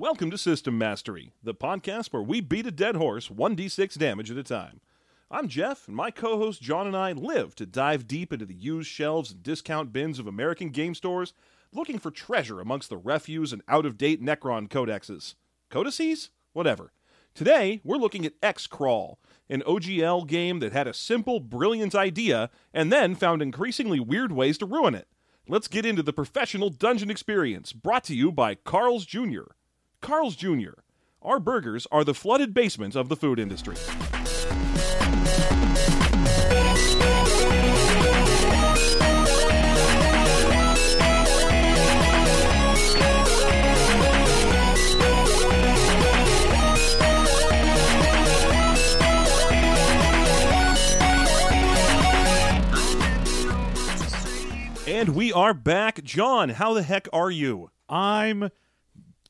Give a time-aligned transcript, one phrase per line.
[0.00, 4.38] Welcome to System Mastery, the podcast where we beat a dead horse 1d6 damage at
[4.38, 4.80] a time.
[5.30, 8.54] I'm Jeff, and my co host John and I live to dive deep into the
[8.54, 11.34] used shelves and discount bins of American game stores,
[11.70, 15.34] looking for treasure amongst the refuse and out of date Necron codexes.
[15.68, 16.30] Codices?
[16.54, 16.94] Whatever.
[17.34, 19.18] Today, we're looking at X Crawl,
[19.50, 24.56] an OGL game that had a simple, brilliant idea and then found increasingly weird ways
[24.56, 25.08] to ruin it.
[25.46, 29.42] Let's get into the professional dungeon experience, brought to you by Carl's Jr.
[30.00, 30.80] Carl's Jr.
[31.22, 33.76] Our burgers are the flooded basement of the food industry.
[54.86, 56.02] And we are back.
[56.02, 57.70] John, how the heck are you?
[57.88, 58.50] I'm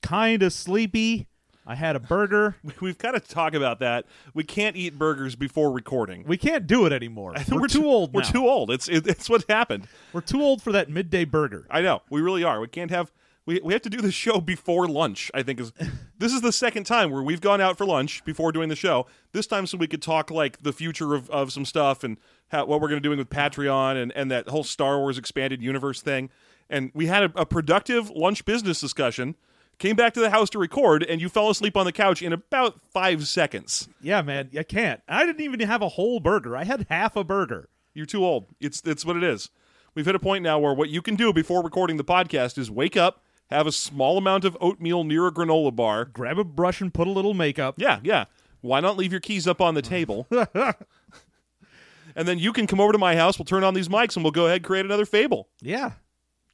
[0.03, 1.27] kind of sleepy.
[1.67, 2.57] I had a burger.
[2.81, 4.07] We've got to talk about that.
[4.35, 6.25] We can't eat burgers before recording.
[6.27, 7.33] We can't do it anymore.
[7.37, 8.13] I think We're, too old.
[8.13, 8.31] We're now.
[8.31, 8.71] too old.
[8.71, 9.87] It's it, it's what happened.
[10.13, 11.67] We're too old for that midday burger.
[11.71, 12.03] I know.
[12.11, 12.61] We really are.
[12.61, 13.13] We can't have
[13.47, 15.31] we, we have to do the show before lunch.
[15.35, 15.73] I think is
[16.19, 19.07] this is the second time where we've gone out for lunch before doing the show.
[19.33, 22.67] This time so we could talk like the future of, of some stuff and how,
[22.67, 26.01] what we're going to doing with Patreon and and that whole Star Wars expanded universe
[26.03, 26.31] thing.
[26.69, 29.37] And we had a, a productive lunch business discussion.
[29.81, 32.35] Came back to the house to record, and you fell asleep on the couch in
[32.35, 33.89] about five seconds.
[34.03, 35.01] Yeah, man, I can't.
[35.09, 36.55] I didn't even have a whole burger.
[36.55, 37.71] I had half a burger.
[37.95, 38.49] You're too old.
[38.61, 39.49] It's it's what it is.
[39.95, 42.71] We've hit a point now where what you can do before recording the podcast is
[42.71, 46.05] wake up, have a small amount of oatmeal near a granola bar.
[46.05, 47.77] Grab a brush and put a little makeup.
[47.79, 48.27] Yeah, yeah.
[48.61, 50.27] Why not leave your keys up on the table?
[52.15, 53.39] and then you can come over to my house.
[53.39, 55.49] We'll turn on these mics and we'll go ahead and create another fable.
[55.63, 55.93] Yeah.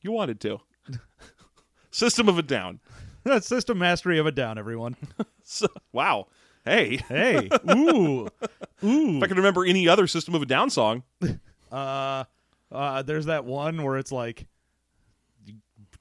[0.00, 0.60] You wanted to.
[1.90, 2.78] System of a Down.
[3.32, 4.96] That's system mastery of a down, everyone.
[5.48, 6.26] So, wow.
[6.64, 7.48] Hey, Hey.
[7.70, 8.26] Ooh.
[8.82, 9.16] Ooh.
[9.18, 11.04] if I can remember any other System of a Down song,
[11.70, 12.24] Uh,
[12.72, 14.46] uh, there's that one where it's like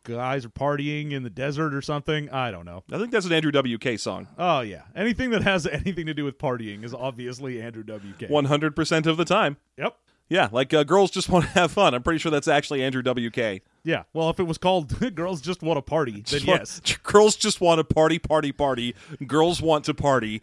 [0.03, 2.29] guys are partying in the desert or something.
[2.31, 2.83] I don't know.
[2.91, 4.27] I think that's an Andrew WK song.
[4.37, 8.29] Oh yeah, anything that has anything to do with partying is obviously Andrew WK.
[8.29, 9.57] 100% of the time.
[9.77, 9.95] Yep.
[10.29, 11.93] Yeah, like uh, girls just want to have fun.
[11.93, 13.61] I'm pretty sure that's actually Andrew WK.
[13.85, 14.03] Yeah.
[14.13, 17.77] Well, if it was called "Girls Just Want to Party," then yes, girls just want
[17.77, 18.95] to party, party, party.
[19.25, 20.41] Girls want to party.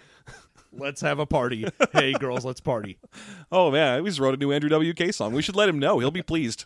[0.73, 1.67] let's have a party.
[1.93, 2.99] hey, girls, let's party.
[3.55, 5.35] Oh man, we just wrote a new Andrew WK song.
[5.35, 5.99] We should let him know.
[5.99, 6.65] He'll be pleased.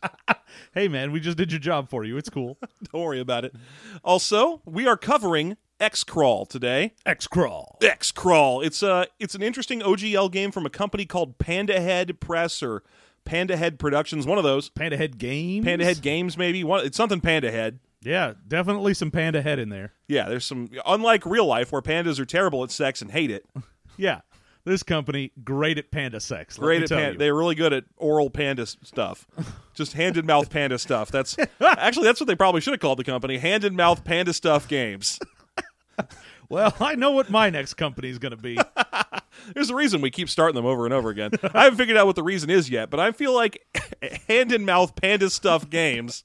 [0.73, 2.17] Hey, man, we just did your job for you.
[2.17, 2.59] It's cool.
[2.93, 3.57] Don't worry about it.
[4.05, 6.95] Also, we are covering X Crawl today.
[7.05, 7.77] X crawl.
[7.83, 8.61] X Crawl.
[8.61, 12.85] It's a it's an interesting OGL game from a company called Panda Head Press or
[13.27, 14.27] Panda Head Productions.
[14.27, 14.71] One of those.
[14.71, 15.65] Panda Head Games.
[15.67, 16.65] Panda Head Games, maybe.
[16.65, 17.81] One, it's something Panda Head.
[18.03, 19.93] Yeah, definitely some Panda Head in there.
[20.09, 20.69] Yeah, there's some.
[20.87, 23.45] Unlike real life, where pandas are terrible at sex and hate it.
[23.99, 24.21] Yeah,
[24.67, 26.59] this company great at panda sex.
[26.59, 27.19] Great at tell pan- you.
[27.19, 29.27] they're really good at oral panda stuff.
[29.75, 31.11] Just hand and mouth panda stuff.
[31.11, 33.39] That's actually that's what they probably should have called the company.
[33.39, 35.19] Hand and mouth panda stuff games.
[36.51, 38.59] Well, I know what my next company is going to be.
[39.55, 41.31] There's a reason we keep starting them over and over again.
[41.55, 43.65] I haven't figured out what the reason is yet, but I feel like
[44.29, 46.23] hand and mouth panda stuff games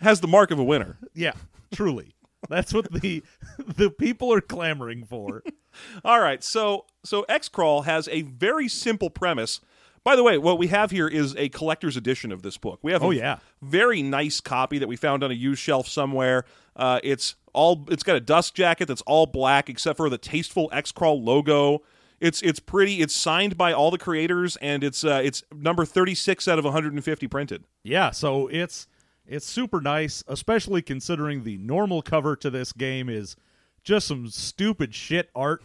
[0.00, 0.98] has the mark of a winner.
[1.14, 1.32] yeah,
[1.72, 2.14] truly.
[2.48, 3.22] That's what the
[3.66, 5.42] the people are clamoring for.
[6.04, 9.60] All right, so so X Crawl has a very simple premise.
[10.04, 12.78] By the way, what we have here is a collector's edition of this book.
[12.82, 13.38] We have Oh, a yeah.
[13.60, 16.44] very nice copy that we found on a used shelf somewhere.
[16.76, 20.68] Uh, it's all it's got a dust jacket that's all black except for the tasteful
[20.72, 21.82] X Crawl logo.
[22.20, 23.02] It's it's pretty.
[23.02, 26.64] It's signed by all the creators, and it's uh, it's number thirty six out of
[26.64, 27.64] one hundred and fifty printed.
[27.82, 28.86] Yeah, so it's
[29.26, 33.36] it's super nice, especially considering the normal cover to this game is
[33.82, 35.62] just some stupid shit art.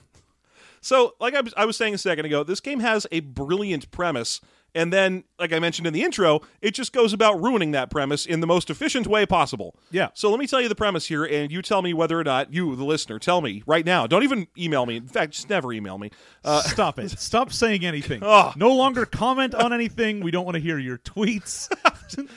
[0.81, 3.91] So, like I was, I was saying a second ago, this game has a brilliant
[3.91, 4.41] premise,
[4.73, 8.25] and then, like I mentioned in the intro, it just goes about ruining that premise
[8.25, 9.75] in the most efficient way possible.
[9.91, 10.09] Yeah.
[10.13, 12.53] So let me tell you the premise here, and you tell me whether or not
[12.53, 14.07] you, the listener, tell me right now.
[14.07, 14.97] Don't even email me.
[14.97, 16.11] In fact, just never email me.
[16.43, 17.09] Uh, Stop it.
[17.19, 18.21] Stop saying anything.
[18.21, 20.21] No longer comment on anything.
[20.21, 21.69] We don't want to hear your tweets.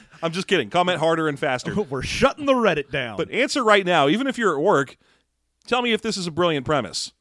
[0.23, 0.70] I'm just kidding.
[0.70, 1.75] Comment harder and faster.
[1.91, 3.17] We're shutting the Reddit down.
[3.17, 4.97] But answer right now, even if you're at work.
[5.67, 7.12] Tell me if this is a brilliant premise.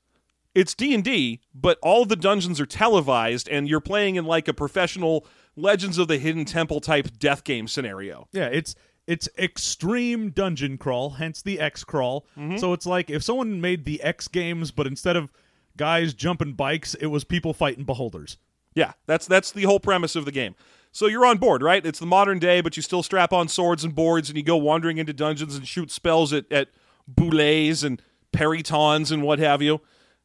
[0.55, 5.25] It's D&D, but all the dungeons are televised and you're playing in like a professional
[5.55, 8.27] Legends of the Hidden Temple type death game scenario.
[8.31, 12.25] yeah, it's it's extreme dungeon crawl, hence the X crawl.
[12.37, 12.57] Mm-hmm.
[12.57, 15.29] So it's like if someone made the X games, but instead of
[15.75, 18.37] guys jumping bikes, it was people fighting beholders.
[18.75, 20.55] Yeah, that's that's the whole premise of the game.
[20.91, 21.85] So you're on board, right?
[21.85, 24.57] It's the modern day, but you still strap on swords and boards and you go
[24.57, 26.69] wandering into dungeons and shoot spells at, at
[27.11, 28.01] bulettes and
[28.31, 29.81] perytons and what have you.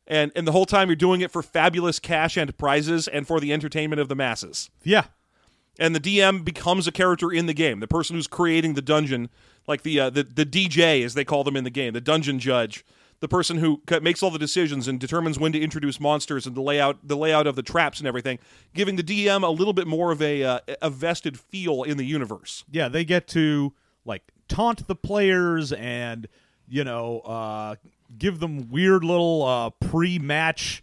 [0.08, 3.38] And and the whole time you're doing it for fabulous cash and prizes and for
[3.38, 4.70] the entertainment of the masses.
[4.82, 5.04] Yeah.
[5.78, 7.78] And the DM becomes a character in the game.
[7.78, 9.28] The person who's creating the dungeon,
[9.68, 12.38] like the uh, the the DJ as they call them in the game, the dungeon
[12.38, 12.84] judge,
[13.20, 16.56] the person who c- makes all the decisions and determines when to introduce monsters and
[16.56, 18.38] the layout the layout of the traps and everything,
[18.74, 22.04] giving the DM a little bit more of a uh, a vested feel in the
[22.06, 22.64] universe.
[22.70, 26.26] Yeah, they get to like taunt the players and
[26.66, 27.76] you know uh,
[28.16, 30.82] give them weird little uh, pre-match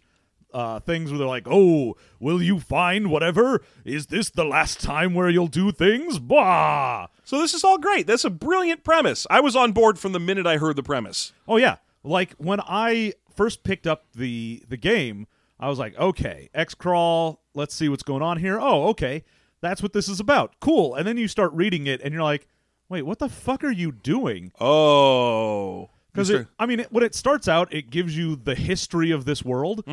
[0.56, 3.62] uh, things where they're like, "Oh, will you find whatever?
[3.84, 7.08] Is this the last time where you'll do things?" Bah.
[7.24, 8.06] So this is all great.
[8.06, 9.26] That's a brilliant premise.
[9.28, 11.32] I was on board from the minute I heard the premise.
[11.46, 15.26] Oh yeah, like when I first picked up the the game,
[15.60, 17.42] I was like, "Okay, X crawl.
[17.54, 19.24] Let's see what's going on here." Oh, okay,
[19.60, 20.54] that's what this is about.
[20.60, 20.94] Cool.
[20.94, 22.48] And then you start reading it, and you're like,
[22.88, 26.28] "Wait, what the fuck are you doing?" Oh, Because.
[26.58, 29.84] I mean, it, when it starts out, it gives you the history of this world,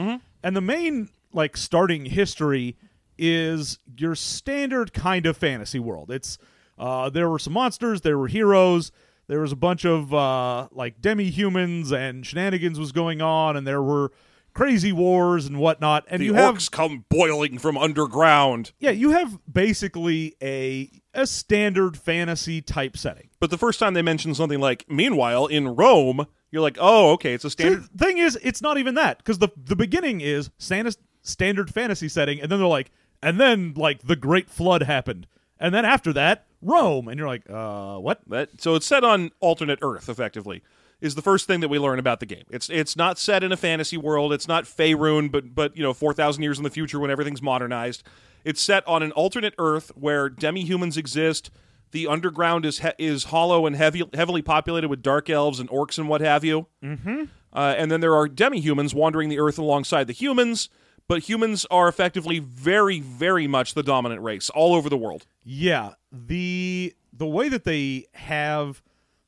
[0.43, 2.75] and the main like starting history
[3.17, 6.09] is your standard kind of fantasy world.
[6.11, 6.37] It's
[6.77, 8.91] uh, there were some monsters, there were heroes,
[9.27, 13.65] there was a bunch of uh, like demi humans, and shenanigans was going on, and
[13.65, 14.11] there were
[14.53, 16.05] crazy wars and whatnot.
[16.07, 18.71] And the you have orcs come boiling from underground.
[18.79, 23.29] yeah, you have basically a a standard fantasy type setting.
[23.39, 27.33] But the first time they mention something like, meanwhile, in Rome, you're like, oh, okay,
[27.33, 27.83] it's a See, standard.
[27.93, 32.09] the thing is, it's not even that because the the beginning is standard standard fantasy
[32.09, 32.91] setting, and then they're like,
[33.21, 35.27] and then like the Great Flood happened,
[35.59, 38.21] and then after that, Rome, and you're like, uh, what?
[38.27, 40.61] That, so it's set on alternate Earth, effectively,
[41.03, 42.45] is the first thing that we learn about the game.
[42.49, 44.31] It's it's not set in a fantasy world.
[44.31, 47.41] It's not Faerun, but but you know, four thousand years in the future when everything's
[47.41, 48.03] modernized.
[48.45, 51.51] It's set on an alternate Earth where demi-humans exist.
[51.91, 55.97] The underground is he- is hollow and heavy, heavily populated with dark elves and orcs
[55.97, 56.67] and what have you.
[56.81, 57.25] Mm-hmm.
[57.51, 60.69] Uh, and then there are demi-humans wandering the Earth alongside the humans.
[61.09, 65.25] But humans are effectively very, very much the dominant race all over the world.
[65.43, 68.81] Yeah, the the way that they have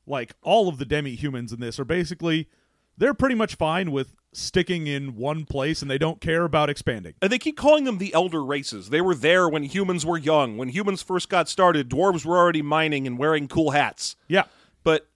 [0.06, 2.48] like all of the demi humans in this are basically
[2.96, 7.14] they're pretty much fine with sticking in one place, and they don't care about expanding.
[7.22, 8.90] And they keep calling them the elder races.
[8.90, 10.56] They were there when humans were young.
[10.58, 14.16] When humans first got started, dwarves were already mining and wearing cool hats.
[14.28, 14.44] Yeah,
[14.84, 15.08] But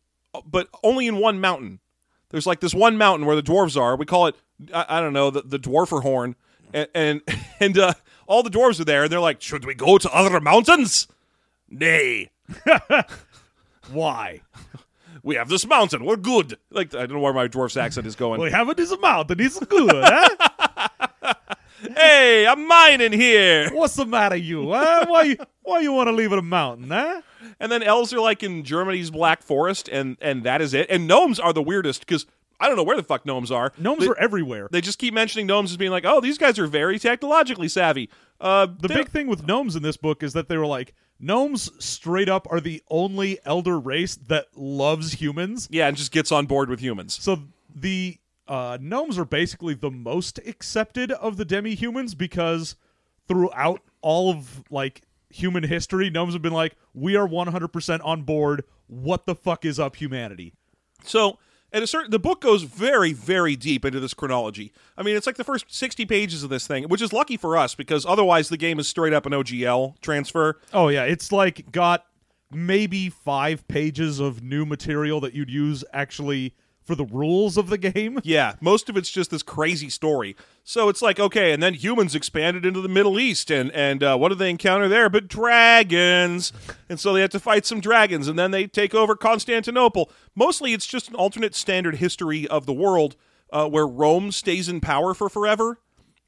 [0.44, 1.80] but only in one mountain.
[2.30, 3.96] There's like this one mountain where the dwarves are.
[3.96, 4.36] We call it
[4.72, 6.36] I, I don't know the, the dwarfer horn,
[6.72, 7.20] and and,
[7.60, 7.94] and uh,
[8.26, 9.04] all the dwarves are there.
[9.04, 11.08] And they're like, should we go to other mountains?
[11.68, 12.30] Nay,
[13.92, 14.40] why?
[15.22, 16.04] we have this mountain.
[16.04, 16.58] We're good.
[16.70, 18.40] Like I don't know where my dwarf's accent is going.
[18.40, 19.40] We have it is a mountain.
[19.40, 19.90] It's good.
[19.92, 21.34] huh?
[21.96, 23.70] hey, I'm mining here.
[23.72, 24.72] What's the matter, you?
[24.72, 25.06] Huh?
[25.08, 27.22] Why you why you want to leave it a mountain, huh?
[27.58, 30.86] And then elves are like in Germany's Black Forest, and and that is it.
[30.90, 32.26] And gnomes are the weirdest because
[32.58, 33.72] I don't know where the fuck gnomes are.
[33.78, 34.68] Gnomes they, are everywhere.
[34.70, 38.10] They just keep mentioning gnomes as being like, oh, these guys are very technologically savvy.
[38.40, 41.70] Uh, The big thing with gnomes in this book is that they were like gnomes
[41.84, 45.68] straight up are the only elder race that loves humans.
[45.70, 47.18] yeah, and just gets on board with humans.
[47.20, 47.42] So
[47.74, 48.18] the
[48.48, 52.74] uh, gnomes are basically the most accepted of the demi-humans because
[53.28, 58.64] throughout all of like human history, gnomes have been like, we are 100% on board.
[58.88, 60.54] What the fuck is up, humanity?
[61.04, 61.38] So
[61.72, 64.72] at a certain, the book goes very, very deep into this chronology.
[64.96, 67.56] I mean, it's like the first sixty pages of this thing, which is lucky for
[67.56, 70.58] us because otherwise the game is straight up an OGL transfer.
[70.72, 72.04] Oh yeah, it's like got
[72.50, 77.78] maybe five pages of new material that you'd use actually for the rules of the
[77.92, 78.18] game.
[78.24, 80.36] Yeah, most of it's just this crazy story.
[80.70, 84.16] So it's like, okay, and then humans expanded into the Middle East, and and uh,
[84.16, 85.10] what do they encounter there?
[85.10, 86.52] But dragons,
[86.88, 90.12] and so they have to fight some dragons, and then they take over Constantinople.
[90.36, 93.16] Mostly, it's just an alternate standard history of the world
[93.52, 95.80] uh, where Rome stays in power for forever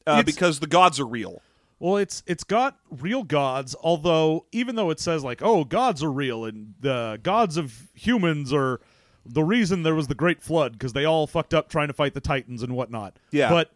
[0.08, 1.40] uh, because the gods are real.
[1.78, 6.10] Well, it's it's got real gods, although even though it says like, oh, gods are
[6.10, 8.80] real and the gods of humans are
[9.24, 12.14] the reason there was the great flood because they all fucked up trying to fight
[12.14, 13.20] the titans and whatnot.
[13.30, 13.48] Yeah.
[13.48, 13.70] But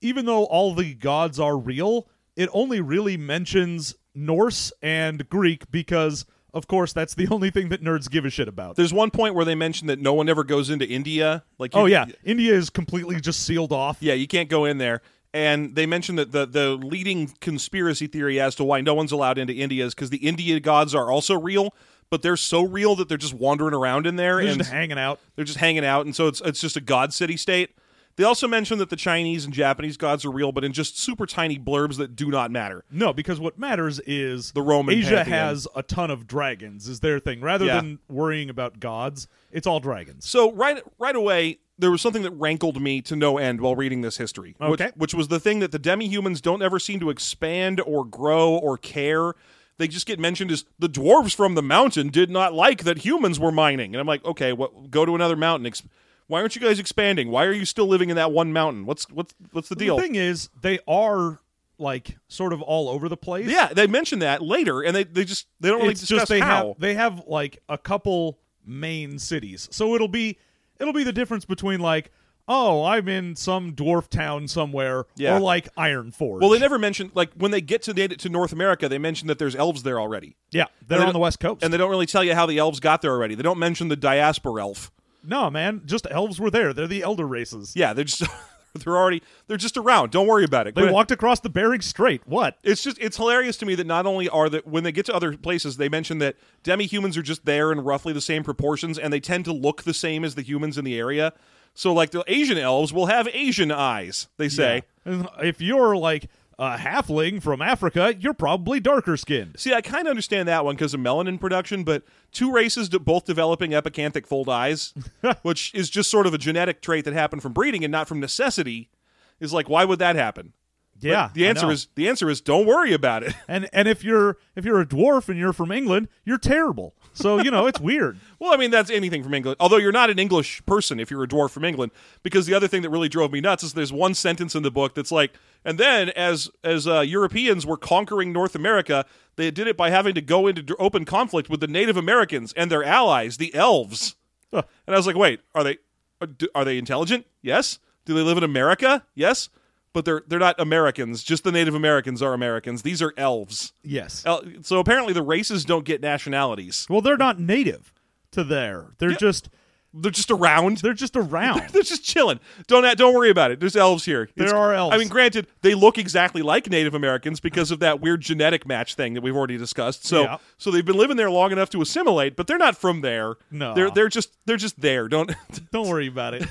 [0.00, 6.24] even though all the gods are real, it only really mentions Norse and Greek because
[6.54, 8.76] of course that's the only thing that nerds give a shit about.
[8.76, 11.44] There's one point where they mention that no one ever goes into India.
[11.58, 13.98] Like, you- oh yeah, India is completely just sealed off.
[14.00, 15.02] Yeah, you can't go in there.
[15.34, 19.36] And they mention that the the leading conspiracy theory as to why no one's allowed
[19.36, 21.74] into India is because the India gods are also real,
[22.08, 24.98] but they're so real that they're just wandering around in there They're and just hanging
[24.98, 25.20] out.
[25.36, 27.70] they're just hanging out, and so it's it's just a god city state.
[28.18, 31.24] They also mention that the Chinese and Japanese gods are real, but in just super
[31.24, 32.84] tiny blurbs that do not matter.
[32.90, 35.38] No, because what matters is The Roman Asia pantheon.
[35.38, 37.40] has a ton of dragons is their thing.
[37.40, 37.76] Rather Yeah.
[37.76, 40.28] than worrying about gods, it's all dragons.
[40.28, 44.00] So right right away, there was something that rankled me to no end while reading
[44.00, 44.56] this history.
[44.58, 44.90] Which, Okay.
[44.96, 48.76] which was the thing that the demi-humans don't ever seem to expand or grow or
[48.76, 49.34] care.
[49.76, 53.38] They just get mentioned as the dwarves from the mountain did not like that humans
[53.38, 53.94] were mining.
[53.94, 55.66] And I'm like, okay, what go to another mountain.
[55.68, 55.84] Ex-
[56.28, 57.30] why aren't you guys expanding?
[57.30, 58.86] Why are you still living in that one mountain?
[58.86, 59.96] What's what's what's the deal?
[59.96, 61.40] The thing is, they are
[61.78, 63.48] like sort of all over the place.
[63.48, 66.28] yeah, they mention that later and they, they just they don't really it's discuss just
[66.30, 66.68] they how.
[66.68, 69.68] have they have like a couple main cities.
[69.70, 70.38] So it'll be
[70.80, 72.10] it'll be the difference between like
[72.48, 75.36] oh I'm in some dwarf town somewhere Yeah.
[75.36, 76.40] or like Ironforge.
[76.40, 79.28] well, they never mention like when they get to the, to North America, they mention
[79.28, 80.36] that there's elves there already.
[80.50, 81.62] yeah they're they on the west coast.
[81.62, 83.34] and they don't really tell you how the elves got there already.
[83.34, 84.90] They don't mention the diaspora elf.
[85.22, 86.72] No man, just elves were there.
[86.72, 87.74] They're the elder races.
[87.74, 88.22] Yeah, they're just
[88.74, 90.10] they're already they're just around.
[90.10, 90.74] Don't worry about it.
[90.74, 90.94] They Go ahead.
[90.94, 92.22] walked across the Bering Strait.
[92.26, 92.58] What?
[92.62, 95.14] It's just it's hilarious to me that not only are that when they get to
[95.14, 98.98] other places, they mention that demi humans are just there in roughly the same proportions,
[98.98, 101.32] and they tend to look the same as the humans in the area.
[101.74, 104.28] So, like the Asian elves will have Asian eyes.
[104.36, 104.82] They say.
[105.06, 109.58] If you're like a halfling from Africa, you're probably darker skinned.
[109.58, 113.24] See, I kind of understand that one because of melanin production, but two races both
[113.24, 114.92] developing epicanthic fold eyes,
[115.42, 118.18] which is just sort of a genetic trait that happened from breeding and not from
[118.18, 118.90] necessity,
[119.38, 120.52] is like, why would that happen?
[121.00, 123.34] But Yeah, the I answer is the answer is don't worry about it.
[123.46, 126.94] And and if you're if you're a dwarf and you're from England, you're terrible.
[127.18, 128.18] So you know it's weird.
[128.40, 129.56] Well, I mean that's anything from England.
[129.58, 131.90] Although you're not an English person if you're a dwarf from England,
[132.22, 134.70] because the other thing that really drove me nuts is there's one sentence in the
[134.70, 135.34] book that's like,
[135.64, 140.14] and then as as uh, Europeans were conquering North America, they did it by having
[140.14, 144.14] to go into d- open conflict with the Native Americans and their allies, the elves.
[144.54, 144.62] Huh.
[144.86, 145.78] And I was like, wait, are they
[146.20, 147.26] are, are they intelligent?
[147.42, 147.80] Yes.
[148.04, 149.04] Do they live in America?
[149.16, 149.48] Yes.
[149.92, 151.22] But they're they're not Americans.
[151.24, 152.82] Just the Native Americans are Americans.
[152.82, 153.72] These are elves.
[153.82, 154.22] Yes.
[154.26, 156.86] El- so apparently the races don't get nationalities.
[156.90, 157.92] Well, they're not native
[158.32, 158.88] to there.
[158.98, 159.48] They're just
[159.94, 160.76] They're just around.
[160.78, 161.62] they're just around.
[161.72, 162.38] They're just chilling.
[162.66, 163.58] Don't don't worry about it.
[163.60, 164.28] There's elves here.
[164.36, 164.94] There are elves.
[164.94, 168.94] I mean, granted, they look exactly like Native Americans because of that weird genetic match
[168.94, 170.04] thing that we've already discussed.
[170.04, 170.36] So Yeah.
[170.58, 173.36] so they've been living there long enough to assimilate, but they're not from there.
[173.50, 173.72] No.
[173.74, 175.08] they're they're just they're just there.
[175.08, 175.32] Don't.
[175.72, 176.46] Don't worry about it.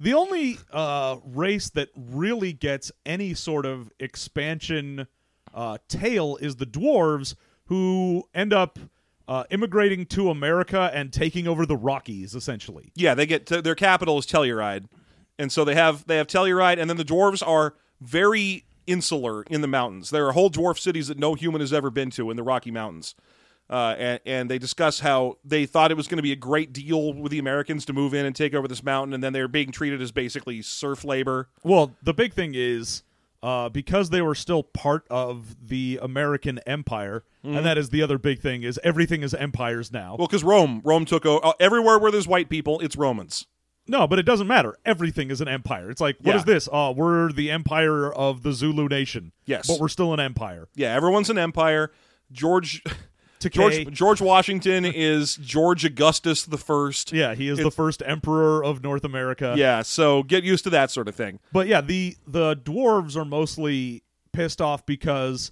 [0.00, 5.06] The only uh, race that really gets any sort of expansion
[5.54, 7.34] uh, tail is the dwarves,
[7.66, 8.78] who end up
[9.28, 12.92] uh, immigrating to America and taking over the Rockies, essentially.
[12.96, 14.86] yeah, they get to, their capital is Telluride,
[15.38, 19.60] and so they have they have Telluride, and then the dwarves are very insular in
[19.60, 20.10] the mountains.
[20.10, 22.70] There are whole dwarf cities that no human has ever been to in the Rocky
[22.70, 23.14] Mountains.
[23.70, 26.72] Uh, and, and they discuss how they thought it was going to be a great
[26.72, 29.40] deal with the Americans to move in and take over this mountain, and then they
[29.40, 31.48] were being treated as basically serf labor.
[31.62, 33.04] Well, the big thing is
[33.44, 38.18] uh, because they were still part of the American Empire, and that is the other
[38.18, 40.16] big thing is everything is empires now.
[40.18, 43.46] Well, because Rome, Rome took o- uh, everywhere where there's white people, it's Romans.
[43.86, 44.76] No, but it doesn't matter.
[44.84, 45.90] Everything is an empire.
[45.90, 46.54] It's like, what is Yeah.
[46.54, 46.68] this?
[46.72, 49.32] Oh, we're the empire of the Zulu nation.
[49.46, 49.68] Yes.
[49.68, 50.68] But we're still an empire.
[50.74, 51.90] Yeah, everyone's an empire.
[52.30, 52.82] George,
[53.40, 53.50] Takei.
[53.52, 57.12] George, George Washington is George Augustus the First.
[57.12, 59.54] Yeah, he is the first emperor of North America.
[59.56, 61.40] Yeah, so get used to that sort of thing.
[61.52, 65.50] But yeah, the the dwarves are mostly pissed off because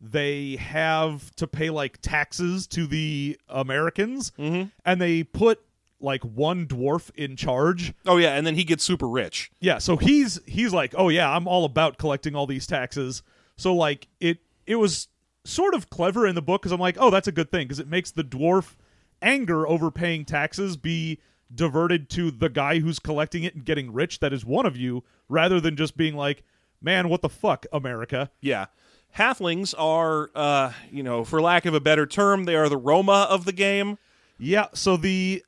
[0.00, 4.68] they have to pay like taxes to the Americans Mm-hmm.
[4.84, 5.60] and they put
[6.02, 7.92] like one dwarf in charge.
[8.06, 9.50] Oh yeah, and then he gets super rich.
[9.60, 13.22] Yeah, so he's he's like, "Oh yeah, I'm all about collecting all these taxes."
[13.56, 15.08] So like it it was
[15.44, 17.78] sort of clever in the book cuz I'm like, "Oh, that's a good thing because
[17.80, 18.76] it makes the dwarf
[19.22, 21.18] anger over paying taxes be
[21.54, 25.02] diverted to the guy who's collecting it and getting rich that is one of you
[25.28, 26.44] rather than just being like,
[26.80, 28.66] "Man, what the fuck, America?" Yeah.
[29.18, 33.26] Halflings are, uh, you know, for lack of a better term, they are the Roma
[33.28, 33.98] of the game.
[34.38, 35.44] Yeah, so the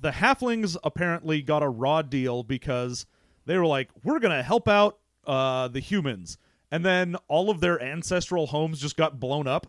[0.00, 3.06] the halflings apparently got a raw deal because
[3.46, 6.38] they were like, "We're gonna help out uh, the humans,"
[6.70, 9.66] and then all of their ancestral homes just got blown up.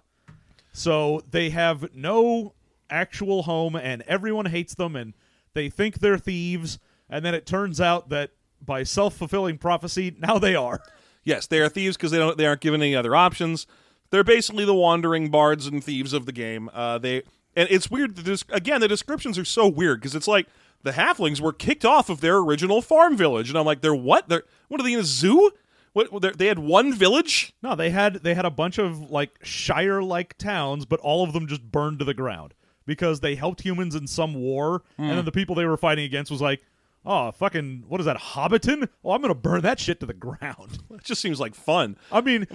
[0.73, 2.53] So they have no
[2.89, 5.13] actual home, and everyone hates them, and
[5.53, 6.79] they think they're thieves.
[7.09, 8.31] And then it turns out that
[8.63, 10.81] by self fulfilling prophecy, now they are.
[11.23, 13.67] Yes, they are thieves because they don't they aren't given any other options.
[14.11, 16.69] They're basically the wandering bards and thieves of the game.
[16.73, 17.23] Uh, they
[17.55, 18.15] and it's weird.
[18.15, 20.47] The des- again, the descriptions are so weird because it's like
[20.83, 24.29] the halflings were kicked off of their original farm village, and I'm like, they're what?
[24.29, 25.51] They're what are they in a zoo?
[25.97, 27.53] What they're- had one village?
[27.61, 31.33] No, they had they had a bunch of like shire like towns, but all of
[31.33, 32.53] them just burned to the ground
[32.85, 35.25] because they helped humans in some war, and then hmm.
[35.25, 36.61] the people they were fighting against was like,
[37.07, 38.87] oh, fucking, what is that, Hobbiton?
[39.03, 40.79] Oh, I'm going to burn that shit to the ground.
[40.97, 41.95] It just seems like fun.
[42.11, 42.47] I mean,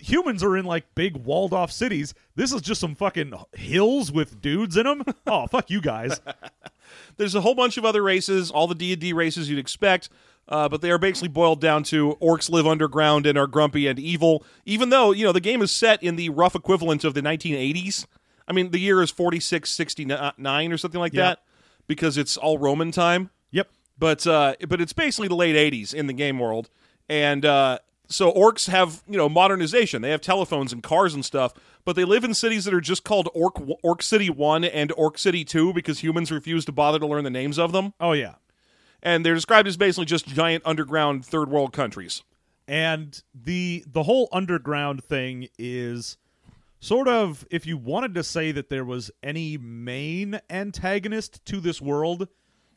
[0.00, 2.12] humans are in like big walled off cities.
[2.34, 5.02] This is just some fucking hills with dudes in them.
[5.26, 6.20] Oh, fuck you guys.
[7.16, 10.10] There's a whole bunch of other races, all the D&D races you'd expect,
[10.48, 13.98] uh, but they are basically boiled down to orcs live underground and are grumpy and
[13.98, 17.20] evil, even though, you know, the game is set in the rough equivalent of the
[17.22, 18.06] 1980s.
[18.46, 21.22] I mean, the year is 4669 or something like Yeah.
[21.22, 21.42] that
[21.86, 23.30] because it's all Roman time.
[23.50, 23.68] Yep.
[23.98, 26.68] but uh, but it's basically the late '80s in the game world,
[27.08, 27.78] and uh,
[28.08, 30.02] so orcs have you know modernization.
[30.02, 31.52] They have telephones and cars and stuff,
[31.84, 35.18] but they live in cities that are just called Orc Orc City One and Orc
[35.18, 38.34] City Two because humans refuse to bother to learn the names of them, Oh, yeah.
[39.02, 42.22] And they're described as basically just giant underground third world countries.
[42.66, 46.16] and the the whole underground thing is
[46.80, 51.80] sort of if you wanted to say that there was any main antagonist to this
[51.80, 52.28] world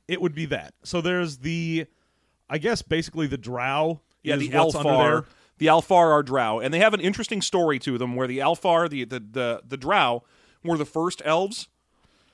[0.07, 1.85] it would be that so there's the
[2.49, 5.25] i guess basically the drow Yeah, the Alfar.
[5.57, 8.89] The Alfar are Drow, and they have an interesting story to them where the Alfar,
[8.89, 10.23] the the the, the Drow,
[10.63, 11.67] were the first elves.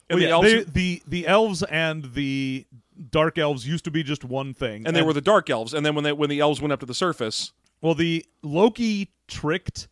[0.09, 2.65] And Well, the yeah, elves they- the the elves and the
[3.11, 5.85] dark elves used to be just one thing and they were the dark elves, and
[5.85, 7.51] then when they when the elves went up to the surface,
[7.81, 9.87] Well, the Loki tricked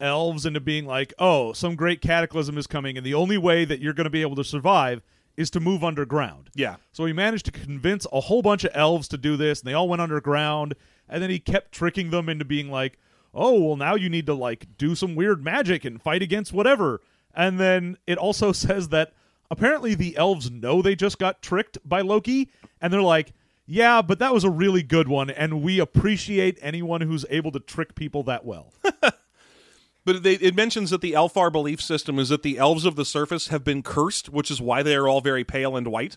[0.00, 3.80] elves into being like, "Oh, some great cataclysm is coming, and the only way that
[3.80, 5.02] you're going to be able to survive
[5.36, 9.08] is to move underground." yeah, So he managed to convince a whole bunch of elves
[9.08, 10.74] to do this, and they all went underground.
[11.08, 12.98] And then he kept tricking them into being like,
[13.32, 17.00] "Oh, well, now you need to like do some weird magic and fight against whatever."
[17.34, 19.12] And then it also says that
[19.52, 23.32] apparently the elves know they just got tricked by Loki, and they're like,
[23.66, 27.60] "Yeah, but that was a really good one, and we appreciate anyone who's able to
[27.60, 28.72] trick people that well."
[30.04, 33.04] But they, it mentions that the Alfar belief system is that the elves of the
[33.04, 36.16] surface have been cursed, which is why they are all very pale and white.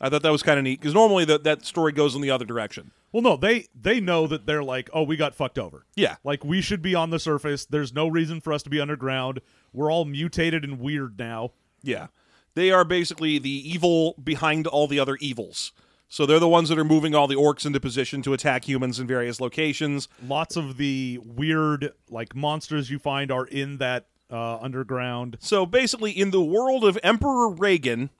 [0.00, 2.30] I thought that was kind of neat because normally that that story goes in the
[2.30, 2.92] other direction.
[3.12, 6.44] well, no, they they know that they're like, "Oh, we got fucked over." Yeah, Like
[6.46, 7.66] we should be on the surface.
[7.66, 9.42] There's no reason for us to be underground.
[9.74, 11.52] We're all mutated and weird now.
[11.82, 12.08] Yeah.
[12.54, 15.72] They are basically the evil behind all the other evils.
[16.08, 19.00] So they're the ones that are moving all the orcs into position to attack humans
[19.00, 20.08] in various locations.
[20.22, 25.38] Lots of the weird like monsters you find are in that uh, underground.
[25.40, 28.10] So basically, in the world of Emperor Reagan,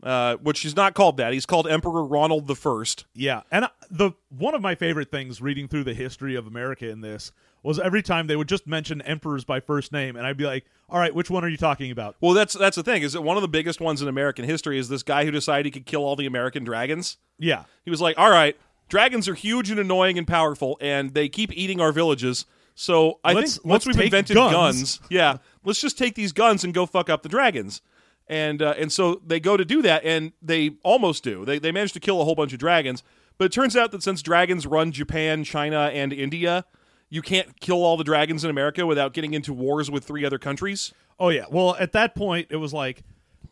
[0.00, 3.06] uh, which is not called that, he's called Emperor Ronald the First.
[3.14, 6.88] Yeah, and uh, the one of my favorite things reading through the history of America
[6.88, 10.36] in this was every time they would just mention emperors by first name, and I'd
[10.36, 13.02] be like, "All right, which one are you talking about?" Well, that's that's the thing
[13.02, 15.66] is that one of the biggest ones in American history is this guy who decided
[15.66, 17.16] he could kill all the American dragons.
[17.38, 18.56] Yeah, He was like, "All right,
[18.88, 22.46] dragons are huge and annoying and powerful, and they keep eating our villages.
[22.74, 25.00] So I Let's- think once we've invented guns." guns.
[25.10, 27.82] yeah, let's just take these guns and go fuck up the dragons."
[28.30, 31.44] And uh, and so they go to do that, and they almost do.
[31.44, 33.02] They they manage to kill a whole bunch of dragons,
[33.38, 36.66] but it turns out that since dragons run Japan, China, and India,
[37.10, 40.38] you can't kill all the dragons in America without getting into wars with three other
[40.38, 40.92] countries.
[41.18, 41.46] Oh yeah.
[41.50, 43.02] Well, at that point, it was like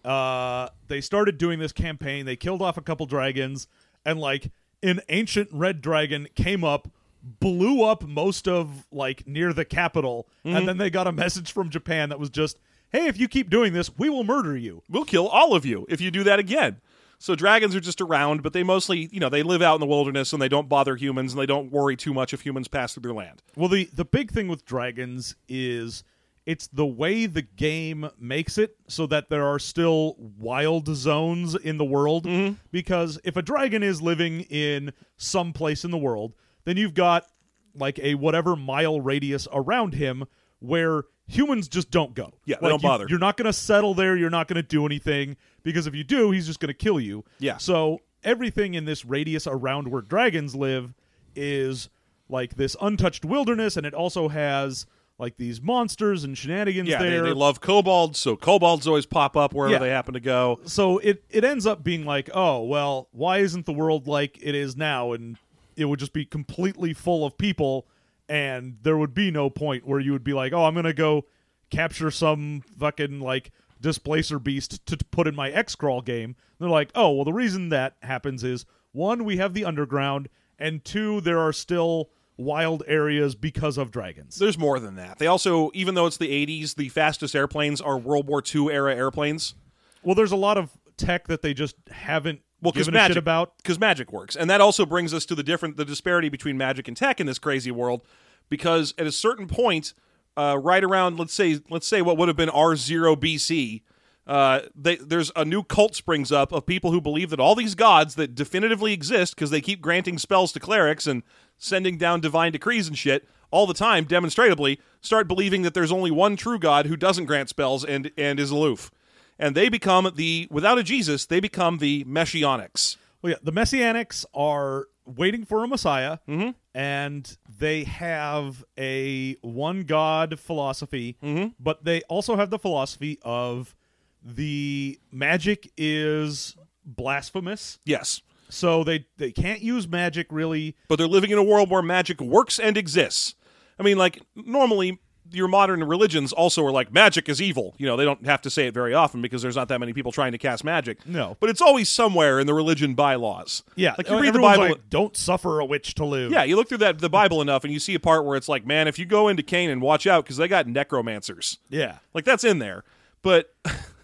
[0.05, 2.27] uh, they started doing this campaign.
[2.27, 3.67] They killed off a couple dragons,
[4.05, 4.51] and like
[4.83, 6.89] an ancient red dragon came up,
[7.23, 11.71] blew up most of like near the capital, and then they got a message from
[11.71, 12.59] Japan that was just,
[12.91, 15.87] "Hey, if you keep doing this, we will murder you." we'll kill all of you
[15.89, 16.77] if you do that again.
[17.19, 19.87] So dragons are just around, but they mostly, you know, they live out in the
[19.87, 22.95] wilderness and they don't bother humans and they don't worry too much if humans pass
[22.95, 23.43] through their land.
[23.57, 26.05] Well, the the big thing with dragons is
[26.47, 31.77] it's the way the game makes it so that there are still wild zones in
[31.77, 32.25] the world.
[32.25, 32.55] Mm-hmm.
[32.71, 37.27] Because if a dragon is living in some place in the world, then you've got
[37.75, 40.25] like a whatever mile radius around him
[40.61, 42.33] where humans just don't go.
[42.45, 43.07] Yeah, they Like, don't you- bother.
[43.09, 44.17] You're not going to settle there.
[44.17, 47.01] You're not going to do anything because if you do, he's just going to kill
[47.01, 47.25] you.
[47.39, 47.57] Yeah.
[47.57, 50.95] So everything in this radius around where dragons live
[51.35, 51.89] is
[52.29, 54.87] like this untouched wilderness, and it also has
[55.19, 57.23] like these monsters and shenanigans Yeah, they, there.
[57.23, 59.79] they love kobolds, so kobolds always pop up wherever Yeah.
[59.79, 60.61] they happen to go.
[60.65, 64.55] so it it ends up being like, oh well, why isn't the world like it
[64.55, 65.13] is now?
[65.13, 65.39] And
[65.77, 67.87] it would just be completely full of people,
[68.29, 71.27] and there would be no point where you would be like, oh, I'm gonna go
[71.71, 76.31] capture some fucking like displacer beast to, to put in my X crawl game.
[76.31, 80.29] And they're like, oh well, the reason that happens is one, we have the underground,
[80.59, 84.37] and two, there are still wild areas because of dragons.
[84.37, 85.19] There's more than that.
[85.19, 88.95] They also, even though it's the 80s, the fastest airplanes are World War II era
[88.95, 89.55] airplanes.
[90.03, 93.57] Well, there's a lot of tech that they just haven't Well, because magic about.
[93.59, 96.89] because magic works, and that also brings us to the different the disparity between magic
[96.89, 98.03] and tech in this crazy world.
[98.49, 99.95] Because at a certain point,
[100.37, 103.83] uh, right around let's say let's say what would have been R zero BC,
[104.27, 107.77] Uh, they, there's a new cult springs up of people who believe that all these
[107.77, 111.23] gods that definitively exist because they keep granting spells to clerics and
[111.59, 116.11] sending down divine decrees and shit all the time, demonstrably, start believing that there's only
[116.11, 118.91] one true God who doesn't grant spells and and is aloof,
[119.39, 122.97] and they become the without a Jesus, they become the Messianics.
[123.23, 126.51] Well, yeah, the Messianics are waiting for a Messiah, mm-hmm.
[126.75, 131.49] and they have a one God philosophy, mm-hmm.
[131.59, 133.75] but they also have the philosophy of
[134.23, 140.77] the magic is blasphemous, Yes, so they they can't use magic really.
[140.89, 143.35] but they're living in a world where magic works and exists.
[143.79, 144.99] I mean, like normally
[145.33, 147.75] your modern religions also are like magic is evil.
[147.79, 149.93] You know, they don't have to say it very often because there's not that many
[149.93, 151.07] people trying to cast magic.
[151.07, 151.37] No.
[151.41, 153.63] but it's always somewhere in the religion bylaws.
[153.75, 154.69] Yeah, like you read the Bible.
[154.69, 156.33] like, don't suffer a witch to live.
[156.33, 158.49] yeah, you look through that the Bible enough, and you see a part where it's
[158.49, 161.59] like, man, if you go into Canaan, watch out because they got necromancers.
[161.69, 161.99] yeah.
[162.15, 162.85] Like that's in there,
[163.23, 163.55] but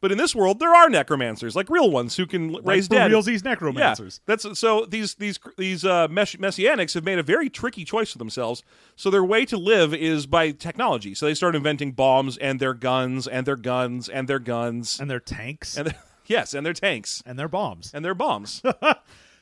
[0.00, 2.94] but in this world there are necromancers, like real ones who can l- raise for
[2.94, 3.24] dead.
[3.24, 4.20] these necromancers.
[4.26, 8.12] Yeah, that's so these these these uh, mess- messianics have made a very tricky choice
[8.12, 8.62] for themselves.
[8.96, 11.14] So their way to live is by technology.
[11.14, 15.10] So they start inventing bombs and their guns and their guns and their guns and
[15.10, 15.94] their tanks and their,
[16.26, 17.90] yes and their tanks and their bombs.
[17.94, 18.62] and their bombs.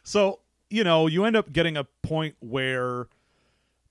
[0.03, 0.39] So,
[0.71, 3.09] you know, you end up getting a point where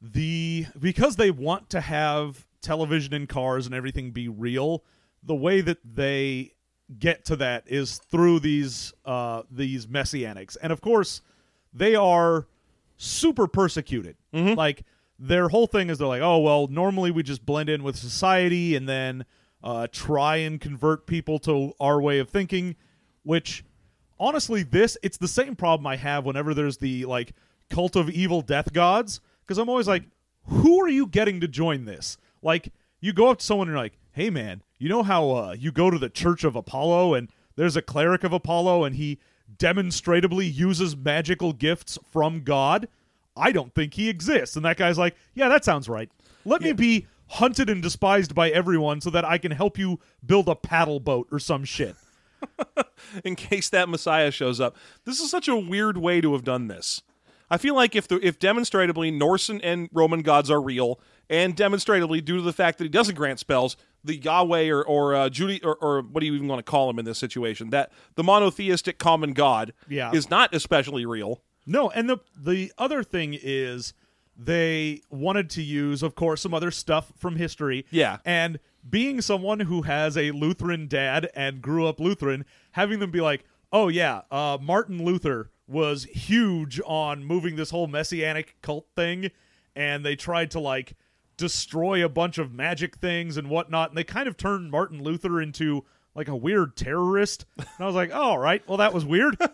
[0.02, 4.84] the because they want to have television and cars and everything be real,
[5.22, 6.54] the way that they
[7.00, 10.56] get to that is through these uh these messianics.
[10.62, 11.22] And of course,
[11.74, 12.48] they are
[12.98, 14.16] super persecuted.
[14.56, 14.84] Like
[15.18, 18.76] their whole thing is they're like, "Oh, well, normally we just blend in with society
[18.76, 19.26] and then
[19.64, 22.76] uh try and convert people to our way of thinking,"
[23.24, 23.64] which
[24.20, 27.34] honestly this it's the same problem i have whenever there's the like
[27.70, 30.04] cult of evil death gods because i'm always like
[30.46, 32.72] who are you getting to join this like
[33.02, 35.72] you go up to someone and you're like hey man you know how uh, you
[35.72, 39.20] go to the church of apollo and there's a cleric of apollo and he
[39.58, 42.88] demonstrably uses magical gifts from god?
[43.38, 44.56] I don't think he exists.
[44.56, 46.10] And that guy's like yeah that sounds right.
[46.46, 50.48] Let me be hunted and despised by everyone so that i can help you build
[50.48, 51.96] a paddle boat or some shit.
[53.24, 54.76] In case that Messiah shows up.
[55.06, 57.02] This is such a weird way to have done this.
[57.50, 61.56] I feel like if the if demonstratively Norse and, and Roman gods are real, and
[61.56, 65.30] demonstrably due to the fact that he doesn't grant spells, the Yahweh or or uh,
[65.30, 67.70] Judy or, or what do you even want to call him in this situation?
[67.70, 70.12] That the monotheistic common God Yeah.
[70.14, 71.42] is not especially real.
[71.66, 73.94] No, and the the other thing is
[74.38, 77.86] they wanted to use, of course, some other stuff from history.
[77.90, 78.18] Yeah.
[78.26, 83.22] And being someone who has a Lutheran dad and grew up Lutheran, having them be
[83.22, 89.32] like, "Oh yeah, uh, Martin Luther was huge on moving this whole messianic cult thing,
[89.76, 90.96] and they tried to like
[91.38, 95.42] destroy a bunch of magic things and whatnot, and they kind of turned Martin Luther
[95.42, 99.06] into like a weird terrorist." And I was like, oh, "All right, well that was
[99.06, 99.38] weird."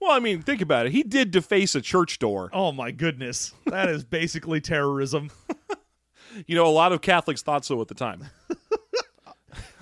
[0.00, 0.92] Well, I mean, think about it.
[0.92, 2.50] He did deface a church door.
[2.52, 3.54] Oh my goodness.
[3.66, 5.30] That is basically terrorism.
[6.46, 8.24] You know, a lot of Catholics thought so at the time.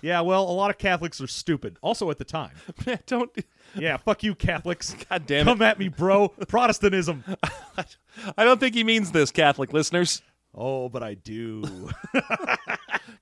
[0.02, 1.78] Yeah, well, a lot of Catholics are stupid.
[1.82, 2.52] Also at the time.
[3.06, 3.30] Don't.
[3.76, 4.94] Yeah, fuck you Catholics.
[5.10, 5.50] God damn it.
[5.50, 6.28] Come at me, bro.
[6.28, 7.24] Protestantism.
[8.36, 10.22] I don't think he means this, Catholic listeners.
[10.52, 11.90] Oh, but I do.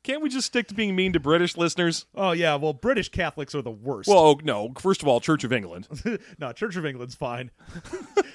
[0.02, 2.06] Can't we just stick to being mean to British listeners?
[2.14, 4.08] Oh yeah, well, British Catholics are the worst.
[4.08, 4.72] Well, oh, no.
[4.78, 5.88] First of all, Church of England.
[6.38, 7.50] no, Church of England's fine.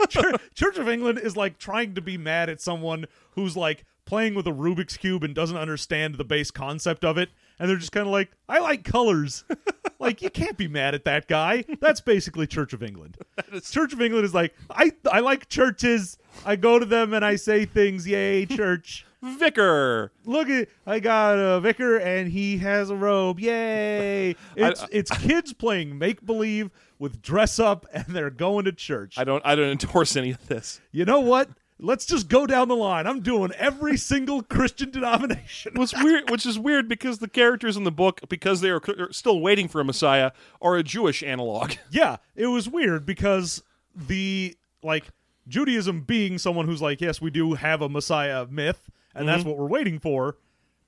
[0.10, 4.36] Church, Church of England is like trying to be mad at someone who's like playing
[4.36, 7.30] with a Rubik's cube and doesn't understand the base concept of it,
[7.60, 9.44] and they're just kind of like, "I like colors."
[10.00, 11.66] like you can't be mad at that guy.
[11.80, 13.18] That's basically Church of England.
[13.64, 16.18] Church of England is like, "I I like churches.
[16.46, 18.08] I go to them and I say things.
[18.08, 20.12] Yay, church." Vicar.
[20.26, 23.40] Look at I got a vicar and he has a robe.
[23.40, 24.36] Yay!
[24.58, 29.18] It's uh, it's kids playing make believe with dress up and they're going to church.
[29.18, 29.42] I don't.
[29.46, 30.82] I don't endorse any of this.
[30.92, 31.50] you know what?
[31.86, 33.06] Let's just go down the line.
[33.06, 35.74] I'm doing every single Christian denomination.
[35.76, 39.42] What's weird, which is weird because the characters in the book, because they are still
[39.42, 41.74] waiting for a Messiah, are a Jewish analog.
[41.92, 45.08] yeah, it was weird because the like
[45.46, 49.58] Judaism being someone who's like, yes, we do have a Messiah myth, and that's what
[49.58, 50.38] we're waiting for,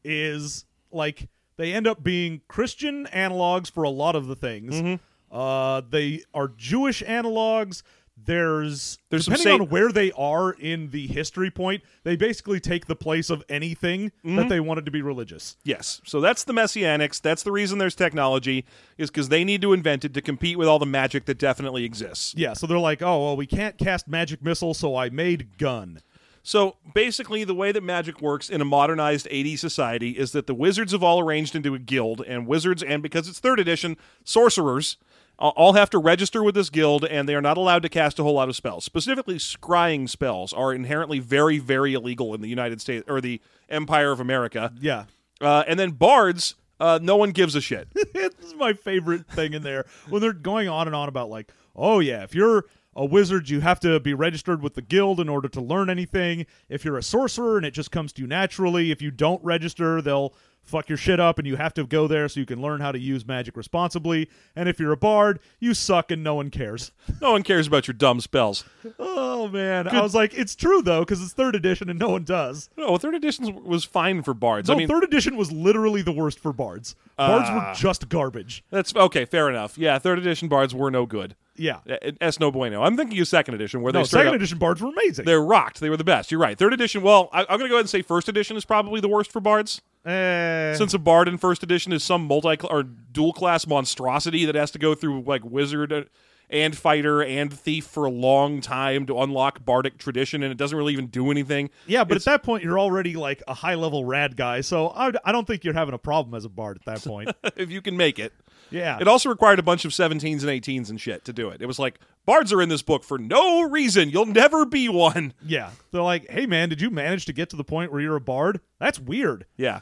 [0.06, 1.28] is like
[1.58, 5.00] they end up being Christian analogs for a lot of the things.
[5.30, 7.84] Uh, they are Jewish analogs.
[8.18, 12.96] There's, There's depending on where they are in the history point, they basically take the
[12.96, 14.48] place of anything that mm-hmm.
[14.48, 15.58] they wanted to be religious.
[15.64, 16.02] Yes.
[16.06, 17.22] So that's the Messianics.
[17.22, 18.66] That's the reason there's technology,
[18.98, 21.84] is because they need to invent it to compete with all the magic that definitely
[21.84, 22.34] exists.
[22.38, 26.02] Yeah, so they're like, oh well, we can't cast magic missile, so I made gun.
[26.42, 30.54] So basically, the way that magic works in a modernized 80s society is that the
[30.54, 34.98] wizards have all arranged into a guild, and wizards, and because it's third edition, sorcerers
[35.38, 38.24] all have to register with this guild, and they are not allowed to cast a
[38.24, 38.86] whole lot of spells.
[38.86, 44.12] Specifically, scrying spells are inherently very, very illegal in the United States or the Empire
[44.12, 44.72] of America.
[44.80, 45.06] Yeah.
[45.42, 47.88] Uh, and then bards, uh, no one gives a shit.
[47.96, 52.00] it's my favorite thing in there when they're going on and on about like, oh
[52.00, 55.50] yeah, if you're a wizard, you have to be registered with the guild in order
[55.50, 56.46] to learn anything.
[56.70, 60.02] If you're a sorcerer and it just comes to you naturally, if you don't register,
[60.02, 60.34] they'll
[60.66, 62.92] fuck your shit up and you have to go there so you can learn how
[62.92, 64.30] to use magic responsibly.
[64.56, 66.92] And if you're a bard, you suck and no one cares.
[67.22, 68.66] no one cares about your dumb spells.
[69.00, 72.24] Oh man, I was like, it's true though because it's third edition and no one
[72.24, 72.70] does.
[72.78, 74.68] No, third edition was fine for bards.
[74.68, 76.96] No, I mean, third edition was literally the worst for bards.
[77.18, 78.64] Bards were just garbage.
[78.72, 79.26] that's okay.
[79.26, 79.78] Fair enough.
[79.78, 81.36] Yeah, third edition bards were no good.
[81.58, 81.80] Yeah.
[81.90, 82.84] Uh, Es no bueno.
[82.84, 85.24] I'm thinking of second edition where No, they second up- edition bards were amazing.
[85.26, 85.80] They're rocked.
[85.80, 86.30] They were the best.
[86.30, 86.58] You're right.
[86.58, 87.02] Third edition.
[87.02, 89.32] Well, I, I'm going to go ahead and say first edition is probably the worst
[89.32, 89.82] for bards.
[90.06, 94.56] Eh, Since a bard in first edition is some multi or dual class monstrosity that
[94.56, 96.10] has to go through like wizard
[96.48, 100.78] and fighter and thief for a long time to unlock bardic tradition, and it doesn't
[100.78, 101.72] really even do anything.
[101.88, 105.12] Yeah, but at that point, you're already like a high level rad guy, so I,
[105.24, 107.32] I don't think you're having a problem as a bard at that point.
[107.56, 108.32] if you can make it.
[108.70, 108.98] Yeah.
[109.02, 111.62] It also required a bunch of 17s and 18s and shit to do it.
[111.64, 114.10] It was like bards are in this book for no reason.
[114.12, 115.34] You'll never be one.
[115.46, 115.72] yeah.
[115.92, 118.22] They're like, hey, man, did you manage to get to the point where you're a
[118.22, 118.60] bard?
[118.80, 119.46] That's weird.
[119.58, 119.80] Yeah.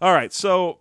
[0.00, 0.32] All right.
[0.32, 0.78] So,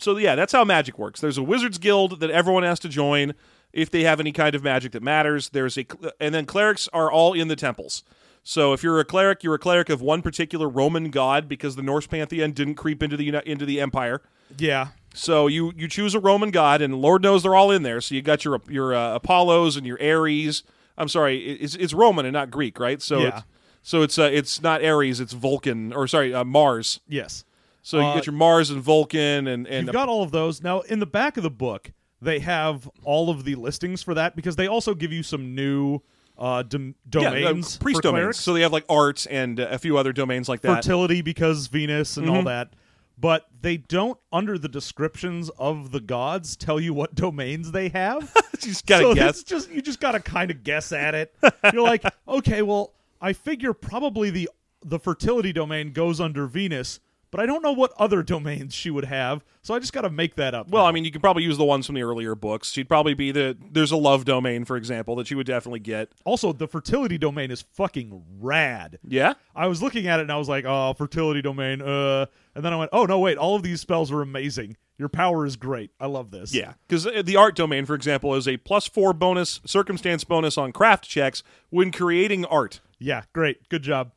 [0.00, 1.20] so yeah, that's how magic works.
[1.20, 3.34] There's a wizards guild that everyone has to join
[3.72, 5.50] if they have any kind of magic that matters.
[5.50, 5.86] There's a,
[6.20, 8.02] and then clerics are all in the temples.
[8.42, 11.82] So if you're a cleric, you're a cleric of one particular Roman god because the
[11.82, 14.22] Norse pantheon didn't creep into the into the empire.
[14.56, 14.88] Yeah.
[15.12, 18.00] So you you choose a Roman god, and Lord knows they're all in there.
[18.00, 20.62] So you got your your uh, Apollos and your Ares.
[20.96, 23.02] I'm sorry, it's it's Roman and not Greek, right?
[23.02, 23.28] So Yeah.
[23.28, 23.42] it's,
[23.82, 27.00] so it's uh, it's not Ares, it's Vulcan, or sorry, uh, Mars.
[27.06, 27.44] Yes.
[27.88, 30.62] So you Uh, get your Mars and Vulcan and and You've got all of those.
[30.62, 34.36] Now, in the back of the book, they have all of the listings for that
[34.36, 36.00] because they also give you some new
[36.36, 37.78] uh, dom- yeah, uh, domains.
[37.78, 38.38] priest for domains.
[38.38, 40.76] So they have like arts and uh, a few other domains like that.
[40.84, 42.36] fertility because Venus and Mm-hmm.
[42.36, 42.74] all that.
[43.20, 48.22] But they don't, under the descriptions of the gods, tell you what domains they have.
[48.52, 49.42] you just gotta so guess.
[49.42, 51.34] just you just gotta kind of guess at it.
[51.72, 54.50] You're like, okay, well, I figure probably the
[54.84, 59.04] the fertility domain goes under Venus, but I don't know what other domains she would
[59.04, 60.68] have, so I just gotta make that up.
[60.68, 60.88] Well, now.
[60.88, 62.72] I mean, you could probably use the ones from the earlier books.
[62.72, 66.10] She'd probably be the there's a love domain, for example, that she would definitely get.
[66.24, 68.98] also the fertility domain is fucking rad.
[69.06, 72.64] Yeah, I was looking at it and I was like, oh, fertility domain, uh, and
[72.64, 74.76] then I went, oh no, wait, all of these spells are amazing.
[74.96, 75.92] Your power is great.
[76.00, 76.52] I love this.
[76.52, 76.72] yeah.
[76.88, 81.08] Because the art domain, for example, is a plus four bonus circumstance bonus on craft
[81.08, 82.80] checks when creating art.
[82.98, 84.10] yeah, great, good job.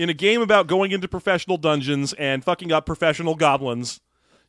[0.00, 4.00] In a game about going into professional dungeons and fucking up professional goblins,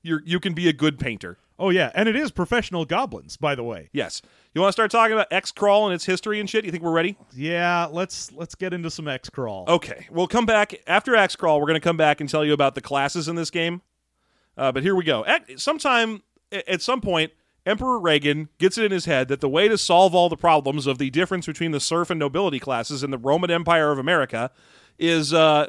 [0.02, 1.40] you you can be a good painter.
[1.60, 3.90] Oh yeah, and it is professional goblins, by the way.
[3.92, 4.22] Yes.
[4.54, 6.64] You want to start talking about X crawl and its history and shit?
[6.64, 7.18] You think we're ready?
[7.36, 9.66] Yeah, let's let's get into some X crawl.
[9.68, 11.60] Okay, we'll come back after X Crawl.
[11.60, 13.82] We're going to come back and tell you about the classes in this game.
[14.56, 15.26] Uh, but here we go.
[15.26, 17.34] At sometime, at some point,
[17.66, 20.88] Emperor Reagan gets it in his head that the way to solve all the problems
[20.88, 24.50] of the difference between the serf and nobility classes in the Roman Empire of America
[25.02, 25.68] is uh,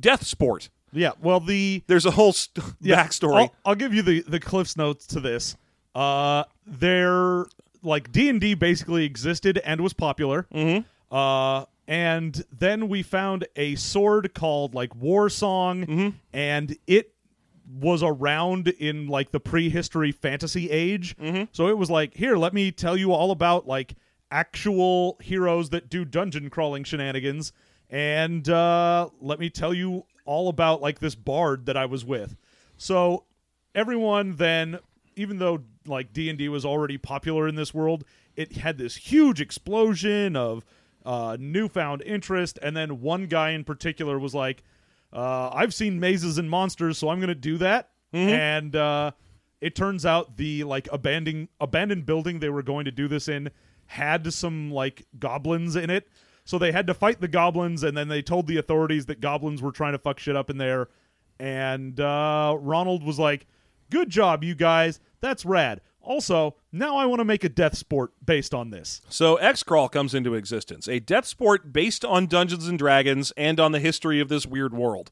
[0.00, 0.68] death sport.
[0.92, 3.36] Yeah, well the There's a whole st- yeah, backstory.
[3.42, 5.56] I'll, I'll give you the the Cliff's notes to this.
[5.94, 7.44] Uh, they're
[7.82, 10.46] like D and D basically existed and was popular.
[10.52, 11.14] Mm-hmm.
[11.14, 16.08] Uh, and then we found a sword called like War Song, Mm-hmm.
[16.32, 17.12] and it
[17.80, 21.16] was around in like the prehistory fantasy age.
[21.16, 21.44] Mm-hmm.
[21.52, 23.94] So it was like, here, let me tell you all about like
[24.30, 27.52] actual heroes that do dungeon crawling shenanigans,
[27.92, 32.36] and uh, let me tell you all about like this bard that I was with.
[32.78, 33.24] So
[33.74, 34.78] everyone then,
[35.14, 38.96] even though like D and D was already popular in this world, it had this
[38.96, 40.64] huge explosion of
[41.04, 44.62] uh, newfound interest, and then one guy in particular was like,
[45.12, 47.90] uh, "I've seen mazes and monsters, so I'm going to do that."
[48.28, 49.10] And uh,
[49.60, 53.50] it turns out the like abandoned abandoned building they were going to do this in
[53.86, 56.08] had some like goblins in it.
[56.44, 59.62] So they had to fight the goblins, and then they told the authorities that goblins
[59.62, 60.88] were trying to fuck shit up in there.
[61.38, 63.46] And uh, Ronald was like,
[63.90, 65.00] "Good job, you guys.
[65.20, 69.02] That's rad." Also, now I want to make a death sport based on this.
[69.08, 73.60] So X Crawl comes into existence, a death sport based on Dungeons and Dragons and
[73.60, 75.10] on the history of this weird world.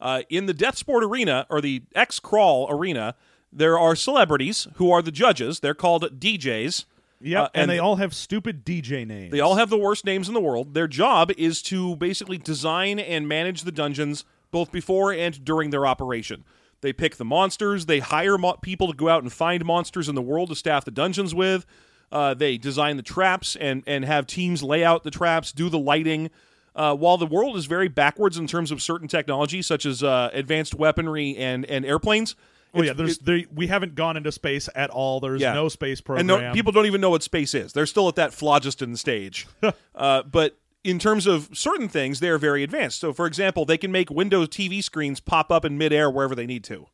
[0.00, 3.14] Uh, in the death sport arena or the X Crawl arena,
[3.52, 5.60] there are celebrities who are the judges.
[5.60, 6.86] They're called DJs.
[7.22, 9.30] Yep, Uh, and, they all have stupid DJ names.
[9.32, 10.74] They all have the worst names in the world.
[10.74, 15.86] Their job is to basically design and manage the dungeons both before and during their
[15.86, 16.44] operation.
[16.80, 17.86] They pick the monsters.
[17.86, 20.84] They hire mo- people to go out and find monsters in the world to staff
[20.84, 21.64] the dungeons with.
[22.10, 25.78] Uh, they design the traps and and have teams lay out the traps, do the
[25.78, 26.28] lighting.
[26.74, 30.28] Uh, while the world is very backwards in terms of certain technology, such as uh,
[30.32, 32.34] advanced weaponry and and airplanes.
[32.74, 35.20] Oh yeah, there's they, we haven't gone into space at all.
[35.20, 35.52] There's Yeah.
[35.52, 36.26] no space and program.
[36.26, 37.72] no, people don't even know what space is.
[37.72, 39.46] They're still at that phlogiston stage.
[39.94, 42.98] uh, but in terms of certain things, they are very advanced.
[43.00, 46.46] So, for example, they can make Windows TV screens pop up in midair wherever they
[46.46, 46.86] need to.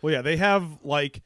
[0.00, 1.22] Well, yeah, they have like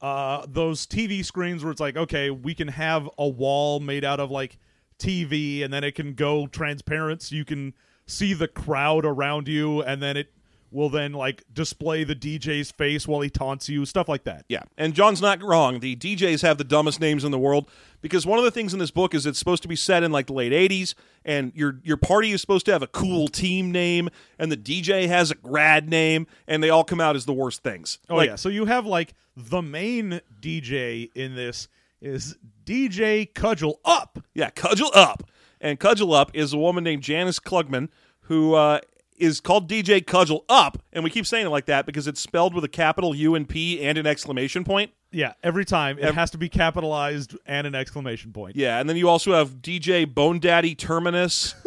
[0.00, 4.20] uh, those TV screens where it's like, okay, we can have a wall made out
[4.20, 4.58] of like
[4.98, 7.72] TV, and then it can go transparent, so you can
[8.06, 10.32] see the crowd around you, and then it
[10.70, 14.44] will then like display the DJ's face while he taunts you, stuff like that.
[14.48, 15.80] Yeah, and John's not wrong.
[15.80, 17.68] The DJs have the dumbest names in the world
[18.00, 20.12] because one of the things in this book is it's supposed to be set in
[20.12, 23.72] like the late '80s, and your your party is supposed to have a cool team
[23.72, 27.32] name, and the DJ has a grad name, and they all come out as the
[27.32, 27.98] worst things.
[28.08, 31.68] Oh Like, yeah, so you have like the main DJ in this
[32.00, 34.18] is DJ Cudgel Up.
[34.34, 35.24] Yeah, Cudgel Up.
[35.60, 37.88] And Cudgel Up is a woman named Janice Klugman
[38.22, 38.80] who uh,
[39.18, 40.82] is called DJ Cudgel Up.
[40.92, 43.48] And we keep saying it like that because it's spelled with a capital U and
[43.48, 44.92] P and an exclamation point.
[45.10, 48.56] Yeah, every time it has to be capitalized and an exclamation point.
[48.56, 51.54] Yeah, and then you also have DJ Bone Daddy Terminus.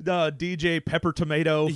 [0.00, 1.68] Uh, DJ Pepper Tomato.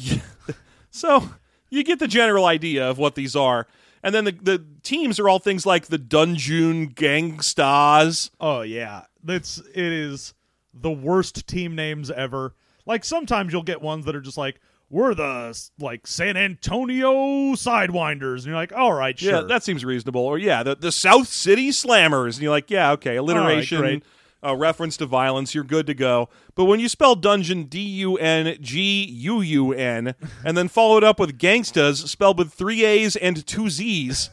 [0.90, 1.30] so
[1.70, 3.66] you get the general idea of what these are.
[4.02, 8.30] And then the, the teams are all things like the Dungeon Gangstas.
[8.38, 10.34] Oh yeah, that's it is
[10.74, 12.54] the worst team names ever.
[12.88, 17.12] Like sometimes you'll get ones that are just like we're the like San Antonio
[17.52, 19.32] Sidewinders, and you're like, all right, sure.
[19.32, 20.22] Yeah, that seems reasonable.
[20.22, 24.02] Or yeah, the, the South City Slammers, and you're like, yeah, okay, alliteration, great.
[24.42, 26.30] uh, reference to violence, you're good to go.
[26.54, 30.96] But when you spell dungeon D U N G U U N, and then follow
[30.96, 34.30] it up with gangstas spelled with three A's and two Z's,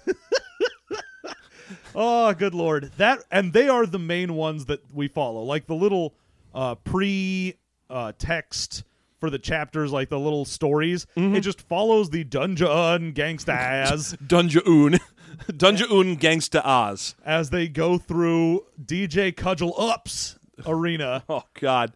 [1.96, 5.44] oh, good lord, that and they are the main ones that we follow.
[5.44, 6.16] Like the little
[6.54, 7.58] uh, pre
[7.90, 8.84] uh, text
[9.20, 11.08] for the chapters, like the little stories.
[11.18, 11.36] Mm-hmm.
[11.36, 15.00] It just follows the dungeon gangstas Dungeon,
[15.58, 17.16] Dungeon Gangsta Oz.
[17.26, 21.24] as they go through DJ Cudgel Up's arena.
[21.30, 21.94] Oh God.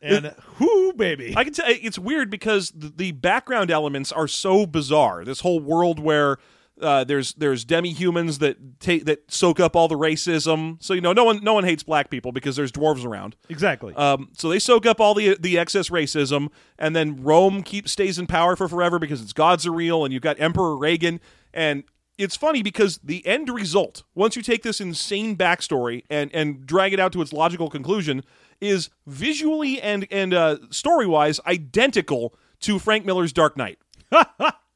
[0.00, 1.34] And whoo, baby.
[1.36, 5.24] I can tell it's weird because the, the background elements are so bizarre.
[5.24, 6.38] This whole world where
[6.80, 10.82] uh, there's there's demi humans that take that soak up all the racism.
[10.82, 13.36] So you know, no one no one hates black people because there's dwarves around.
[13.48, 13.94] exactly.
[13.94, 18.18] Um, so they soak up all the the excess racism, and then Rome keeps stays
[18.18, 21.20] in power for forever because its gods are real, and you've got Emperor Reagan,
[21.52, 21.84] and
[22.16, 26.92] it's funny because the end result, once you take this insane backstory and and drag
[26.92, 28.24] it out to its logical conclusion,
[28.60, 33.78] is visually and and uh, story wise identical to Frank Miller's Dark Knight.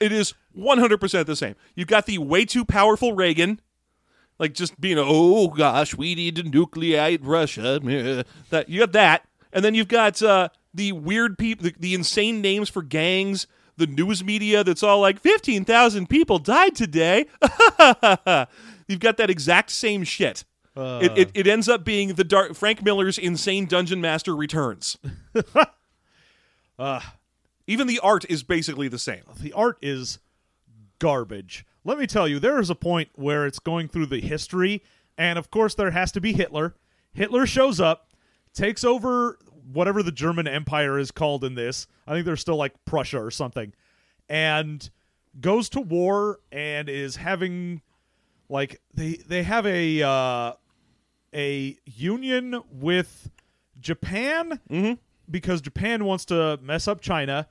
[0.00, 1.54] it is 100% the same.
[1.74, 3.60] You've got the way too powerful Reagan,
[4.38, 7.78] like just being, oh gosh, we need to nucleate Russia.
[8.48, 12.40] That you got that, and then you've got uh, the weird people, the, the insane
[12.40, 17.26] names for gangs, the news media that's all like fifteen thousand people died today.
[18.88, 20.44] you've got that exact same shit.
[20.76, 24.96] it, it, it ends up being the dark Frank Miller's insane dungeon master returns.
[27.70, 29.22] Even the art is basically the same.
[29.40, 30.18] the art is
[30.98, 31.64] garbage.
[31.84, 34.82] Let me tell you, there is a point where it's going through the history,
[35.16, 36.74] and of course, there has to be Hitler.
[37.12, 38.12] Hitler shows up,
[38.52, 39.38] takes over
[39.72, 41.86] whatever the German Empire is called in this.
[42.08, 43.72] I think they're still like Prussia or something,
[44.28, 44.90] and
[45.40, 47.82] goes to war and is having
[48.48, 50.52] like they they have a uh,
[51.32, 53.30] a union with
[53.78, 54.58] Japan
[55.30, 57.46] because Japan wants to mess up China,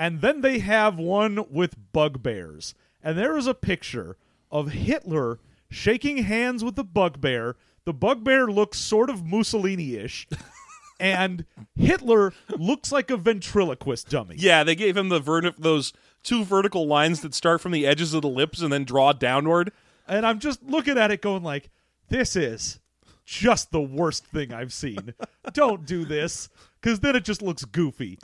[0.00, 2.74] and then they have one with bugbears.
[3.02, 4.16] And there is a picture
[4.50, 7.56] of Hitler shaking hands with the bugbear.
[7.84, 10.26] The bugbear looks sort of Mussolini ish,
[11.00, 11.44] and
[11.76, 14.36] Hitler looks like a ventriloquist dummy.
[14.38, 18.14] Yeah, they gave him the verti- those two vertical lines that start from the edges
[18.14, 19.70] of the lips and then draw downward.
[20.08, 21.68] And I'm just looking at it going like,
[22.08, 22.80] this is
[23.26, 25.12] just the worst thing I've seen.
[25.52, 26.48] Don't do this,
[26.80, 28.18] because then it just looks goofy.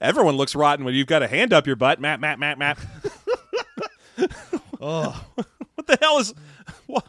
[0.00, 2.00] Everyone looks rotten when you've got a hand up your butt.
[2.00, 2.78] Map, map, map, map.
[4.80, 5.14] Ugh.
[5.74, 6.34] what the hell is?
[6.86, 7.06] What?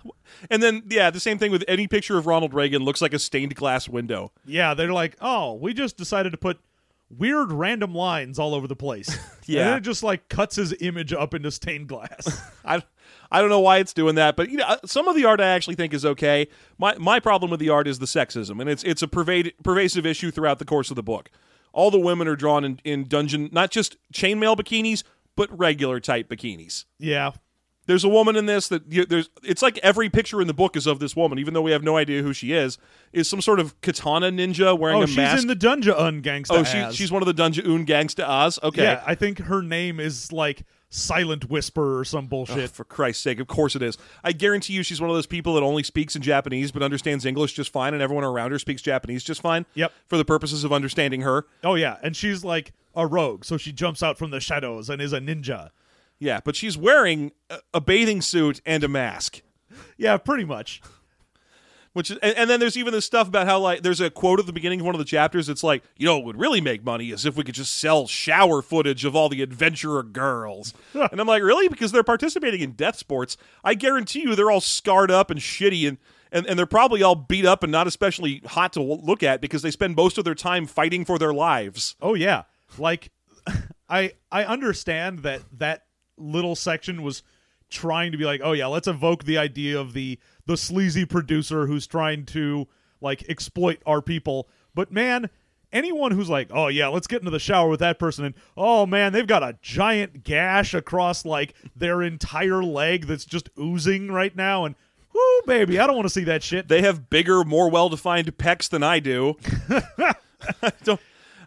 [0.52, 3.20] And then, yeah, the same thing with any picture of Ronald Reagan looks like a
[3.20, 4.32] stained glass window.
[4.46, 6.60] Yeah, they're like, oh, we just decided to put
[7.18, 9.18] weird random lines all over the place.
[9.48, 9.62] Yeah.
[9.62, 12.42] and then it just like cuts his image up into stained glass.
[12.64, 12.84] I,
[13.32, 15.42] I don't know why it's doing that, but you know, uh, some of the art
[15.42, 16.48] I actually think is okay.
[16.78, 20.06] My my problem with the art is the sexism, and it's it's a pervade, pervasive
[20.06, 21.30] issue throughout the course of the book.
[21.74, 25.04] All the women are drawn in, in dungeon, not just chainmail bikinis,
[25.36, 26.86] but regular type bikinis.
[27.00, 27.32] yeah,
[27.88, 29.30] There's a woman in this that you, there's.
[29.44, 31.84] It's like every picture in the book is of this woman, even though we have
[31.84, 32.78] no idea who she is.
[33.14, 35.36] Is some sort of katana ninja wearing oh, a she's mask?
[35.36, 36.52] She's in the Dunja Ungangsta.
[36.52, 38.60] oh, she, she's one of the Dungeon Un Gangsta Oz.
[38.62, 40.64] Okay, Yeah, I think her name is like
[40.94, 42.70] Silent Whisper or some bullshit.
[42.70, 43.98] For Christ's sake, of course it is.
[44.24, 47.26] I guarantee you she's one of those people that only speaks in Japanese but understands
[47.26, 49.66] English just fine, and everyone around her speaks Japanese just fine.
[49.74, 49.92] Yep.
[50.08, 51.46] For the purposes of understanding her.
[51.64, 55.02] oh yeah, and she's like a rogue, so she jumps out from the shadows and
[55.02, 55.70] is a ninja.
[56.20, 59.42] Yeah, but she's wearing a, a bathing suit and a mask.
[59.98, 60.82] Yeah, pretty much.
[61.94, 64.40] Which is, and, and then there's even this stuff about how like there's a quote
[64.40, 65.50] at the beginning of one of the chapters.
[65.50, 68.08] It's like, you know, what would really make money is if we could just sell
[68.08, 70.74] shower footage of all the adventurer girls.
[70.94, 71.68] and I'm like, really?
[71.68, 73.36] Because they're participating in death sports.
[73.64, 75.98] I guarantee you, they're all scarred up and shitty, and
[76.32, 79.62] and, and they're probably all beat up and not especially hot to look at because
[79.62, 81.96] they spend most of their time fighting for their lives.
[82.02, 82.44] Oh yeah,
[82.78, 83.12] like
[83.90, 85.86] I I understand that that
[86.18, 87.24] little section was
[87.72, 91.68] trying to be like, oh yeah, let's evoke the idea of the the sleazy producer
[91.68, 92.68] who's trying to
[93.00, 94.48] like exploit our people.
[94.76, 95.30] But man,
[95.72, 98.86] anyone who's like, oh yeah, let's get into the shower with that person, and oh
[98.86, 104.36] man, they've got a giant gash across like their entire leg that's just oozing right
[104.36, 104.76] now, and
[105.14, 106.68] whoo baby, I don't want to see that shit.
[106.68, 109.38] They have bigger, more well-defined pecs than I do.
[109.70, 110.14] I
[110.84, 111.00] don't.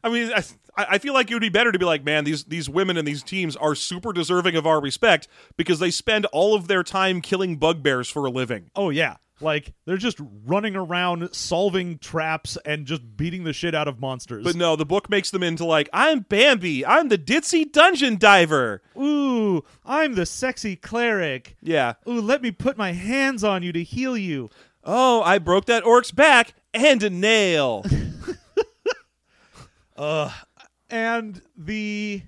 [0.05, 0.44] I mean, I,
[0.76, 3.09] I feel like it would be better to be like, man, these these women and
[3.09, 5.26] these teams are super deserving of our respect
[5.57, 8.70] because they spend all of their time killing bugbears for a living.
[8.76, 9.16] Oh yeah.
[9.40, 14.44] Like they're just running around solving traps and just beating the shit out of monsters.
[14.44, 18.82] But no, the book makes them into like, I'm Bambi, I'm the ditzy dungeon diver.
[18.96, 21.57] Ooh, I'm the sexy cleric.
[21.62, 21.94] Yeah.
[22.07, 24.50] Ooh, let me put my hands on you to heal you.
[24.84, 27.84] Oh, I broke that orc's back and a nail.
[29.97, 30.30] Uh,
[30.90, 32.22] and the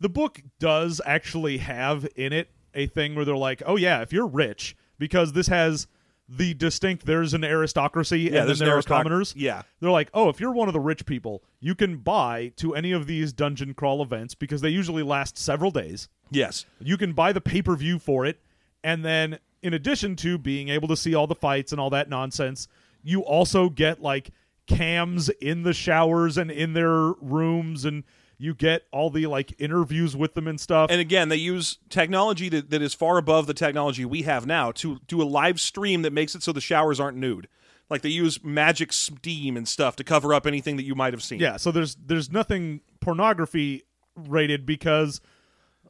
[0.00, 4.12] the book does actually have in it a thing where they're like, "Oh yeah, if
[4.12, 5.86] you're rich because this has
[6.30, 9.62] the distinct there's an aristocracy and then there's there an are commoners." yeah.
[9.80, 12.92] They're like, "Oh, if you're one of the rich people, you can buy to any
[12.92, 16.08] of these dungeon crawl events because they usually last several days.
[16.30, 16.66] yes.
[16.80, 18.40] You can buy the pay-per-view for it
[18.84, 22.08] and then in addition to being able to see all the fights and all that
[22.08, 22.68] nonsense,
[23.02, 24.30] you also get like
[24.68, 28.04] cams in the showers and in their rooms and
[28.40, 30.90] you get all the like interviews with them and stuff.
[30.90, 34.70] And again, they use technology that, that is far above the technology we have now
[34.72, 37.48] to do a live stream that makes it so the showers aren't nude.
[37.90, 41.22] Like they use magic steam and stuff to cover up anything that you might have
[41.22, 41.40] seen.
[41.40, 43.82] yeah, so there's there's nothing pornography
[44.14, 45.20] rated because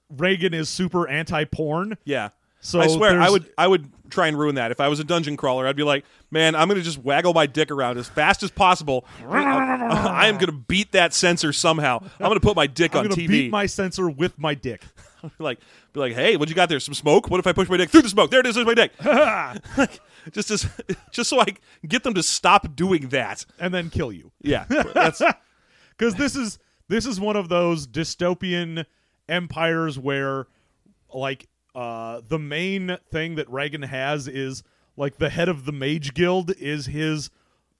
[0.08, 1.98] Reagan is super anti-porn.
[2.04, 2.30] Yeah.
[2.60, 4.70] So I swear, I would I would try and ruin that.
[4.70, 7.46] If I was a dungeon crawler, I'd be like, man, I'm gonna just waggle my
[7.46, 9.04] dick around as fast as possible.
[9.28, 11.98] I am gonna beat that censor somehow.
[12.02, 13.28] I'm gonna put my dick I'm on TV.
[13.28, 14.82] beat my censor with my dick.
[15.38, 15.58] like,
[15.92, 16.80] be like, hey, what you got there?
[16.80, 17.30] Some smoke?
[17.30, 18.30] What if I push my dick through the smoke?
[18.30, 18.54] There it is.
[18.54, 18.92] There's my dick.
[19.76, 20.00] Like,
[20.32, 20.66] just as,
[21.10, 21.46] just so I
[21.86, 23.46] get them to stop doing that.
[23.58, 24.32] and then kill you.
[24.42, 28.84] Yeah, because this is this is one of those dystopian
[29.28, 30.46] empires where
[31.12, 34.62] like uh the main thing that Reagan has is
[34.96, 37.30] like the head of the mage guild is his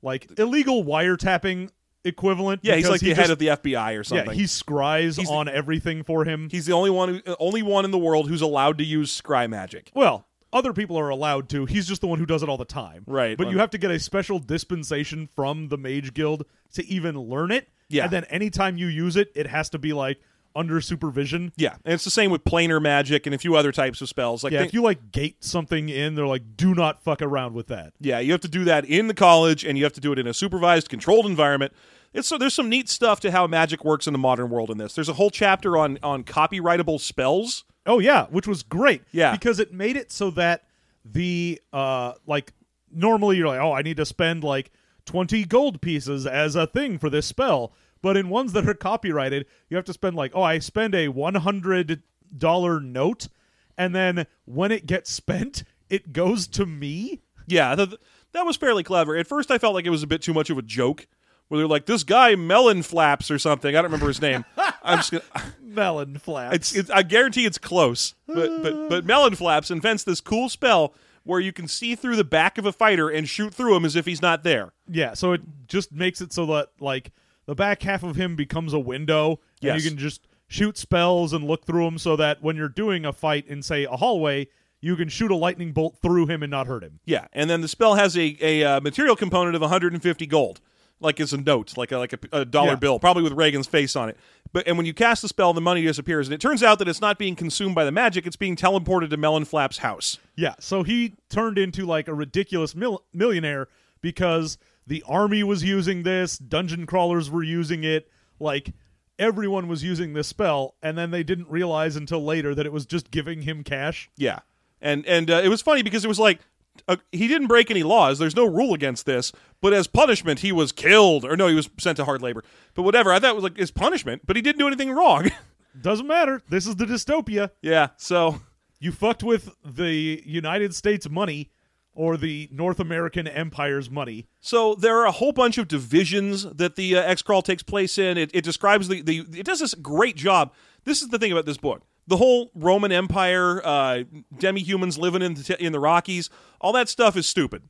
[0.02, 1.70] like illegal wiretapping
[2.04, 2.76] equivalent yeah.
[2.76, 4.26] He's like he the head of the FBI or something.
[4.28, 7.84] yeah he scries He's on everything for him He's the only one, who, only one
[7.84, 9.90] in the world who's allowed to use scry magic.
[9.94, 12.64] well other people are allowed to he's just the one who does it all the
[12.64, 13.36] time Right.
[13.36, 17.50] but you have to get a special dispensation from the mage guild to even learn
[17.50, 18.04] it Yeah.
[18.04, 20.18] and then anytime you use it it has to be like
[20.56, 24.00] under supervision Yeah, and it's the same with planar magic and a few other types
[24.00, 24.42] of spells.
[24.42, 27.54] Like yeah they- if you like gate something in they're like do not fuck around
[27.54, 30.00] with that Yeah, you have to do that in the college, and you have to
[30.00, 31.72] do it in a supervised, controlled environment.
[32.14, 34.78] It's so there's some neat stuff to how magic works in the modern world in
[34.78, 34.94] this.
[34.94, 37.64] There's a whole chapter on on copyrightable spells.
[37.86, 39.32] oh yeah which was great Yeah.
[39.32, 40.64] because it made it so that
[41.04, 42.52] the uh like
[42.92, 44.70] normally you're like oh i need to spend like
[45.06, 47.72] 20 gold pieces as a thing for this spell
[48.02, 51.08] but in ones that are copyrighted you have to spend like oh i spend a
[51.08, 52.02] 100
[52.36, 53.28] dollar note
[53.76, 57.94] and then when it gets spent it goes to me Yeah, th-
[58.32, 59.16] that was fairly clever.
[59.16, 61.06] At first, I felt like it was a bit too much of a joke.
[61.48, 63.70] Where they're like, "This guy Melon Flaps" or something.
[63.74, 64.44] I don't remember his name.
[64.82, 65.24] I'm just gonna.
[65.62, 66.90] melon flaps It's, it's.
[66.90, 68.14] I guarantee it's close.
[68.26, 70.92] But but but Melon Flaps invents this cool spell
[71.24, 73.96] where you can see through the back of a fighter and shoot through him as
[73.96, 74.72] if he's not there.
[74.86, 77.12] Yeah, so it just makes it so that like
[77.48, 79.82] the back half of him becomes a window, and Yes.
[79.82, 83.12] you can just shoot spells and look through them so that when you're doing a
[83.12, 84.46] fight in say a hallway,
[84.80, 87.00] you can shoot a lightning bolt through him and not hurt him.
[87.06, 90.60] Yeah, and then the spell has a a uh, material component of 150 gold,
[91.00, 92.76] like it's a note, like a, like a, a dollar Yeah.
[92.76, 94.16] bill, probably with Reagan's face on it.
[94.52, 96.88] But and when you cast the spell, the money disappears, and it turns out that
[96.88, 100.18] it's not being consumed by the magic; it's being teleported to Melon Flap's house.
[100.36, 103.68] Yeah, so he turned into like a ridiculous mil- millionaire
[104.00, 108.10] because the army was using this, dungeon crawlers were using it,
[108.40, 108.72] like
[109.18, 112.86] everyone was using this spell, and then they didn't realize until later that it was
[112.86, 114.10] just giving him cash.
[114.16, 114.40] Yeah,
[114.80, 116.40] and and uh, it was funny because it was like.
[116.86, 118.20] Uh, he didn't break any laws.
[118.20, 121.68] There's no rule against this, but as punishment, he was killed, or no, he was
[121.76, 122.44] sent to hard labor.
[122.74, 125.28] But whatever, I thought it was like his punishment, but he didn't do anything wrong.
[125.80, 126.40] Doesn't matter.
[126.48, 127.50] This is the dystopia.
[127.62, 128.40] yeah, so
[128.78, 131.50] You fucked with the United States money
[131.98, 134.28] or the North American Empire's money.
[134.40, 137.98] So there are a whole bunch of divisions that the uh, X crawl takes place
[137.98, 138.16] in.
[138.16, 140.52] It, it describes the, the it does this great job.
[140.84, 144.04] This is the thing about this book: the whole Roman Empire, uh,
[144.38, 146.30] demi-humans living in the, in the Rockies,
[146.60, 147.64] all that stuff is stupid.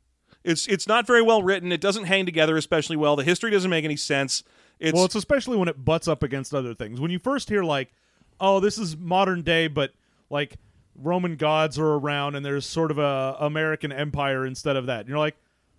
[0.45, 1.73] It's it's not very well written.
[1.73, 3.17] It doesn't hang together especially well.
[3.17, 4.45] The history doesn't make any sense.
[4.79, 7.01] It's, Well, it's especially when it butts up against other things.
[7.01, 7.93] When you first hear like,
[8.39, 9.93] "Oh, this is modern day," but
[10.29, 10.59] like
[11.01, 15.01] Roman gods are around and there's sort of a American empire instead of that.
[15.01, 15.37] And you're like,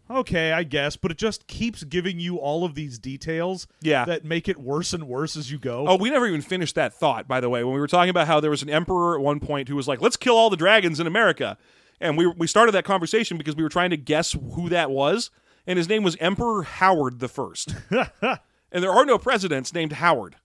[0.09, 4.05] "Okay, I guess," but it just keeps giving you all of these details Yeah.
[4.05, 5.86] that make it worse and worse as you go.
[5.88, 8.28] Oh, we never even finished that thought, by the way, when we were talking about
[8.28, 10.57] how there was an emperor at one point who was like, let's kill all the
[10.57, 11.57] dragons in America.
[12.01, 15.32] And we, we started that conversation because we were trying to guess who that was.
[15.67, 17.76] And his name was Emperor Howard the First.
[17.91, 20.38] and there are no presidents named Howard.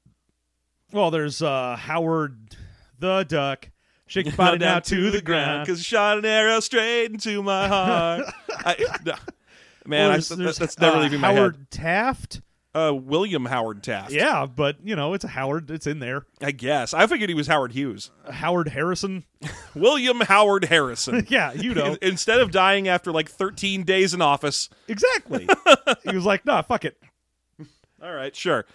[0.93, 2.57] Well, there's uh Howard
[2.99, 3.71] the Duck.
[4.07, 5.65] Shake your body down to the ground.
[5.67, 8.25] Because shot an arrow straight into my heart.
[8.51, 9.15] I, no.
[9.87, 11.39] Man, I, there's- that- there's, that's never uh, leaving my head.
[11.39, 12.41] Howard Taft.
[12.77, 14.11] Uh, William Howard Taft.
[14.11, 15.71] Yeah, but you know it's a Howard.
[15.71, 16.27] It's in there.
[16.43, 16.93] I guess.
[16.93, 18.11] I figured he was Howard Hughes.
[18.29, 19.23] Howard Harrison.
[19.77, 21.25] William Howard Harrison.
[21.31, 25.47] yeah, you know Instead of dying after like 13 days in office, exactly.
[26.03, 27.01] he was like, "Nah, fuck it."
[28.03, 28.67] All right, sure.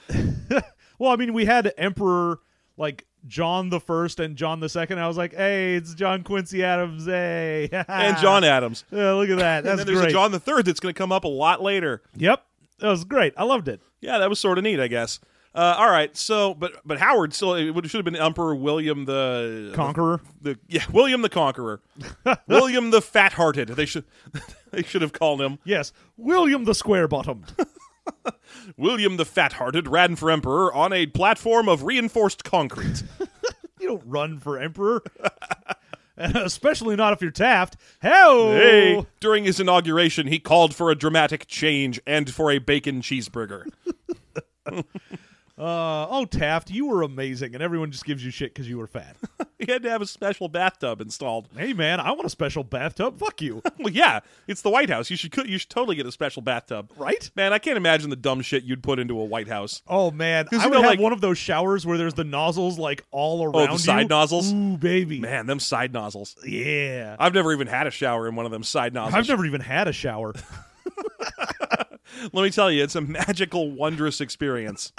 [0.98, 2.40] Well, I mean, we had Emperor
[2.78, 5.00] like John the First and John the Second.
[5.00, 8.86] I was like, "Hey, it's John Quincy Adams." Hey, And John Adams.
[8.92, 9.66] Yeah, look at that.
[9.66, 10.10] and then there's great.
[10.10, 12.02] a John the Third that's going to come up a lot later.
[12.16, 12.44] Yep,
[12.80, 13.34] that was great.
[13.38, 13.82] I loved it.
[14.02, 15.20] Yeah, that was sort of neat, I guess.
[15.56, 19.72] Uh, all right, so but but Howard still it should have been Emperor William the
[19.76, 20.22] Conqueror.
[20.42, 21.82] The, yeah, William the Conqueror,
[22.48, 23.70] William the Fat-hearted.
[23.70, 24.04] They should
[24.72, 27.52] they should have called him Yes, William the Square Bottomed.
[28.78, 33.04] William the Fat-hearted, ran for emperor on a platform of reinforced concrete.
[33.80, 35.04] you don't run for emperor,
[36.18, 37.78] especially not if you're Taft.
[38.00, 43.02] Hell, Hey, during his inauguration, he called for a dramatic change and for a bacon
[43.02, 43.66] cheeseburger.
[45.60, 48.88] Uh, oh, Taft, you were amazing, and everyone just gives you shit because you were
[48.88, 49.18] fat.
[49.60, 51.50] he had to have a special bathtub installed.
[51.58, 53.20] hey, man, I want a special bathtub.
[53.20, 53.62] Fuck you.
[53.80, 55.10] Well, yeah, it's the White House.
[55.10, 57.30] You should you should totally get a special bathtub, Right?
[57.36, 59.82] Man, I can't imagine the dumb shit you'd put into a White House.
[59.88, 62.78] Oh man, I would know, have like- one of those showers where there's the nozzles
[62.80, 64.08] like all around Oh, the side you.
[64.10, 64.52] nozzles?
[64.54, 65.20] Ooh, baby.
[65.20, 66.36] Man, them side nozzles.
[66.46, 67.16] Yeah.
[67.20, 69.16] I've never even had a shower in one of them side nozzles.
[69.16, 70.34] I've never even had a shower.
[72.34, 74.92] Let me tell you, it's a magical, wondrous experience.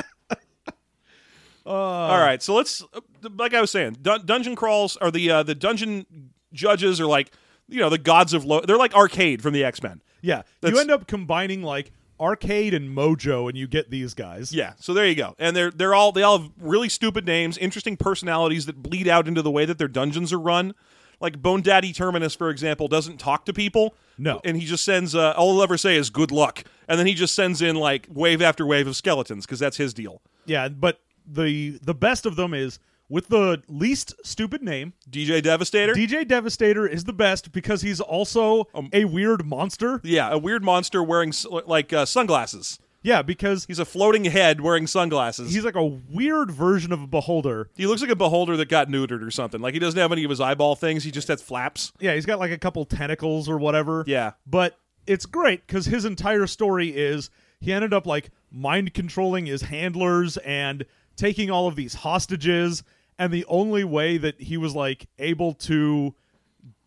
[1.66, 3.00] All right, so let's, uh,
[3.38, 6.06] like I was saying, dun- dungeon crawls are the uh, the dungeon
[6.52, 7.32] judges are like,
[7.68, 10.02] you know, the gods of lo- they're like arcade from the X Men.
[10.22, 10.42] Yeah.
[10.61, 14.52] That's- you end up combining like arcade and mojo and you get these guys.
[14.52, 17.56] Yeah, so there you go, and they're they're all they all have really stupid names,
[17.58, 20.74] interesting personalities that bleed out into the way that their dungeons are run.
[21.22, 23.94] Like Bone Daddy Terminus, for example, doesn't talk to people.
[24.16, 24.40] No.
[24.44, 25.14] and he just sends.
[25.14, 28.06] Uh, all he'll ever say is "good luck," and then he just sends in like
[28.11, 30.20] wave after wave of skeletons because that's his deal.
[30.46, 34.92] Yeah, but the the best of them is with the least stupid name.
[35.10, 35.94] DJ Devastator.
[35.94, 40.00] DJ Devastator is the best because he's also Um, a weird monster.
[40.04, 41.32] yeah, a weird monster wearing
[41.66, 42.78] like uh, sunglasses.
[43.02, 45.54] Yeah, because He's a floating head wearing sunglasses.
[45.54, 47.70] he's like a weird version of a beholder.
[47.74, 49.60] he looks like a beholder that got neutered or something.
[49.60, 51.02] Like he doesn't have any of his eyeball things.
[51.02, 51.92] He just has flaps.
[51.98, 54.04] Yeah, he's got like a couple tentacles or whatever.
[54.06, 54.32] Yeah.
[54.46, 59.62] But it's great because his entire story is he ended up like mind controlling his
[59.62, 60.84] handlers and
[61.20, 62.82] taking all of these hostages.
[63.18, 66.14] And the only way that he was like able to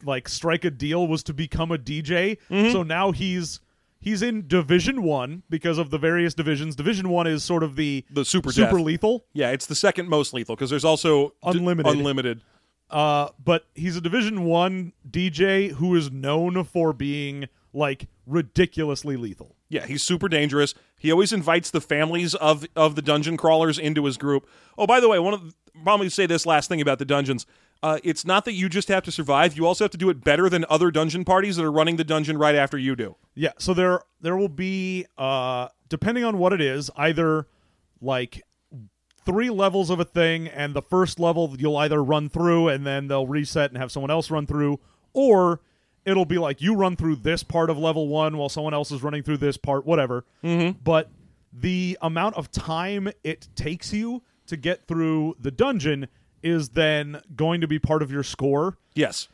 [0.04, 2.38] like strike a deal was to become a DJ.
[2.50, 2.72] Mm-hmm.
[2.72, 3.60] So now he's
[4.00, 6.76] he's in Division One because of the various divisions.
[6.76, 8.86] Division One is sort of the The super super death.
[8.86, 9.26] lethal.
[9.34, 11.94] Yeah, it's the second most lethal because there's also d- Unlimited.
[11.94, 12.42] unlimited.
[12.90, 19.56] Uh, but he's a Division One DJ who is known for being like ridiculously lethal.
[19.74, 20.76] Yeah, he's super dangerous.
[21.00, 24.48] He always invites the families of of the dungeon crawlers into his group.
[24.78, 25.54] Oh, by the way, one of the,
[25.84, 27.48] probably say this last thing about the dungeons.
[27.82, 30.24] Uh, it's not that you just have to survive; you also have to do it
[30.24, 33.16] better than other dungeon parties that are running the dungeon right after you do.
[33.34, 37.48] Yeah, so there there will be uh depending on what it is, either
[38.00, 38.44] like
[39.26, 43.08] three levels of a thing and the first level you'll either run through and then
[43.08, 44.80] they'll reset and have someone else run through
[45.14, 45.62] or
[46.06, 49.04] it'll be like you run through this part of level 1 while someone else is
[49.04, 50.26] running through this part whatever.
[50.44, 50.80] Mm-hmm.
[50.84, 51.10] But
[51.52, 56.08] the amount of time it takes you to get through the dungeon
[56.42, 58.78] is then going to be part of your score.
[58.94, 59.30] Yes.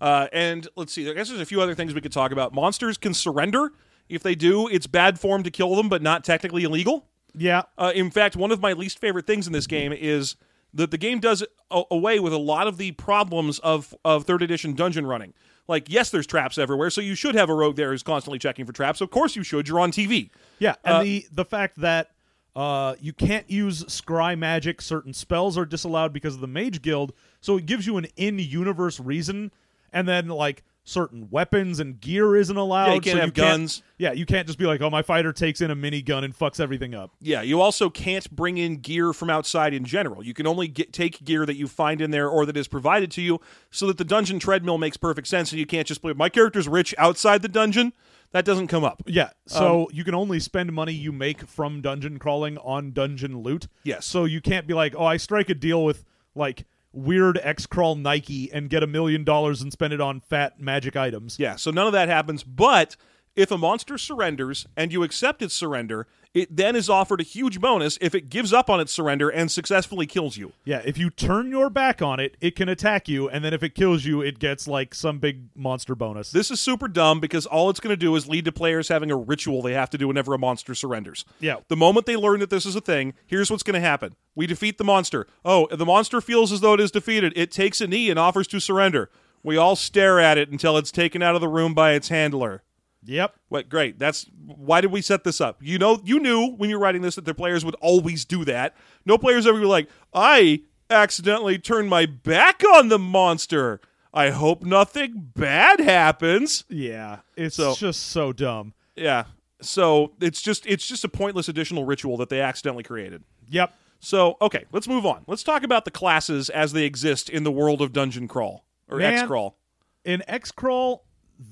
[0.00, 1.08] Uh, and let's see.
[1.08, 2.52] I guess there's a few other things we could talk about.
[2.52, 3.70] Monsters can surrender.
[4.08, 7.06] If they do, it's bad form to kill them, but not technically illegal.
[7.34, 7.62] Yeah.
[7.78, 10.36] Uh, in fact, one of my least favorite things in this game is
[10.74, 14.74] that the game does away with a lot of the problems of of third edition
[14.74, 15.32] dungeon running.
[15.68, 18.66] Like, yes, there's traps everywhere, so you should have a rogue there who's constantly checking
[18.66, 19.00] for traps.
[19.00, 19.68] Of course, you should.
[19.68, 20.30] You're on TV.
[20.58, 22.10] Yeah, and Uh, the the fact that
[22.56, 27.12] uh, you can't use scry magic, certain spells are disallowed because of the Mage Guild,
[27.40, 29.52] so it gives you an in-universe reason,
[29.92, 32.86] and then like certain weapons and gear isn't allowed.
[32.88, 33.82] Yeah, you can't so have guns.
[33.98, 36.58] yeah, you can't just be like, oh, my fighter takes in a minigun and fucks
[36.58, 37.12] everything up.
[37.20, 40.24] Yeah, you also can't bring in gear from outside in general.
[40.24, 43.10] You can only get, take gear that you find in there or that is provided
[43.12, 46.12] to you, so that the dungeon treadmill makes perfect sense, and you can't just play.
[46.14, 47.92] My character's rich outside the dungeon.
[48.32, 49.02] That doesn't come up.
[49.06, 53.42] Yeah, so Um, you can only spend money you make from dungeon crawling on dungeon
[53.42, 53.68] loot.
[53.84, 54.06] Yes.
[54.06, 56.02] So you can't be like, oh, I strike a deal with
[56.34, 60.60] like weird X crawl Nike and get a million dollars and spend it on fat
[60.60, 61.38] magic items.
[61.38, 62.42] Yeah, so none of that happens.
[62.42, 62.96] But
[63.36, 67.60] if a monster surrenders and you accept its surrender, it then is offered a huge
[67.60, 70.52] bonus if it gives up on its surrender and successfully kills you.
[70.64, 73.62] Yeah, if you turn your back on it, it can attack you, and then if
[73.62, 76.30] it kills you, it gets like some big monster bonus.
[76.30, 79.10] This is super dumb because all it's going to do is lead to players having
[79.10, 81.24] a ritual they have to do whenever a monster surrenders.
[81.38, 81.56] Yeah.
[81.68, 84.14] The moment they learn that this is a thing, here's what's going to happen.
[84.34, 85.26] We defeat the monster.
[85.44, 87.34] Oh, the monster feels as though it is defeated.
[87.36, 89.10] It takes a knee and offers to surrender.
[89.42, 92.62] We all stare at it until it's taken out of the room by its handler.
[93.04, 93.34] Yep.
[93.48, 93.98] What great.
[93.98, 95.58] That's why did we set this up?
[95.60, 98.44] You know you knew when you were writing this that their players would always do
[98.44, 98.76] that.
[99.04, 103.80] No players ever be like, I accidentally turned my back on the monster.
[104.14, 106.64] I hope nothing bad happens.
[106.68, 108.74] Yeah, it's So- just so dumb.
[108.94, 109.24] Yeah.
[109.62, 113.22] So it's just it's just a pointless additional ritual that they accidentally created.
[113.48, 113.74] Yep.
[114.00, 115.22] So okay, let's move on.
[115.26, 118.98] Let's talk about the classes as they exist in the world of Dungeon Crawl or
[118.98, 119.14] Man.
[119.14, 119.56] X Crawl.
[120.04, 121.00] in Xcrawl,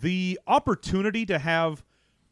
[0.01, 1.85] the opportunity to have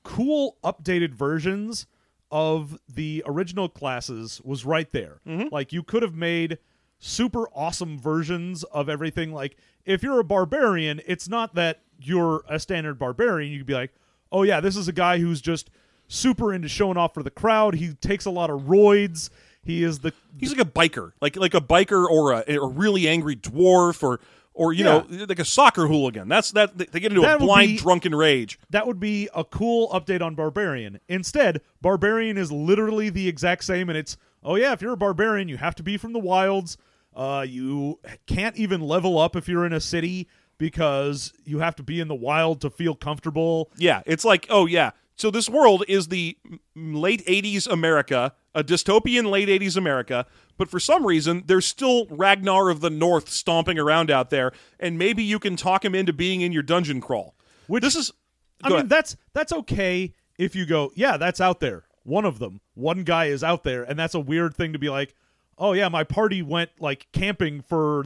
[0.03, 1.87] cool updated versions
[2.31, 5.21] of the original classes was right there.
[5.27, 5.49] Mm-hmm.
[5.53, 6.59] Like you could have made
[6.99, 9.33] super awesome versions of everything.
[9.33, 13.51] Like if you're a barbarian, it's not that you're a standard barbarian.
[13.51, 13.93] You could be like,
[14.31, 15.71] oh yeah, this is a guy who's just
[16.07, 17.75] super into showing off for the crowd.
[17.75, 19.31] He takes a lot of roids.
[19.63, 23.09] He is the He's like a biker, like like a biker or a, a really
[23.09, 24.21] angry dwarf or
[24.59, 26.29] or you know like a soccer hooligan.
[26.29, 28.59] That's that they get into That a blind be- drunken rage.
[28.71, 33.89] that would be a cool update on barbarian instead barbarian is literally the exact same
[33.89, 36.77] and it's oh yeah if you're a barbarian you have to be from the wilds
[37.17, 40.29] uh, you can't even level up if you're in a city
[40.59, 44.67] because you have to be in the wild to feel comfortable Yeah, it's like oh
[44.67, 44.91] yeah.
[45.17, 46.37] So this world is the
[46.77, 50.27] late '80s America, a dystopian late '80s America.
[50.57, 54.99] But for some reason, there's still Ragnar of the North stomping around out there, and
[54.99, 57.35] maybe you can talk him into being in your dungeon crawl.
[57.69, 58.13] Which- this is,
[58.63, 58.89] i mean ahead.
[58.89, 63.27] that's that's okay if you go yeah that's out there one of them one guy
[63.27, 65.15] is out there and that's a weird thing to be like
[65.59, 68.05] oh yeah my party went like camping for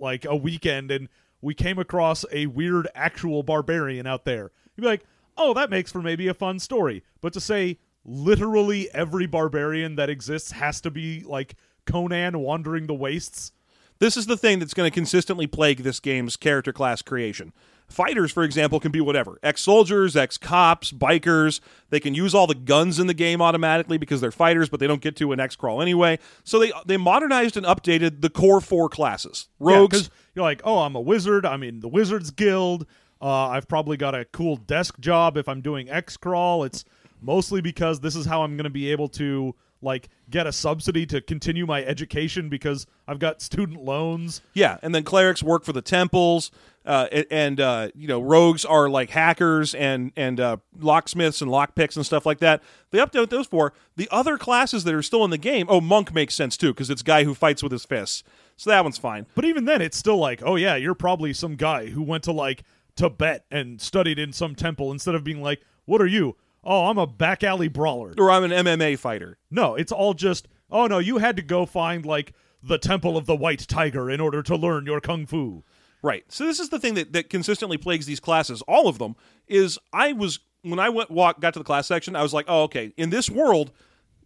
[0.00, 1.08] like a weekend and
[1.40, 5.04] we came across a weird actual barbarian out there you'd be like
[5.36, 10.10] oh that makes for maybe a fun story but to say literally every barbarian that
[10.10, 11.54] exists has to be like
[11.86, 13.52] conan wandering the wastes
[13.98, 17.52] This is the thing that's going to consistently plague this game's character class creation.
[17.88, 21.60] Fighters, for example, can be whatever ex soldiers, ex cops, bikers.
[21.90, 24.86] They can use all the guns in the game automatically because they're fighters, but they
[24.86, 26.18] don't get to an X crawl anyway.
[26.42, 30.04] So they they modernized and updated the core four classes rogues.
[30.04, 31.44] because you're like, oh, I'm a wizard.
[31.44, 32.86] I'm in the Wizards Guild.
[33.20, 36.64] Uh, I've probably got a cool desk job if I'm doing X crawl.
[36.64, 36.84] It's
[37.22, 41.04] mostly because this is how I'm going to be able to like get a subsidy
[41.06, 44.40] to continue my education because I've got student loans.
[44.54, 46.50] yeah, and then clerics work for the temples,
[46.86, 51.96] uh, and, uh, you know rogues are like hackers and and uh, locksmiths and lockpicks
[51.96, 52.62] and stuff like that.
[52.90, 53.72] They update those four.
[53.96, 55.66] The other classes that are still in the game.
[55.68, 58.22] Oh, monk makes sense too because it's guy who fights with his fists.
[58.56, 59.26] So that one's fine.
[59.34, 62.32] But even then, it's still like, oh yeah, you're probably some guy who went to
[62.32, 62.62] like
[62.96, 66.36] Tibet and studied in some temple instead of being like, what are you?
[66.64, 68.14] Oh, I'm a back alley brawler.
[68.18, 69.38] Or I'm an MMA fighter.
[69.50, 72.32] No, it's all just, oh no, you had to go find like
[72.62, 75.64] the Temple of the White Tiger in order to learn your kung fu.
[76.02, 76.24] Right.
[76.28, 79.14] So this is the thing that, that consistently plagues these classes, all of them,
[79.46, 82.46] is I was when I went walk got to the class section, I was like,
[82.48, 83.72] oh, okay, in this world,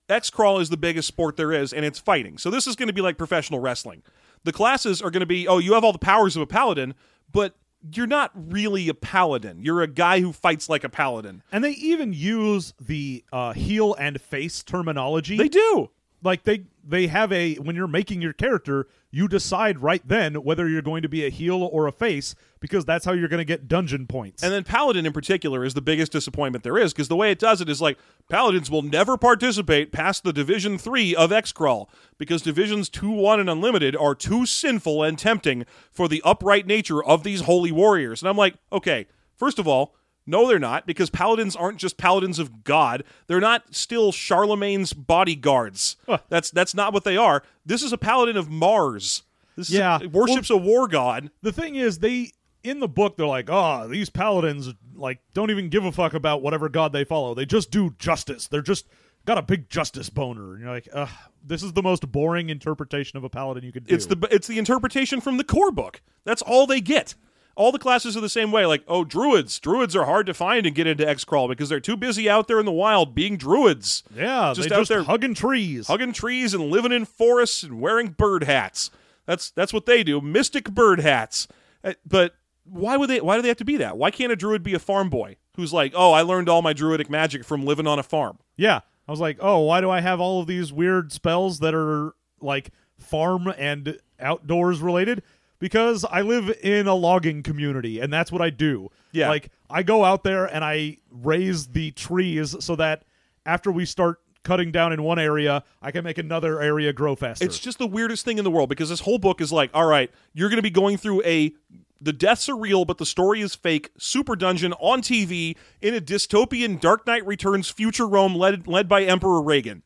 [0.09, 2.39] X crawl is the biggest sport there is, and it's fighting.
[2.39, 4.03] So this is going to be like professional wrestling.
[4.45, 6.95] The classes are going to be, oh, you have all the powers of a paladin,
[7.32, 7.57] but
[7.92, 9.62] you're not really a paladin.
[9.62, 11.42] You're a guy who fights like a paladin.
[11.52, 15.36] And they even use the uh, heel and face terminology.
[15.36, 15.90] They do.
[16.26, 20.68] Like they they have a when you're making your character you decide right then whether
[20.68, 23.44] you're going to be a heel or a face because that's how you're going to
[23.44, 27.08] get dungeon points And then Paladin in particular is the biggest disappointment there is because
[27.08, 27.98] the way it does it is like
[28.28, 33.48] Paladins will never participate past the Division 3 of X-Crawl because Divisions 2, 1, and
[33.48, 38.20] Unlimited are too sinful and tempting for the upright nature of these holy warriors.
[38.20, 39.06] And I'm like, okay,
[39.36, 39.94] first of all,
[40.26, 43.04] no, they're not because Paladins aren't just Paladins of God.
[43.26, 45.96] They're not still Charlemagne's bodyguards.
[46.06, 46.18] Huh.
[46.28, 47.42] That's that's not what they are.
[47.64, 49.22] This is a Paladin of Mars.
[49.56, 49.98] This is Yeah.
[50.02, 51.30] a, worships a war god.
[51.42, 55.68] the thing is they in the book they're like oh these paladins like don't even
[55.68, 58.86] give a fuck about whatever god they follow they just do justice they're just
[59.24, 61.08] got a big justice boner and you're like Ugh,
[61.44, 64.48] this is the most boring interpretation of a paladin you could do It's the it's
[64.48, 66.02] the interpretation from the core book.
[66.24, 67.14] That's all they get.
[67.57, 68.66] All the classes are the same way.
[68.66, 69.59] Like, oh, druids.
[69.59, 72.46] Druids are hard to find and get into X crawl because they're too busy out
[72.48, 76.52] there in the wild being druids, yeah just out just there hugging trees hugging trees
[76.54, 78.90] and living in forests and wearing bird hats.
[79.24, 80.20] That's that's what they do.
[80.20, 81.48] Mystic bird hats.
[81.82, 82.34] Uh, But
[82.64, 83.20] why would they?
[83.20, 83.96] Why do they have to be that?
[83.96, 86.72] Why can't a druid be a farm boy who's like, oh, I learned all my
[86.72, 88.38] druidic magic from living on a farm?
[88.57, 88.80] Yeah.
[89.09, 92.14] I was like, oh, why do I have all of these weird spells that are
[92.40, 95.22] like farm and outdoors related?
[95.59, 98.90] Because I live in a logging community and that's what I do.
[99.12, 99.28] Yeah.
[99.28, 103.04] Like I go out there and I raise the trees so that
[103.46, 107.44] after we start cutting down in one area, I can make another area grow faster.
[107.44, 109.86] It's just the weirdest thing in the world because this whole book is like, all
[109.86, 111.52] right, you're going to be going through a
[112.00, 113.90] the deaths are real, but the story is fake.
[113.98, 119.02] Super dungeon on TV in a dystopian Dark Knight Returns future Rome led led by
[119.02, 119.82] Emperor Reagan.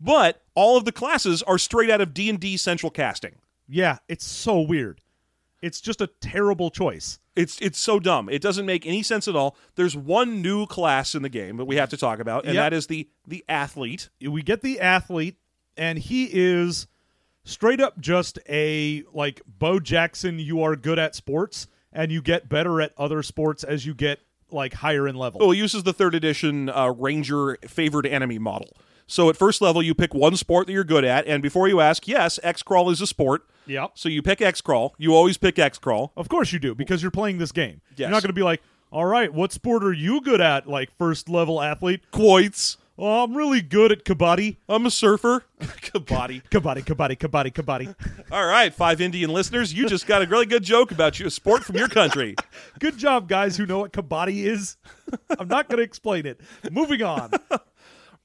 [0.00, 3.36] But all of the classes are straight out of D and D central casting.
[3.68, 5.00] yeah, it's so weird.
[5.60, 7.18] It's just a terrible choice.
[7.34, 8.28] It's it's so dumb.
[8.28, 9.56] It doesn't make any sense at all.
[9.76, 12.62] There's one new class in the game that we have to talk about, and Yep.
[12.70, 14.08] that is the the athlete.
[14.20, 15.36] we get the athlete
[15.76, 16.86] and he is
[17.44, 22.48] straight up just a like bo jackson you are good at sports and you get
[22.48, 24.18] better at other sports as you get
[24.50, 28.76] like higher in level Well, it uses the third edition uh, Ranger favored enemy model.
[29.06, 31.80] So at first level, you pick one sport that you're good at, and before you
[31.80, 33.42] ask, yes, X crawl is a sport.
[33.68, 34.94] Yep So you pick X crawl.
[34.98, 36.12] You always pick X crawl.
[36.16, 37.98] of course you do because you're playing this game Yes.
[38.00, 40.90] you're not going to be like all right what sport are you good at like
[40.96, 42.78] first level athlete Quoits.
[42.98, 45.44] oh i'm really good at kabaddi I'm a surfer.
[45.60, 46.42] Kabaddi.
[46.50, 47.94] kabaddi kabaddi kabaddi kabaddi
[48.32, 51.30] All right, five Indian listeners, you just got a really good joke about you, a
[51.30, 52.34] sport from your country.
[52.78, 54.76] good job guys who know what kabaddi is
[55.38, 56.38] i'm not going to explain it
[56.70, 57.30] moving on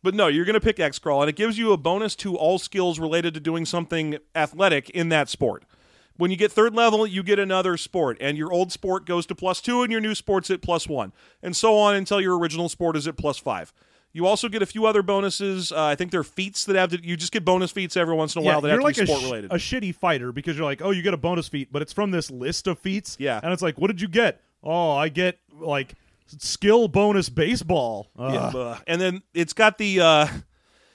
[0.04, 2.36] But no, you're going to pick X crawl, and it gives you a bonus to
[2.36, 5.64] all skills related to doing something athletic in that sport.
[6.18, 9.36] When you get third level, you get another sport, and your old sport goes to
[9.36, 12.70] plus two, and your new sport's at plus one, and so on until your original
[12.70, 13.74] sport is at plus five.
[14.16, 15.72] You also get a few other bonuses.
[15.72, 17.04] Uh, I think they're feats that have to.
[17.04, 19.06] You just get bonus feats every once in a while that you're have like to
[19.06, 19.52] be a, sport sh- related.
[19.52, 22.12] a shitty fighter because you're like, oh, you get a bonus feat, but it's from
[22.12, 23.18] this list of feats.
[23.20, 23.40] Yeah.
[23.42, 24.40] and it's like, what did you get?
[24.62, 25.96] Oh, I get like
[26.28, 28.10] skill bonus baseball.
[28.18, 30.28] Yeah, and then it's got the uh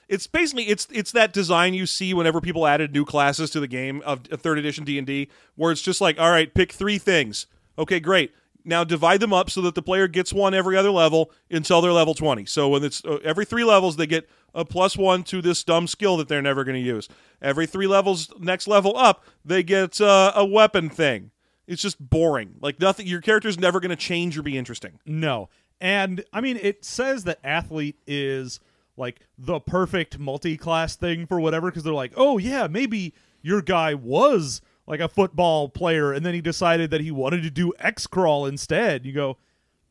[0.09, 3.67] it's basically it's it's that design you see whenever people added new classes to the
[3.67, 7.45] game of third edition D&D where it's just like all right pick three things.
[7.77, 8.33] Okay great.
[8.65, 11.93] Now divide them up so that the player gets one every other level until they're
[11.93, 15.41] level 20 so when it's uh, every three levels they get a plus one to
[15.43, 17.07] this dumb skill that they're never going to use.
[17.41, 21.31] Every three levels next level up they get uh, a weapon thing
[21.69, 22.55] it's just boring.
[22.61, 24.99] Like nothing your character's never going to change or be interesting.
[25.05, 25.49] No,
[25.79, 28.59] and I mean, it says that athlete is
[28.97, 33.93] like the perfect multi-class thing for whatever because they're like, oh yeah, maybe your guy
[33.93, 38.07] was like a football player and then he decided that he wanted to do X
[38.07, 39.05] crawl instead.
[39.05, 39.37] You go,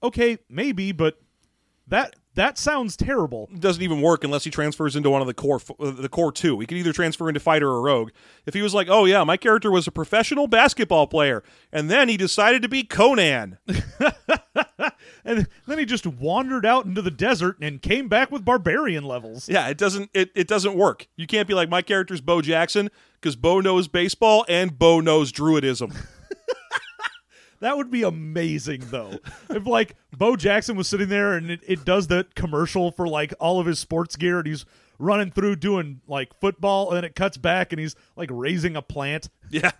[0.02, 1.18] okay, maybe, but
[1.86, 3.49] that that sounds terrible.
[3.53, 6.30] It doesn't even work unless he transfers into one of the core uh, the core
[6.30, 6.61] two.
[6.61, 8.11] He can either transfer into fighter or rogue.
[8.47, 12.09] If he was like, "Oh yeah, my character was a professional basketball player," and then
[12.09, 13.59] he decided to be Conan,
[15.24, 19.49] And then he just wandered out into the desert and came back with barbarian levels.
[19.49, 21.09] yeah, it doesn't it, it doesn't work.
[21.16, 22.89] You can't be like my character's Bo Jackson
[23.20, 25.95] because Bo knows baseball and Bo knows druidism.
[27.61, 29.18] That would be amazing, though.
[29.50, 33.34] if like Bo Jackson was sitting there and it, it does that commercial for like
[33.40, 34.64] all of his sports gear, and he's
[34.98, 38.82] running through doing like football, and then it cuts back and he's like raising a
[38.82, 39.28] plant.
[39.50, 39.72] Yeah.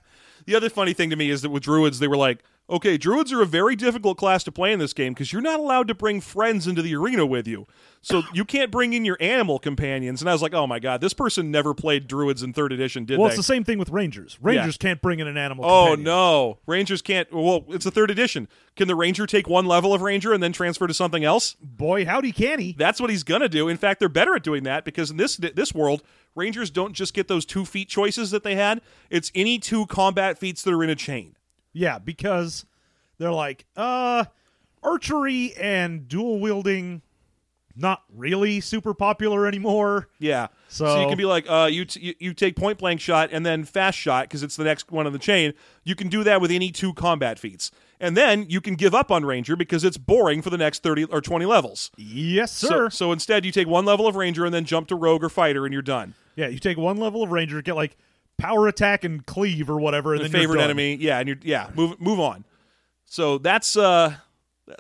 [0.47, 3.33] The other funny thing to me is that with druids, they were like, okay, druids
[3.33, 5.95] are a very difficult class to play in this game because you're not allowed to
[5.95, 7.66] bring friends into the arena with you.
[8.03, 10.21] So you can't bring in your animal companions.
[10.21, 13.05] And I was like, oh my god, this person never played druids in third edition,
[13.05, 13.35] did Well, they?
[13.35, 14.39] it's the same thing with Rangers.
[14.41, 15.64] Rangers can't bring in an animal.
[15.64, 16.05] Oh companion.
[16.05, 17.33] no, Rangers can't.
[17.33, 18.49] Well, it's a third edition.
[18.77, 21.57] Can the Ranger take one level of Ranger and then transfer to something else?
[21.61, 22.73] Boy, howdy can he?
[22.79, 23.69] That's what he's gonna do.
[23.69, 26.03] In fact, they're better at doing that because in this this world,
[26.35, 28.81] Rangers don't just get those two feat choices that they had.
[29.11, 31.35] It's any two combat feats that are in a chain.
[31.79, 32.66] Yeah, because
[33.18, 34.24] they're like, uh,
[34.83, 37.03] archery and dual wielding,
[37.76, 40.09] not really super popular anymore.
[40.18, 40.49] Yeah.
[40.68, 43.47] So- you can be like, uh, you, t- you you take point blank shot and
[43.47, 45.55] then fast shot because it's the next one on the chain.
[45.85, 47.70] You can do that with any two combat feats,
[48.01, 51.05] and then you can give up on Ranger because it's boring for the next thirty
[51.05, 51.91] or twenty levels.
[51.97, 52.91] Yes, So, sir.
[52.91, 55.64] so instead, you take one level of Ranger and then jump to Rogue or Fighter,
[55.64, 56.14] and you're done.
[56.35, 57.97] yeah, you take one level of ranger, get like
[58.39, 61.70] power attack and cleave or whatever, and The then favorite enemy, yeah, and you're yeah,
[61.74, 62.45] move move on.
[63.05, 64.16] So that's uh,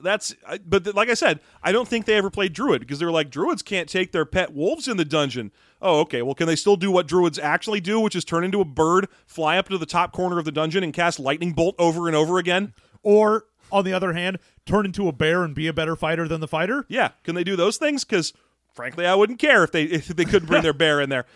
[0.02, 0.34] that's
[0.66, 3.12] but th- like I said, I don't think they ever played Druid because they were
[3.12, 5.50] like Druids can't take their pet wolves in the dungeon.
[5.80, 6.22] Oh, okay.
[6.22, 9.08] Well, can they still do what Druids actually do, which is turn into a bird,
[9.26, 12.16] fly up to the top corner of the dungeon, and cast lightning bolt over and
[12.16, 12.74] over again?
[13.02, 16.40] Or on the other hand, turn into a bear and be a better fighter than
[16.40, 16.84] the fighter.
[16.88, 18.04] Yeah, can they do those things?
[18.04, 18.32] Because
[18.74, 21.26] frankly, I wouldn't care if they if they couldn't bring their bear in there.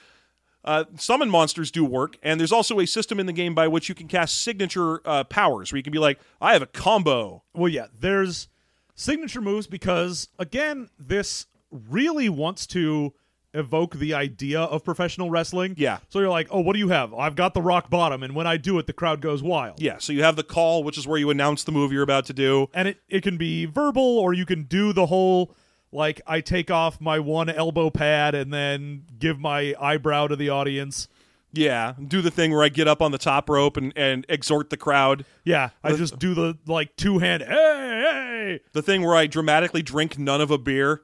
[0.64, 3.88] Uh, summon monsters do work, and there's also a system in the game by which
[3.88, 7.42] you can cast signature uh, powers, where you can be like, "I have a combo."
[7.54, 8.48] Well, yeah, there's
[8.94, 13.12] signature moves because again, this really wants to
[13.54, 15.74] evoke the idea of professional wrestling.
[15.76, 15.98] Yeah.
[16.08, 17.12] So you're like, oh, what do you have?
[17.12, 19.80] I've got the rock bottom, and when I do it, the crowd goes wild.
[19.80, 22.24] Yeah, so you have the call, which is where you announce the move you're about
[22.26, 22.68] to do.
[22.72, 25.54] And it, it can be verbal, or you can do the whole
[25.93, 30.49] like I take off my one elbow pad and then give my eyebrow to the
[30.49, 31.09] audience.
[31.55, 34.70] Yeah, do the thing where I get up on the top rope and, and exhort
[34.70, 35.26] the crowd.
[35.45, 39.82] Yeah, I just do the like two hand hey hey The thing where I dramatically
[39.82, 41.03] drink none of a beer.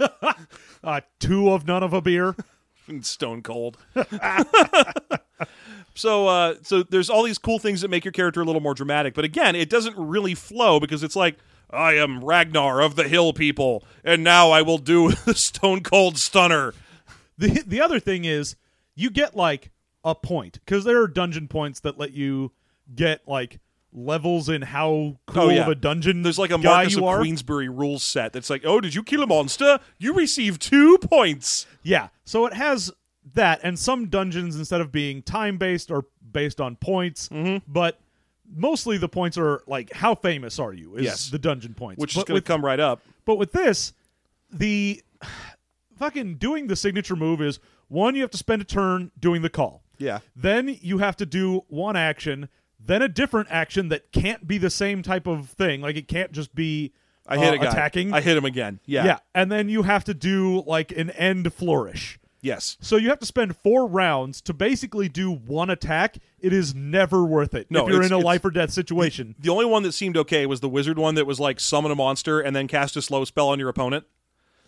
[0.84, 2.36] uh, two of none of a beer.
[3.00, 3.78] Stone cold.
[5.94, 8.74] so uh so there's all these cool things that make your character a little more
[8.74, 11.36] dramatic, but again, it doesn't really flow because it's like
[11.74, 16.18] I am Ragnar of the Hill People, and now I will do the Stone Cold
[16.18, 16.72] Stunner.
[17.36, 18.56] The the other thing is
[18.94, 19.70] you get like
[20.04, 22.52] a point because there are dungeon points that let you
[22.94, 23.58] get like
[23.92, 25.62] levels in how cool Oh, yeah.
[25.62, 27.18] of a dungeon There's like a guy Marquess of are.
[27.18, 29.78] Queensberry rules set that's like, oh, did you kill a monster?
[29.98, 31.66] You receive two points.
[31.82, 32.90] Yeah, so it has
[33.34, 37.70] that, and some dungeons instead of being time based are based on points, Mm-hmm.
[37.72, 37.98] but
[38.52, 41.30] mostly the points are like how famous are you is Yes.
[41.30, 43.00] the dungeon points, Which is going to come right up.
[43.24, 43.92] But with this,
[44.52, 45.02] the
[45.98, 49.50] fucking doing the signature move is one, you have to spend a turn doing the
[49.50, 49.82] call.
[49.98, 50.20] Yeah.
[50.34, 52.48] Then you have to do one action,
[52.80, 55.80] then a different action that can't be the same type of thing.
[55.80, 56.92] Like it can't just be
[57.26, 57.70] I hit uh, a guy.
[57.70, 58.12] attacking.
[58.12, 58.80] I hit him again.
[58.86, 59.04] Yeah.
[59.04, 59.18] yeah.
[59.34, 62.18] And then you have to do like an end flourish.
[62.44, 62.76] Yes.
[62.82, 66.18] So you have to spend four rounds to basically do one attack.
[66.38, 69.34] It is never worth it No, if you're in a life or death situation.
[69.38, 71.94] The only one that seemed okay was the wizard one that was like summon a
[71.94, 74.04] monster and then cast a slow spell on your opponent.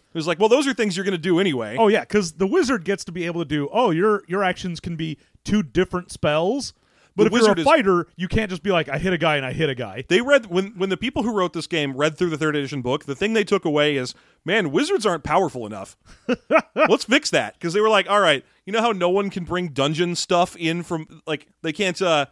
[0.08, 1.76] It was like, well, those are things you're going to do anyway.
[1.78, 3.68] Oh yeah, because the wizard gets to be able to do.
[3.70, 6.72] Oh, your your actions can be two different spells.
[7.16, 9.18] But if you're wizard a is- fighter, you can't just be like, I hit a
[9.18, 10.04] guy and I hit a guy.
[10.08, 12.82] They read when when the people who wrote this game read through the third edition
[12.82, 13.06] book.
[13.06, 14.14] The thing they took away is,
[14.44, 15.96] man, wizards aren't powerful enough.
[16.74, 19.44] Let's fix that because they were like, all right, you know how no one can
[19.44, 22.26] bring dungeon stuff in from like they can't uh,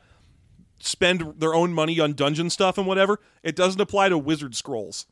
[0.80, 3.20] spend their own money on dungeon stuff and whatever.
[3.42, 5.06] It doesn't apply to wizard scrolls.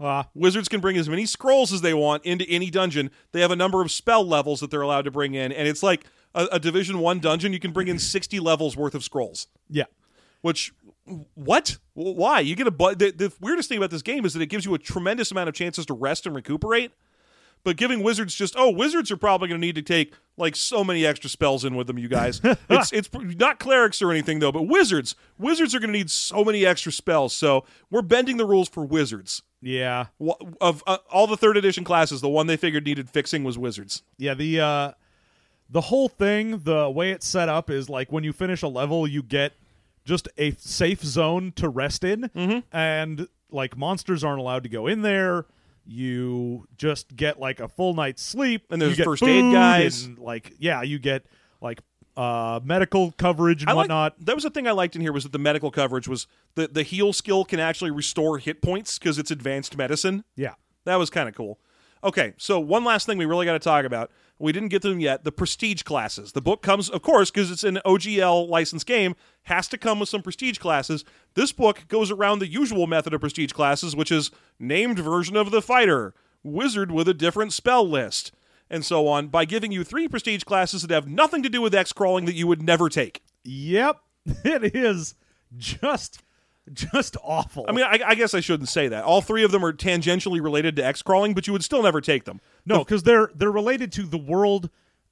[0.00, 3.10] Ah, Wizards can bring as many scrolls as they want into any dungeon.
[3.32, 5.82] They have a number of spell levels that they're allowed to bring in, and it's
[5.82, 6.04] like
[6.34, 7.52] a, a Division One dungeon.
[7.52, 9.48] You can bring in sixty levels worth of scrolls.
[9.68, 9.84] yeah.
[10.40, 10.72] Which,
[11.34, 11.78] what?
[11.94, 12.38] Why?
[12.38, 14.64] You get a but the, the weirdest thing about this game is that it gives
[14.64, 16.92] you a tremendous amount of chances to rest and recuperate.
[17.64, 20.84] But giving wizards just oh, wizards are probably going to need to take like so
[20.84, 21.98] many extra spells in with them.
[21.98, 25.16] You guys, it's it's not clerics or anything though, but wizards.
[25.38, 27.34] Wizards are going to need so many extra spells.
[27.34, 29.42] So we're bending the rules for wizards.
[29.60, 30.06] Yeah.
[30.60, 34.04] Of uh, all the third edition classes, the one they figured needed fixing was wizards.
[34.18, 34.92] Yeah, the uh
[35.70, 39.06] the whole thing, the way it's set up is like when you finish a level,
[39.06, 39.52] you get
[40.04, 42.58] just a safe zone to rest in Mm-hmm.
[42.76, 45.46] and like monsters aren't allowed to go in there.
[45.86, 50.04] You just get like a full night's sleep And there's first aid guys.
[50.04, 51.24] and, like yeah, you get
[51.60, 51.80] like
[52.16, 54.14] uh, medical coverage and I whatnot.
[54.26, 56.66] that was the thing I liked in here was that the medical coverage was the
[56.68, 60.24] the heal skill can actually restore hit points because it's advanced medicine.
[60.36, 60.54] yeah.
[60.84, 61.58] That was kind of cool.
[62.02, 64.10] Okay, so one last thing we really got to talk about.
[64.38, 65.24] We didn't get to them yet.
[65.24, 66.32] The prestige classes.
[66.32, 70.08] The book comes, of course, because it's an OGL licensed game, has to come with
[70.08, 71.04] some prestige classes.
[71.34, 75.50] This book goes around the usual method of prestige classes, which is named version of
[75.50, 76.14] the fighter,
[76.44, 78.32] wizard with a different spell list,
[78.70, 81.74] and so on, by giving you three prestige classes that have nothing to do with
[81.74, 83.22] X crawling that you would never take.
[83.44, 84.00] Yep.
[84.44, 85.14] It is
[85.56, 86.22] just
[86.92, 87.64] just awful.
[87.68, 89.04] I mean, I, I guess I shouldn't say that.
[89.04, 92.00] All three of them are tangentially related to X crawling, but you would still never
[92.00, 92.40] take them.
[92.66, 94.70] no, because they're they're related to the world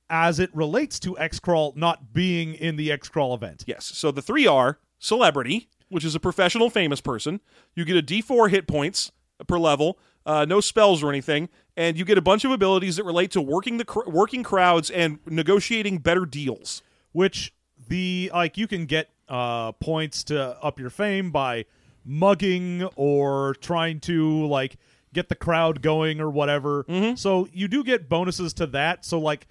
[0.09, 3.64] as it relates to X crawl not being in the X crawl event.
[3.66, 3.84] Yes.
[3.84, 7.40] So the three are celebrity, which is a professional famous person.
[7.74, 9.11] You get a D4 hit points
[9.46, 13.04] per level, uh, no spells or anything, and you get a bunch of abilities that
[13.04, 16.82] relate to working the cr- working crowds and negotiating better deals.
[17.12, 17.52] which
[17.88, 21.64] the like you can get uh points to up your fame by
[22.05, 24.77] mugging or trying to like
[25.12, 26.85] get the crowd going or whatever.
[26.85, 27.16] Mm-hmm.
[27.16, 29.05] So you do get bonuses to that.
[29.05, 29.47] So like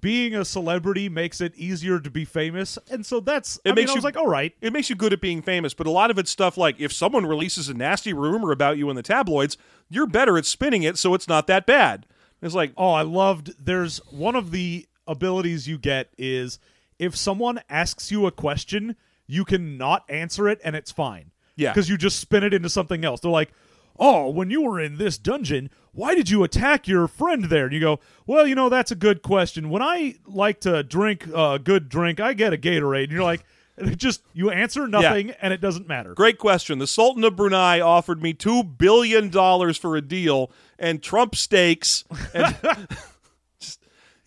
[0.00, 3.88] being a celebrity makes it easier to be famous, and so that's It I makes
[3.88, 5.90] mean, you- was like, all right, It makes you good at being famous, but a
[5.90, 9.02] lot of it's stuff like if someone releases a nasty rumor about you in the
[9.02, 9.56] tabloids,
[9.88, 12.06] you're better at spinning it, so it's not that bad.
[12.40, 13.64] It's like, Oh, I loved.
[13.64, 16.58] There's one of the abilities you get is
[17.00, 18.94] if someone asks you a question,
[19.26, 21.30] you can not answer it and it's fine.
[21.56, 21.72] Yeah.
[21.72, 23.20] Because you just spin it into something else.
[23.20, 23.52] They're like,
[23.98, 27.64] oh, when you were in this dungeon, why did you attack your friend there?
[27.64, 29.70] And you go, well, you know, that's a good question.
[29.70, 33.04] When I like to drink a good drink, I get a Gatorade.
[33.04, 33.44] And you're like,
[33.78, 36.12] it just, you answer nothing and it doesn't matter.
[36.12, 36.78] Great question.
[36.78, 42.04] The Sultan of Brunei offered me two billion dollars for a deal and Trump Steaks
[42.34, 42.56] And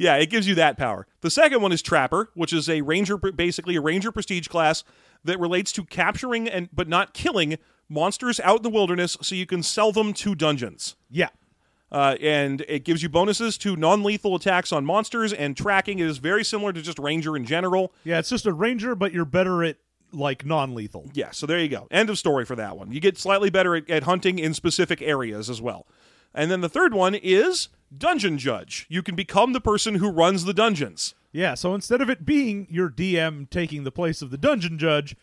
[0.03, 1.07] yeah, it gives you that power.
[1.21, 4.83] The second one is Trapper, which is a ranger, basically a ranger prestige class
[5.23, 9.45] that relates to capturing and but not killing monsters out in the wilderness, so you
[9.45, 10.95] can sell them to dungeons.
[11.09, 11.29] Yeah.
[11.91, 15.99] Uh, and it gives you bonuses to non-lethal attacks on monsters and tracking.
[15.99, 17.93] It is very similar to just ranger in general.
[18.03, 19.77] Yeah, it's just a ranger, but you're better at
[20.11, 21.09] like non lethal.
[21.13, 21.87] Yeah, so there you go.
[21.91, 22.91] End of story for that one.
[22.91, 25.87] You get slightly better at, at hunting in specific areas as well.
[26.33, 28.85] And then the third one is Dungeon Judge.
[28.89, 31.13] You can become the person who runs the dungeons.
[31.31, 35.15] Yeah, so instead of it being your DM taking the place of the dungeon judge,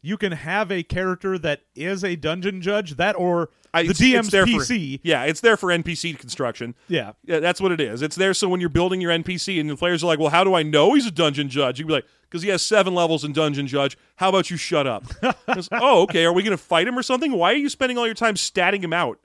[0.00, 4.00] you can have a character that is a dungeon judge, that or I- the it's-
[4.00, 4.98] DM's it's there PC.
[5.00, 6.76] For, yeah, it's there for NPC construction.
[6.88, 7.12] Yeah.
[7.24, 8.00] Yeah, that's what it is.
[8.02, 10.44] It's there so when you're building your NPC and the players are like, well, how
[10.44, 11.80] do I know he's a dungeon judge?
[11.80, 13.98] You'd be like, because he has seven levels in dungeon judge.
[14.16, 15.04] How about you shut up?
[15.72, 16.24] Oh, okay.
[16.24, 17.32] Are we going to fight him or something?
[17.32, 19.18] Why are you spending all your time statting him out?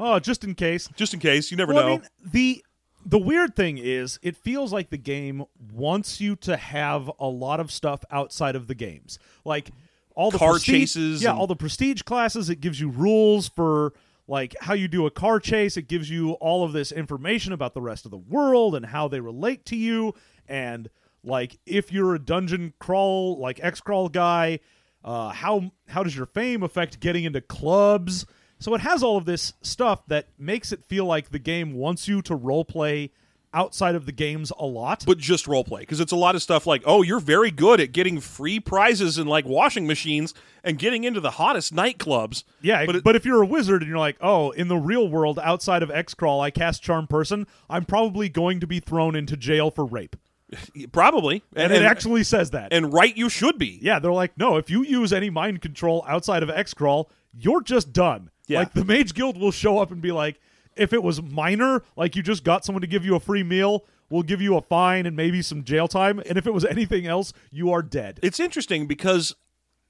[0.00, 0.88] Oh, just in case.
[0.96, 1.50] Just in case.
[1.50, 1.92] You never Well, know.
[1.94, 2.64] I mean, the
[3.06, 7.58] the weird thing is it feels like the game wants you to have a lot
[7.60, 9.18] of stuff outside of the games.
[9.44, 9.70] Like
[10.14, 13.48] all the Car prestige- chases Yeah, and- all the prestige classes, it gives you rules
[13.48, 13.92] for
[14.26, 15.76] like how you do a car chase.
[15.76, 19.08] It gives you all of this information about the rest of the world and how
[19.08, 20.14] they relate to you
[20.48, 20.90] and
[21.24, 24.60] like if you're a dungeon crawl like X crawl guy,
[25.04, 28.26] uh, how how does your fame affect getting into clubs?
[28.58, 32.08] So it has all of this stuff that makes it feel like the game wants
[32.08, 33.10] you to role play
[33.54, 35.04] outside of the games a lot.
[35.06, 37.80] but just role play because it's a lot of stuff like oh you're very good
[37.80, 42.84] at getting free prizes and like washing machines and getting into the hottest nightclubs yeah,
[42.84, 45.82] but but, if you're a wizard and you're like, oh, in the real world outside
[45.82, 49.70] of X crawl, I cast charm person, I'm probably going to be thrown into jail
[49.70, 50.16] for rape.
[50.92, 52.72] probably And, it actually says that.
[52.72, 56.04] and right you should be yeah, they're like, no, if you use any mind control
[56.06, 58.30] outside of X crawl, you're just done.
[58.48, 58.60] Yeah.
[58.60, 60.40] Like the Mage Guild will show up and be like,
[60.74, 63.84] if it was minor, like you just got someone to give you a free meal,
[64.10, 66.20] we'll give you a fine and maybe some jail time.
[66.26, 68.18] And if it was anything else, you are dead.
[68.22, 69.36] it's interesting because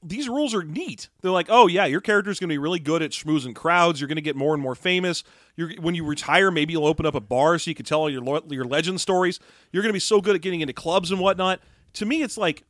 [0.03, 1.09] these rules are neat.
[1.23, 4.01] They're like, oh yeah, your character's going to be really good at schmoozing crowds.
[4.01, 5.25] You're going to get more and more famous.
[5.57, 8.11] You're, when you retire, maybe you'll open up a bar so you can tell all
[8.11, 9.41] your your legend stories.
[9.73, 11.61] You're going to be so good at getting into clubs and whatnot.
[11.95, 12.63] To me, it's like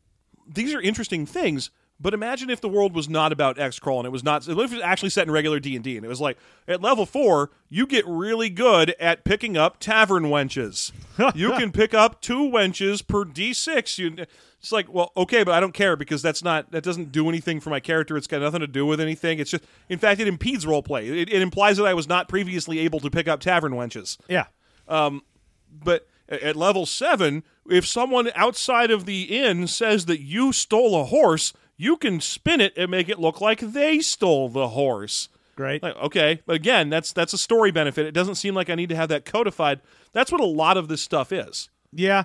[0.47, 1.71] these are interesting things.
[2.01, 4.43] But imagine if the world was not about X crawl and it was not.
[4.43, 6.39] If it was actually set in regular D and D and it was like
[6.69, 10.93] at level four, you get really good at picking up tavern wenches.
[11.35, 13.99] you can pick up two wenches per D six.
[13.99, 14.15] You,
[14.61, 17.59] it's like, well, okay, but I don't care because that's not that doesn't do anything
[17.59, 18.17] for my character.
[18.17, 19.41] It's got nothing to do with anything.
[19.41, 21.09] It's just, in fact, it impedes role play.
[21.09, 24.47] It, it implies that I was not previously able to pick up tavern wenches Yeah.
[24.87, 25.23] Um,
[25.71, 31.05] but at level seven, if someone outside of the inn says that you stole a
[31.05, 35.31] horse, you can spin it and make it look like they stole the horse.
[35.57, 35.83] Great.
[35.83, 38.05] Like, okay, but again, that's that's a story benefit.
[38.05, 39.81] It doesn't seem like I need to have that codified.
[40.13, 41.71] That's what a lot of this stuff is.
[41.93, 42.25] Yeah.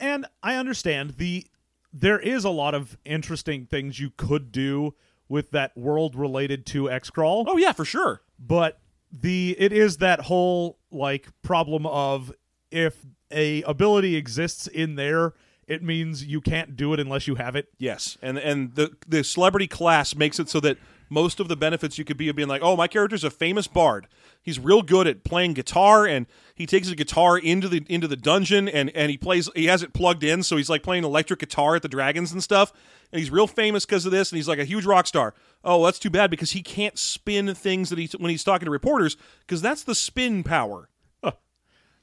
[0.00, 1.46] And I understand the
[1.92, 4.94] there is a lot of interesting things you could do
[5.28, 8.22] with that world related to X crawl, Oh yeah, for sure.
[8.38, 8.80] but
[9.10, 12.32] the it is that whole like problem of
[12.70, 15.32] if a ability exists in there,
[15.68, 17.68] it means you can't do it unless you have it.
[17.78, 20.78] Yes, and and the the celebrity class makes it so that
[21.10, 23.66] most of the benefits you could be of being like, oh, my character's a famous
[23.66, 24.08] bard.
[24.42, 28.16] He's real good at playing guitar, and he takes his guitar into the into the
[28.16, 29.48] dungeon, and and he plays.
[29.54, 32.42] He has it plugged in, so he's like playing electric guitar at the dragons and
[32.42, 32.72] stuff.
[33.10, 35.34] And he's real famous because of this, and he's like a huge rock star.
[35.64, 38.70] Oh, that's too bad because he can't spin things that he when he's talking to
[38.70, 40.88] reporters because that's the spin power.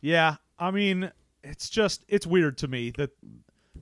[0.02, 1.12] Yeah, I mean,
[1.44, 3.12] it's just it's weird to me that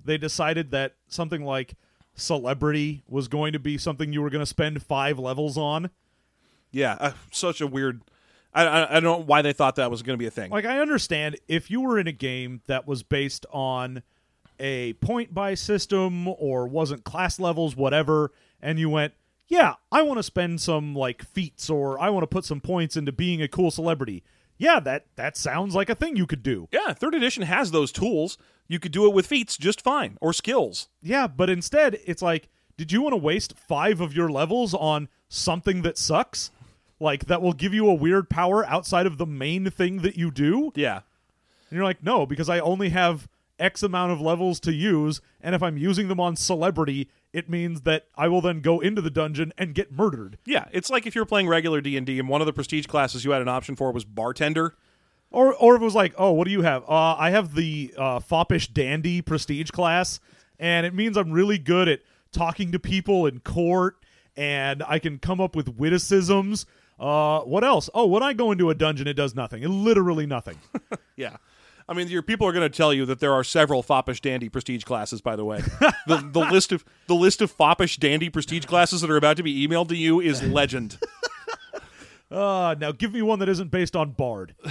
[0.03, 1.75] they decided that something like
[2.15, 5.89] celebrity was going to be something you were going to spend 5 levels on.
[6.71, 8.01] Yeah, uh, such a weird.
[8.53, 10.51] I, I I don't know why they thought that was going to be a thing.
[10.51, 14.01] Like I understand if you were in a game that was based on
[14.59, 18.31] a point buy system or wasn't class levels whatever
[18.61, 19.13] and you went,
[19.47, 22.97] "Yeah, I want to spend some like feats or I want to put some points
[22.97, 24.23] into being a cool celebrity."
[24.63, 26.69] Yeah, that that sounds like a thing you could do.
[26.71, 28.37] Yeah, third edition has those tools.
[28.69, 30.87] You could do it with feats just fine or skills.
[31.01, 32.47] Yeah, but instead it's like,
[32.77, 36.49] did you want to waste 5 of your levels on something that sucks?
[36.97, 40.31] Like that will give you a weird power outside of the main thing that you
[40.31, 40.71] do?
[40.75, 41.01] Yeah.
[41.69, 43.27] And you're like, no, because I only have
[43.59, 47.81] X amount of levels to use, and if I'm using them on celebrity, it means
[47.81, 50.37] that I will then go into the dungeon and get murdered.
[50.45, 53.31] Yeah, it's like if you're playing regular D&D and one of the prestige classes you
[53.31, 54.75] had an option for was bartender.
[55.31, 56.83] Or or if it was like, oh, what do you have?
[56.83, 60.19] Uh, I have the uh, foppish dandy prestige class,
[60.59, 63.95] and it means I'm really good at talking to people in court,
[64.37, 66.67] and I can come up with witticisms.
[66.99, 67.89] Uh, what else?
[67.95, 69.63] Oh, when I go into a dungeon, it does nothing.
[69.63, 70.59] It literally nothing.
[71.15, 71.37] Yeah.
[71.87, 74.49] I mean, your people are going to tell you that there are several foppish dandy
[74.49, 75.21] prestige classes.
[75.21, 75.61] By the way,
[76.07, 79.43] the the list of the list of foppish dandy prestige classes that are about to
[79.43, 80.97] be emailed to you is legend.
[82.31, 84.55] uh, now give me one that isn't based on Bard.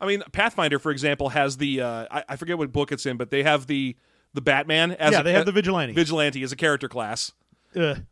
[0.00, 3.16] I mean, Pathfinder, for example, has the uh, I, I forget what book it's in,
[3.16, 3.96] but they have the
[4.34, 5.92] the Batman as yeah, a, they have the vigilante.
[5.92, 7.32] vigilante is a character class.
[7.76, 8.02] Ugh.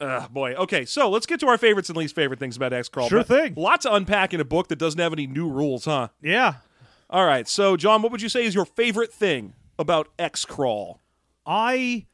[0.00, 0.54] Uh, boy.
[0.54, 3.08] Okay, so let's get to our favorites and least favorite things about X Crawl.
[3.08, 3.52] Sure thing.
[3.54, 6.08] Lots to unpack in a book that doesn't have any new rules, huh?
[6.22, 6.54] yeah,
[7.10, 7.48] All right.
[7.48, 11.00] So, John, what would you say is your favorite thing about X Crawl?
[11.44, 12.06] I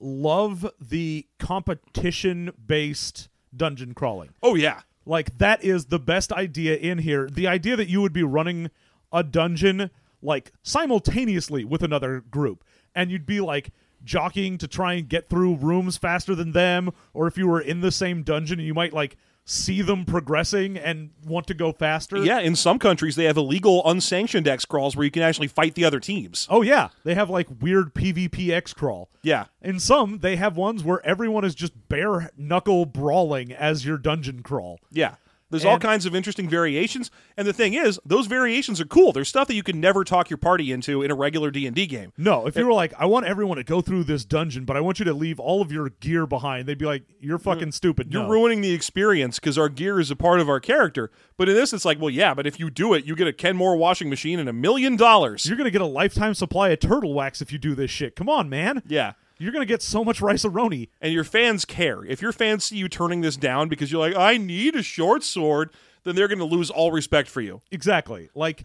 [0.00, 4.30] love the competition based dungeon crawling.
[4.42, 4.80] Oh yeah.
[5.06, 7.28] Like that is the best idea in here.
[7.30, 8.70] The idea that you would be running
[9.12, 9.90] a dungeon
[10.22, 13.70] like simultaneously with another group and you'd be like
[14.02, 17.80] jockeying to try and get through rooms faster than them or if you were in
[17.80, 19.16] the same dungeon you might like
[19.50, 22.18] see them progressing and want to go faster.
[22.18, 25.74] Yeah, in some countries they have illegal unsanctioned X crawls where you can actually fight
[25.74, 26.46] the other teams.
[26.48, 29.10] Oh yeah, they have like weird PvP X crawl.
[29.22, 29.46] Yeah.
[29.60, 34.42] In some, they have ones where everyone is just bare knuckle brawling as your dungeon
[34.42, 34.78] crawl.
[34.90, 35.16] Yeah.
[35.50, 39.12] There's all kinds of interesting variations, and the thing is, those variations are cool.
[39.12, 42.12] There's stuff that you can never talk your party into in a regular D&D game.
[42.16, 44.80] No, if you were like, I want everyone to go through this dungeon, but I
[44.80, 48.12] want you to leave all of your gear behind, they'd be like, You're fucking stupid.
[48.12, 48.28] You're no.
[48.28, 51.10] ruining the experience because our gear is a part of our character.
[51.36, 53.32] But in this, it's like, well, yeah, but if you do it, you get a
[53.32, 55.46] Kenmore washing machine and a million dollars.
[55.46, 58.14] You're gonna get a lifetime supply of turtle wax if you do this shit.
[58.14, 58.82] Come on, man.
[58.86, 59.14] Yeah.
[59.40, 60.88] You're gonna get so much rice roni.
[61.00, 62.04] and your fans care.
[62.04, 65.24] If your fans see you turning this down because you're like, I need a short
[65.24, 65.70] sword,
[66.04, 67.62] then they're going to lose all respect for you.
[67.70, 68.30] Exactly.
[68.34, 68.64] Like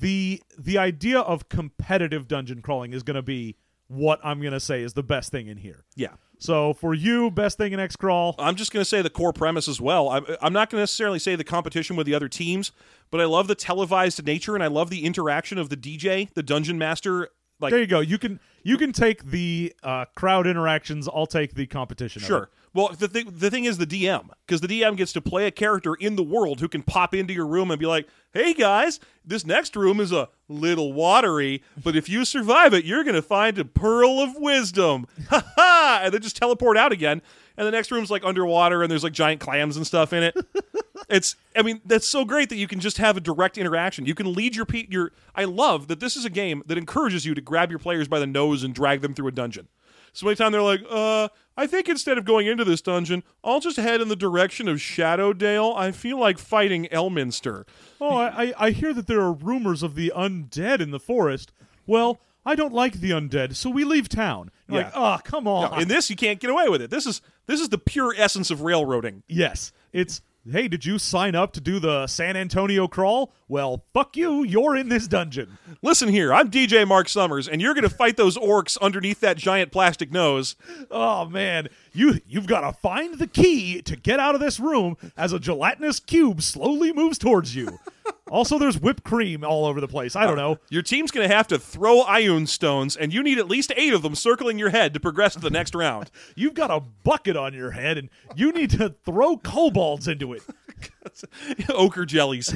[0.00, 3.56] the the idea of competitive dungeon crawling is gonna be
[3.88, 5.84] what I'm gonna say is the best thing in here.
[5.94, 6.14] Yeah.
[6.38, 8.34] So for you, best thing in X crawl.
[8.38, 10.10] I'm just going to say the core premise as well.
[10.10, 12.72] I'm, I'm not going to necessarily say the competition with the other teams,
[13.10, 16.42] but I love the televised nature and I love the interaction of the DJ, the
[16.42, 17.30] dungeon master.
[17.60, 18.00] Like, There you go.
[18.00, 21.08] You can you can take the uh, crowd interactions.
[21.08, 22.20] I'll take the competition.
[22.22, 22.50] Sure.
[22.74, 25.50] Well, the thing the thing is the DM because the DM gets to play a
[25.50, 29.00] character in the world who can pop into your room and be like, "Hey guys,
[29.24, 33.22] this next room is a little watery, but if you survive it, you're going to
[33.22, 36.00] find a pearl of wisdom." Ha ha!
[36.02, 37.22] And then just teleport out again.
[37.56, 40.36] And the next room's like underwater and there's like giant clams and stuff in it.
[41.08, 44.06] it's I mean, that's so great that you can just have a direct interaction.
[44.06, 47.24] You can lead your pe- your I love that this is a game that encourages
[47.26, 49.68] you to grab your players by the nose and drag them through a dungeon.
[50.12, 51.28] So anytime they're like, uh,
[51.58, 54.78] I think instead of going into this dungeon, I'll just head in the direction of
[54.78, 55.76] Shadowdale.
[55.76, 57.66] I feel like fighting Elminster.
[58.00, 61.52] Oh, I, I hear that there are rumors of the undead in the forest.
[61.86, 64.50] Well, I don't like the undead, so we leave town.
[64.68, 65.16] You're Like, Yeah.
[65.16, 65.82] oh, come on.
[65.82, 66.90] In this, you can't get away with it.
[66.90, 69.22] This is this is the pure essence of railroading.
[69.28, 73.32] yes, it's hey, did you sign up to do the San Antonio crawl?
[73.48, 74.42] Well, fuck you.
[74.42, 75.58] You're in this dungeon.
[75.80, 79.36] Listen here, I'm DJ Mark Summers, and you're going to fight those orcs underneath that
[79.36, 80.56] giant plastic nose.
[80.90, 84.96] Oh man, you you've got to find the key to get out of this room
[85.16, 87.78] as a gelatinous cube slowly moves towards you.
[88.32, 90.16] also, there's whipped cream all over the place.
[90.16, 90.58] I don't know.
[90.68, 93.92] Your team's going to have to throw Ioun stones, and you need at least eight
[93.92, 96.10] of them circling your head to progress to the next round.
[96.34, 100.42] You've got a bucket on your head, and you need to throw kobolds into it.
[101.70, 102.54] ochre jellies.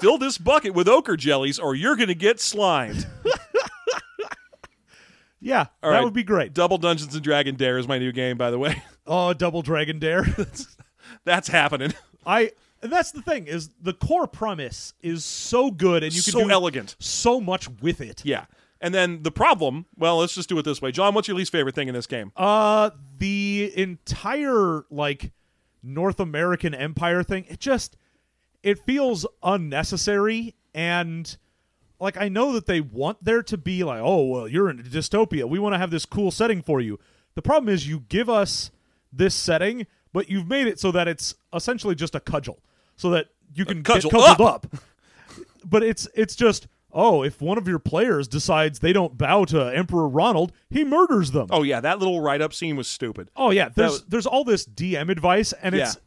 [0.00, 3.06] Fill this bucket with ochre jellies, or you're going to get slimed.
[5.38, 6.04] Yeah, All that right.
[6.04, 6.54] would be great.
[6.54, 8.82] Double Dungeons and Dragon Dare is my new game, by the way.
[9.08, 10.26] Oh, double dragon dare.
[11.24, 11.94] That's happening.
[12.26, 12.50] I
[12.82, 16.42] and that's the thing is the core premise is so good and you can so
[16.42, 16.96] do elegant.
[16.98, 18.24] so much with it.
[18.24, 18.46] Yeah.
[18.80, 20.90] And then the problem, well, let's just do it this way.
[20.90, 22.32] John, what's your least favorite thing in this game?
[22.34, 25.30] Uh the entire like
[25.86, 27.96] North American Empire thing, it just
[28.62, 31.36] it feels unnecessary and
[32.00, 34.82] like I know that they want there to be like, oh well, you're in a
[34.82, 35.48] dystopia.
[35.48, 36.98] We want to have this cool setting for you.
[37.34, 38.70] The problem is you give us
[39.12, 42.58] this setting, but you've made it so that it's essentially just a cudgel,
[42.96, 44.66] so that you can cudgel get cudgeled up.
[44.66, 44.82] up.
[45.64, 46.66] but it's it's just
[46.98, 51.32] oh, if one of your players decides they don't bow to Emperor Ronald, he murders
[51.32, 51.48] them.
[51.50, 53.28] Oh, yeah, that little write up scene was stupid.
[53.36, 55.98] Oh yeah, there's was- there's all this DM advice, and it's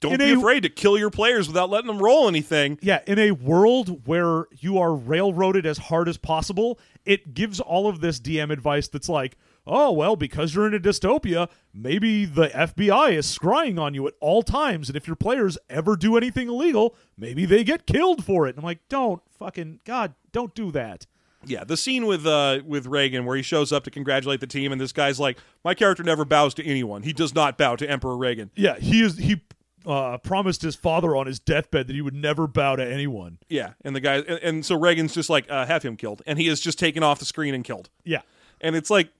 [0.00, 2.78] Don't be a- afraid to kill your players without letting them roll anything.
[2.82, 7.86] yeah, in a world where you are railroaded as hard as possible, it gives all
[7.88, 9.36] of this DM advice that's like,
[9.66, 14.14] oh well, because you're in a dystopia, maybe the FBI is scrying on you at
[14.20, 18.46] all times, and if your players ever do anything illegal, maybe they get killed for
[18.46, 18.50] it.
[18.50, 21.06] And I'm like, don't fucking God, don't do that.
[21.44, 24.70] Yeah, the scene with uh with Reagan where he shows up to congratulate the team
[24.72, 27.02] and this guy's like, "My character never bows to anyone.
[27.02, 29.42] He does not bow to Emperor Reagan." Yeah, he is he
[29.84, 33.38] uh, promised his father on his deathbed that he would never bow to anyone.
[33.48, 36.38] Yeah, and the guy and, and so Reagan's just like, uh, "Have him killed." And
[36.38, 37.90] he is just taken off the screen and killed.
[38.04, 38.22] Yeah.
[38.60, 39.10] And it's like,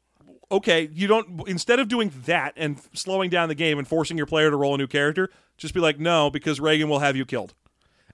[0.52, 4.26] okay, you don't instead of doing that and slowing down the game and forcing your
[4.26, 7.24] player to roll a new character, just be like, "No, because Reagan will have you
[7.24, 7.54] killed."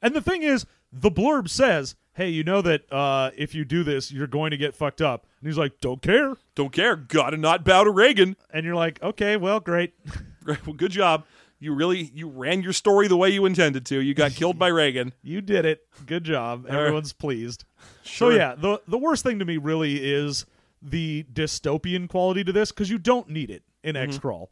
[0.01, 3.83] And the thing is, the blurb says, "Hey, you know that uh, if you do
[3.85, 6.97] this, you're going to get fucked up." And he's like, "Don't care." Don't care.
[6.97, 8.37] Got to not bow to Reagan.
[8.53, 9.95] And you're like, "Okay, well, great."
[10.45, 10.67] Great.
[10.67, 11.27] Well, good job.
[11.61, 14.01] You really you ran your story the way you intended to.
[14.01, 15.13] You got killed by Reagan.
[15.23, 15.83] You did it.
[16.07, 16.65] Good job.
[16.67, 17.65] Everyone's pleased.
[18.03, 18.33] Sure.
[18.33, 20.47] So yeah, the the worst thing to me really is
[20.83, 24.51] the dystopian quality to this because you don't need it in X Crawl.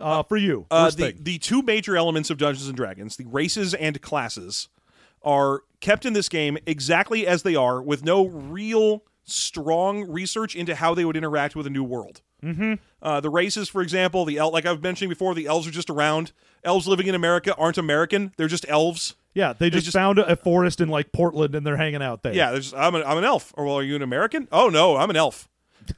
[0.00, 1.18] Uh, for you, Uh, the thing.
[1.22, 4.68] the two major elements of Dungeons and Dragons, the races and classes,
[5.22, 10.74] are kept in this game exactly as they are, with no real strong research into
[10.74, 12.20] how they would interact with a new world.
[12.42, 12.74] Mm-hmm.
[13.00, 15.88] Uh, the races, for example, the el- like I've mentioned before, the elves are just
[15.88, 16.32] around.
[16.62, 19.14] Elves living in America aren't American; they're just elves.
[19.34, 22.34] Yeah, they just, just- found a, forest in like Portland and they're hanging out there.
[22.34, 23.52] Yeah, there's I'm an, I'm an elf.
[23.56, 24.48] Or well, are you an American?
[24.50, 25.48] Oh no, I'm an elf.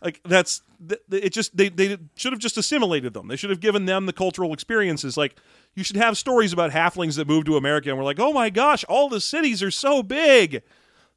[0.03, 1.33] Like that's th- th- it.
[1.33, 3.29] Just they they should have just assimilated them.
[3.29, 5.17] They should have given them the cultural experiences.
[5.17, 5.37] Like
[5.75, 8.51] you should have stories about halflings that moved to America and were like, oh my
[8.51, 10.63] gosh, all the cities are so big.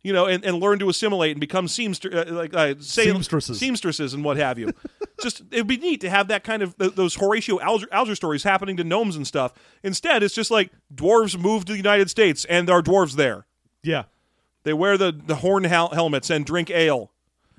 [0.01, 3.59] You know, and, and learn to assimilate and become seamster, uh, like uh, say, Seamstresses.
[3.59, 4.71] seamstresses and what have you.
[5.21, 8.43] just it'd be neat to have that kind of th- those Horatio Alger, Alger stories
[8.43, 9.53] happening to gnomes and stuff.
[9.84, 13.45] Instead, it's just like dwarves move to the United States and there are dwarves there.
[13.84, 14.03] yeah,
[14.63, 17.11] They wear the the horn hel- helmets and drink ale.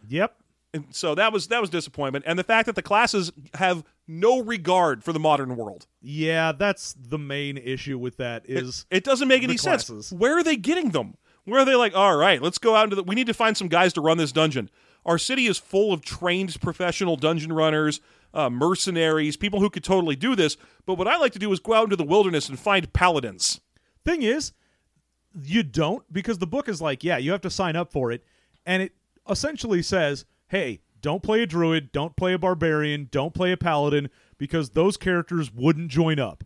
[0.09, 0.35] yep.
[0.73, 4.41] And so that was that was disappointment, and the fact that the classes have no
[4.41, 5.89] regard for the modern world.
[6.01, 10.13] Yeah, that's the main issue with that is It doesn't make any sense.
[10.13, 11.17] Where are they getting them?
[11.45, 11.95] Where are they like?
[11.95, 13.03] All right, let's go out into the.
[13.03, 14.71] We need to find some guys to run this dungeon.
[15.05, 18.01] Our city is full of trained professional dungeon runners,
[18.35, 20.57] uh, mercenaries, people who could totally do this.
[20.87, 23.61] But what I like to do is go out into the wilderness and find paladins.
[24.05, 24.53] Thing is,
[25.43, 28.25] you don't because the book is like, yeah, you have to sign up for it,
[28.67, 28.93] and it
[29.29, 34.11] essentially says, hey, don't play a druid, don't play a barbarian, don't play a paladin
[34.39, 36.45] because those characters wouldn't join up,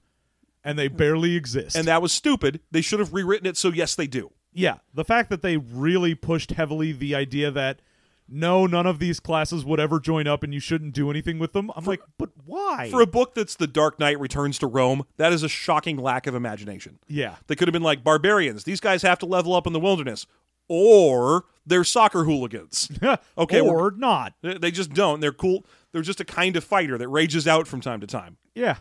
[0.62, 1.76] and they barely exist.
[1.76, 2.60] And that was stupid.
[2.70, 4.30] They should have rewritten it so yes, they do.
[4.54, 7.80] Yeah, the fact that they really pushed heavily the idea that
[8.26, 11.52] no, none of these classes would ever join up, and you shouldn't do anything with
[11.52, 11.70] them.
[11.76, 12.88] I'm like, but why?
[12.90, 16.26] For a book that's The Dark Knight Returns to Rome, that is a shocking lack
[16.26, 16.98] of imagination.
[17.06, 18.64] yeah, They could have been like barbarians.
[18.64, 20.26] These guys have to level up in the wilderness,
[20.68, 22.90] or they're soccer hooligans.
[23.36, 24.32] Okay, or not.
[24.42, 25.20] They just don't.
[25.20, 25.66] They're cool.
[25.92, 28.38] They're just a kind of fighter that rages out from time to time.
[28.54, 28.76] Yeah,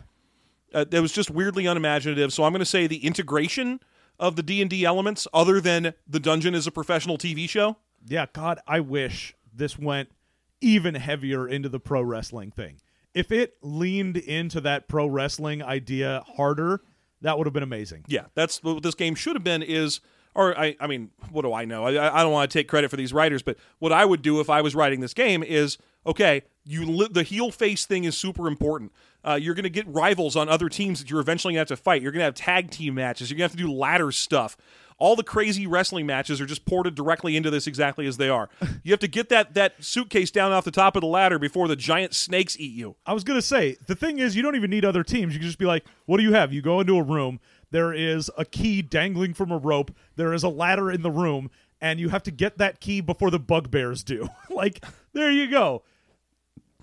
[0.72, 2.32] Uh, it was just weirdly unimaginative.
[2.32, 3.80] So I'm going to say the integration
[4.18, 7.76] of the D and D elements, other than the dungeon is a professional TV show.
[8.06, 10.10] Yeah, God, I wish this went
[10.60, 12.80] even heavier into the pro wrestling thing.
[13.12, 16.80] If it leaned into that pro wrestling idea harder,
[17.20, 18.04] That would have been amazing.
[18.06, 19.62] Yeah, that's what this game should have been.
[19.62, 20.00] Is
[20.34, 21.84] or I, I mean, what do I know?
[21.84, 24.40] I, I don't want to take credit for these writers, but what I would do
[24.40, 26.42] if I was writing this game is okay.
[26.64, 28.92] You li- the heel face thing is super important.
[29.22, 31.78] Uh, you're going to get rivals on other teams that you're eventually going to have
[31.78, 32.02] to fight.
[32.02, 33.30] You're going to have tag team matches.
[33.30, 34.56] You're going to have to do ladder stuff.
[34.96, 38.48] All the crazy wrestling matches are just ported directly into this exactly as they are.
[38.84, 41.66] You have to get that that suitcase down off the top of the ladder before
[41.66, 42.94] the giant snakes eat you.
[43.04, 45.32] I was gonna say the thing is you don't even need other teams.
[45.32, 46.52] You can just be like, what do you have?
[46.52, 47.40] You go into a room.
[47.70, 49.90] There is a key dangling from a rope.
[50.14, 51.50] There is a ladder in the room,
[51.80, 54.28] and you have to get that key before the bugbears do.
[54.50, 55.82] like there you go.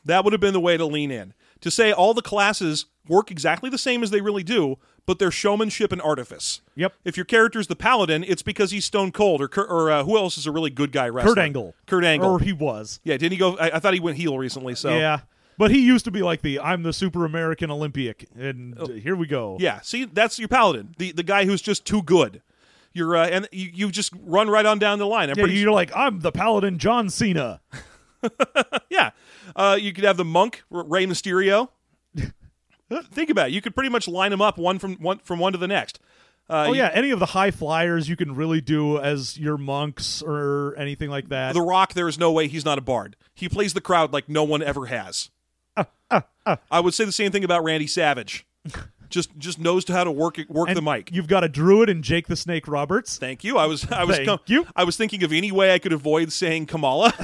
[0.06, 1.34] That would have been the way to lean in.
[1.62, 5.32] To say all the classes work exactly the same as they really do, but they're
[5.32, 6.62] showmanship and artifice.
[6.76, 6.94] Yep.
[7.06, 10.38] If your character's the paladin, it's because he's stone cold, or or uh, who else
[10.38, 11.36] is a really good guy wrestler?
[11.36, 11.76] Kurt Angle.
[11.86, 12.30] Kurt Angle.
[12.32, 13.00] Or he was.
[13.04, 13.58] yeah, didn't he go?
[13.58, 14.76] I, I thought he went heel recently.
[14.76, 15.22] So Yeah.
[15.58, 19.16] But he used to be like the I'm the super American Olympic, and uh, here
[19.16, 19.54] we go.
[19.54, 19.58] Oh.
[19.60, 22.42] Yeah, see, that's your paladin, the the guy who's just too good.
[22.94, 25.30] You're uh, and you, you just run right on down the line.
[25.30, 27.62] I'm Yeah, you're like I'm the Paladin John Cena.
[28.90, 29.12] Yeah.
[29.56, 31.70] Uh, you could have the monk, Rey Mysterio.
[33.12, 33.54] Think about it.
[33.54, 36.00] You could pretty much line them up one from one from one to the next.
[36.50, 39.58] Uh, Oh you- yeah, any of the high flyers you can really do as your
[39.58, 41.54] monks or anything like that.
[41.54, 43.16] The Rock, there is no way he's not a bard.
[43.34, 45.30] He plays the crowd like no one ever has.
[46.70, 48.46] I would say the same thing about Randy Savage.
[49.12, 51.10] just just knows how to work it, work And the mic.
[51.12, 53.18] You've got a druid and Jake the Snake Roberts.
[53.18, 53.58] Thank you.
[53.58, 54.66] I was I was Thank you.
[54.76, 57.14] I was thinking of any way I could avoid saying Kamala.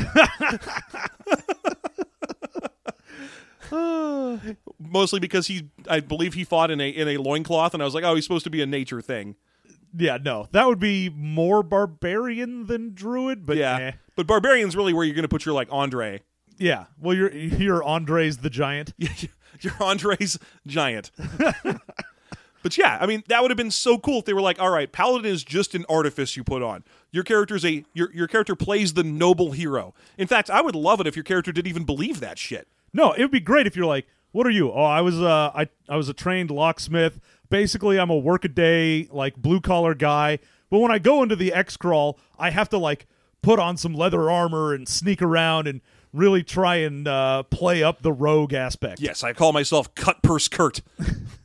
[4.80, 7.94] Mostly because he I believe he fought in a in a loincloth and I was
[7.94, 9.36] like, "Oh, he's supposed to be a nature thing."
[9.98, 13.78] Yeah, no, that would be more barbarian than druid, but Yeah.
[13.78, 13.92] eh.
[14.16, 16.22] But barbarian's really where you're going to put your like Andre.
[16.58, 16.86] yeah.
[17.00, 18.94] Well, you're you're Andres the Giant.
[19.62, 21.12] You're Andre's giant.
[22.64, 24.70] but yeah, I mean, that would have been so cool if they were like, all
[24.70, 26.84] right, Paladin is just an artifice you put on.
[27.12, 29.94] Your character's a your your character plays the noble hero.
[30.18, 32.68] In fact, I would love it if your character didn't even believe that shit.
[32.94, 34.72] No, it would be great if you're like, what are you?
[34.72, 37.20] Oh, I was uh I I was a trained locksmith.
[37.50, 40.40] Basically, I'm a workaday like blue collar guy.
[40.70, 43.08] But when I go into the X crawl, I have to like
[43.42, 45.80] put on some leather armor and sneak around and
[46.14, 49.00] really try and uh, play up the rogue aspect.
[49.00, 50.82] Yes, I call myself Cut Purse Kurt.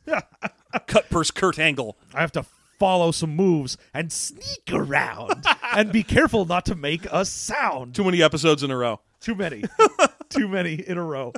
[0.87, 1.97] Cut Purse Kurt Angle.
[2.13, 2.45] I have to
[2.79, 7.95] follow some moves and sneak around and be careful not to make a sound.
[7.95, 8.99] Too many episodes in a row.
[9.19, 9.63] Too many.
[10.29, 11.33] Too many in a row.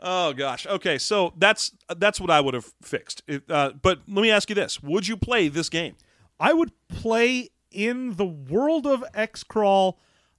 [0.00, 0.66] Oh gosh.
[0.66, 3.22] Okay, so that's that's what I would have fixed.
[3.26, 5.94] It, uh, but let me ask you this: Would you play this game?
[6.38, 9.98] I would play in the world of X Crawl.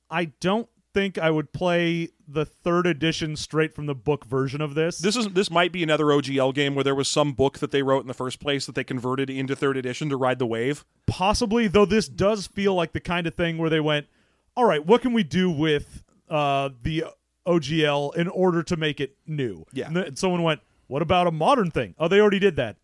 [0.10, 4.76] I don't think I would play the third edition straight from the book version of
[4.76, 5.00] this.
[5.00, 7.82] This is this might be another OGL game where there was some book that they
[7.82, 10.86] wrote in the first place that they converted into third edition to ride the wave.
[11.08, 14.08] Possibly, though, this does feel like the kind of thing where they went,
[14.56, 17.06] "All right, what can we do with uh, the
[17.46, 19.88] OGL in order to make it new?" Yeah.
[19.88, 22.78] And, then someone went, "What about a modern thing?" Oh, they already did that.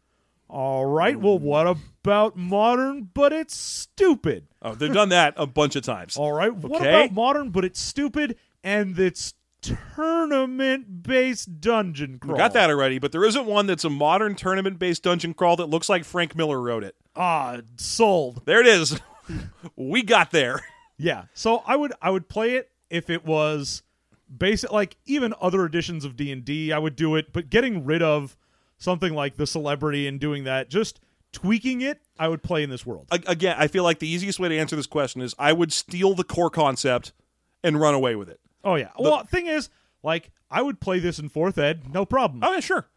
[0.49, 4.47] All right, well, what about modern, but it's stupid?
[4.61, 6.17] Oh, they've done that a bunch of times.
[6.17, 6.53] All right.
[6.53, 6.89] What Okay.
[6.89, 12.33] about modern, but it's stupid and it's tournament based dungeon crawl?
[12.33, 15.55] We got that already, but there isn't one that's a modern tournament based dungeon crawl
[15.57, 16.95] that looks like Frank Miller wrote it.
[17.15, 18.41] Ah, sold.
[18.45, 18.99] There it is.
[19.75, 20.61] we got there.
[20.97, 21.25] Yeah.
[21.33, 23.83] So I would I would play it if it was
[24.35, 28.35] basic like even other editions of D&D I would do it, but getting rid of
[28.79, 30.99] something like the celebrity and doing that, just
[31.31, 33.07] tweaking it, I would play in this world.
[33.11, 36.15] Again, I feel like the easiest way to answer this question is I would steal
[36.15, 37.13] the core concept
[37.63, 38.39] and run away with it.
[38.63, 38.89] Oh yeah.
[38.97, 39.69] well, thing is,
[40.01, 42.41] like I would play this in 4th ed, no problem.
[42.43, 42.87] Oh yeah, sure.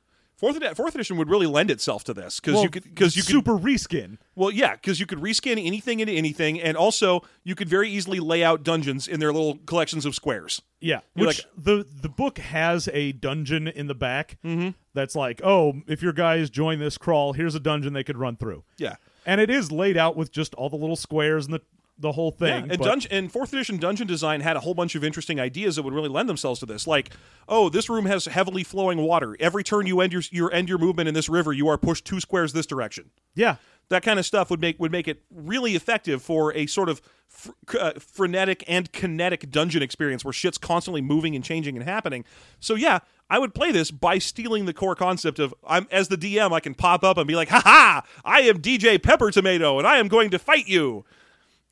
[0.43, 3.15] Fourth, edi- fourth edition would really lend itself to this because Well, you could because
[3.17, 4.19] you could super reskin.
[4.35, 8.19] Well, yeah, because you could reskin anything into anything, and also you could very easily
[8.19, 10.61] lay out dungeons in their little collections of squares.
[10.81, 14.71] Yeah, You're which like- the the book has a dungeon in the back mm-hmm.
[14.95, 18.35] that's like, oh, if your guys join this crawl, here's a dungeon they could run
[18.37, 21.61] through, Yeah, and it is laid out with just all the little squares and the
[21.99, 22.47] the whole yeah.
[22.47, 22.71] thing.
[22.71, 25.77] And but- dungeon and fourth edition dungeon design had a whole bunch of interesting ideas
[25.77, 26.87] that would really lend themselves to this.
[26.87, 27.11] Like,
[27.49, 29.37] oh, this room has heavily flowing water.
[29.39, 32.05] Every turn you end your you end your movement in this river, you are pushed
[32.05, 33.11] two squares this direction.
[33.35, 33.57] yeah,
[33.89, 37.03] That kind of stuff would make would make it really effective for a sort of
[37.29, 42.25] fr- uh, frenetic and kinetic dungeon experience where shit's constantly moving and changing and happening.
[42.59, 43.01] So yeah,
[43.31, 46.61] I would play this by stealing the core concept of I'm as the DM I
[46.61, 48.03] can pop up and be like, "Ha ha!
[48.25, 51.05] I am DJ Pepper Tomato and I am going to fight you."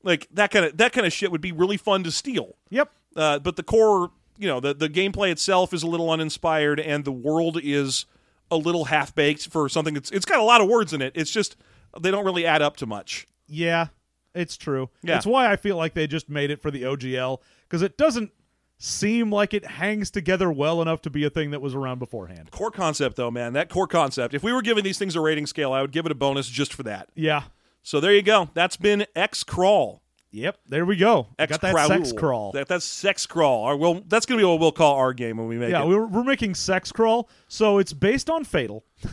[0.03, 2.57] Like that kind of that kind of shit would be really fun to steal.
[2.71, 6.81] yep, Uh, but the core, you know, the the gameplay itself is a little uninspired,
[6.81, 8.07] and the world is
[8.51, 11.13] a little half baked for something that's it's got a lot of words in it.
[11.15, 11.57] It's just
[12.01, 13.27] they don't really add up to much.
[13.47, 13.89] Yeah,
[14.35, 14.89] it's true.
[15.03, 15.17] Yeah.
[15.17, 18.31] It's why I feel like they just made it for the OGL because it doesn't
[18.79, 22.51] seem like it hangs together well enough to be a thing that was around beforehand.
[22.51, 23.53] Core concept though, man.
[23.53, 24.33] That core concept.
[24.35, 26.49] If we were giving these things a rating scale, I would give it a bonus
[26.49, 27.09] just for that.
[27.15, 27.43] Yeah.
[27.83, 28.51] So there you go.
[28.55, 30.03] That's been X Crawl.
[30.33, 30.59] Yep.
[30.67, 31.29] There we go.
[31.39, 32.53] X Got that sex crawl.
[32.53, 33.65] That, that's sex crawl.
[33.65, 35.89] Or well, that's gonna be what we'll call our game when we make yeah, it.
[35.89, 38.85] we're, we're making sex crawl, so it's based on Fatal.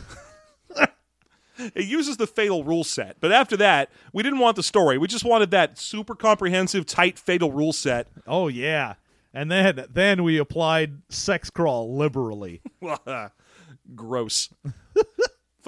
[1.74, 4.96] It uses the fatal rule set, but after that, we didn't want the story.
[4.96, 8.06] We just wanted that super comprehensive, tight fatal rule set.
[8.28, 8.94] Oh yeah,
[9.34, 12.62] and then then we applied sex crawl liberally.
[13.96, 14.50] Gross.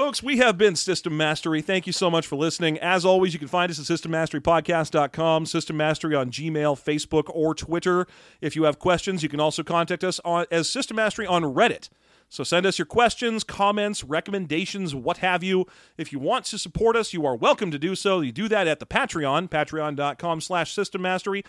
[0.01, 1.61] Folks, we have been System Mastery.
[1.61, 2.79] Thank you so much for listening.
[2.79, 8.07] As always, you can find us at systemmasterypodcast.com, System Mastery on Gmail, Facebook, or Twitter.
[8.41, 11.91] If you have questions, you can also contact us on, as System Mastery on Reddit.
[12.31, 15.67] So send us your questions, comments, recommendations, what have you.
[15.99, 18.23] If you want to support us, you are welcome to do so.
[18.23, 21.45] You do that at the Patreon, patreon.com slash System Mastery.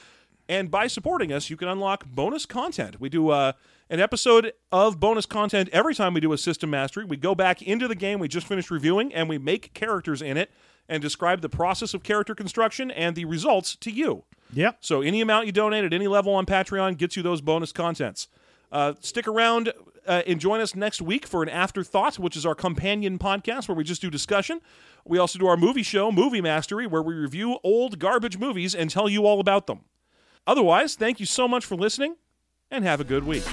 [0.49, 2.99] And by supporting us, you can unlock bonus content.
[2.99, 3.53] We do uh,
[3.91, 7.03] an episode of bonus content every time we do a system mastery.
[7.03, 10.37] We go back into the game we just finished reviewing and we make characters in
[10.37, 10.49] it
[10.87, 14.23] and describe the process of character construction and the results to you.
[14.53, 14.77] Yep.
[14.79, 18.29] So any amount you donate at any level on Patreon gets you those bonus contents.
[18.71, 19.73] Uh, stick around
[20.07, 23.75] uh, and join us next week for an afterthought, which is our companion podcast where
[23.75, 24.61] we just do discussion.
[25.05, 28.89] We also do our movie show, Movie Mastery, where we review old garbage movies and
[28.89, 29.81] tell you all about them.
[30.47, 32.15] Otherwise, thank you so much for listening
[32.71, 33.43] and have a good week.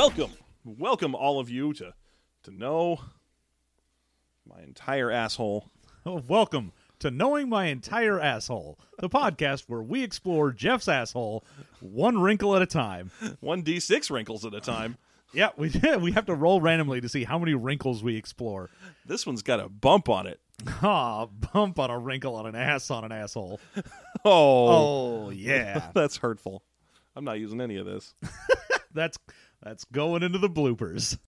[0.00, 0.32] Welcome,
[0.64, 1.92] welcome all of you to
[2.44, 3.02] to know
[4.48, 5.66] my entire asshole.
[6.06, 11.44] Oh, welcome to Knowing My Entire Asshole, the podcast where we explore Jeff's asshole
[11.80, 13.10] one wrinkle at a time.
[13.40, 14.96] One d six wrinkles at a time.
[15.34, 15.70] Yeah, we
[16.00, 18.70] we have to roll randomly to see how many wrinkles we explore.
[19.04, 20.40] This one's got a bump on it.
[20.82, 23.60] Ah, bump on a wrinkle on an ass on an asshole.
[24.24, 26.62] Oh, Oh yeah, that's hurtful.
[27.14, 28.14] I'm not using any of this.
[28.94, 29.18] that's
[29.62, 31.16] that's going into the bloopers.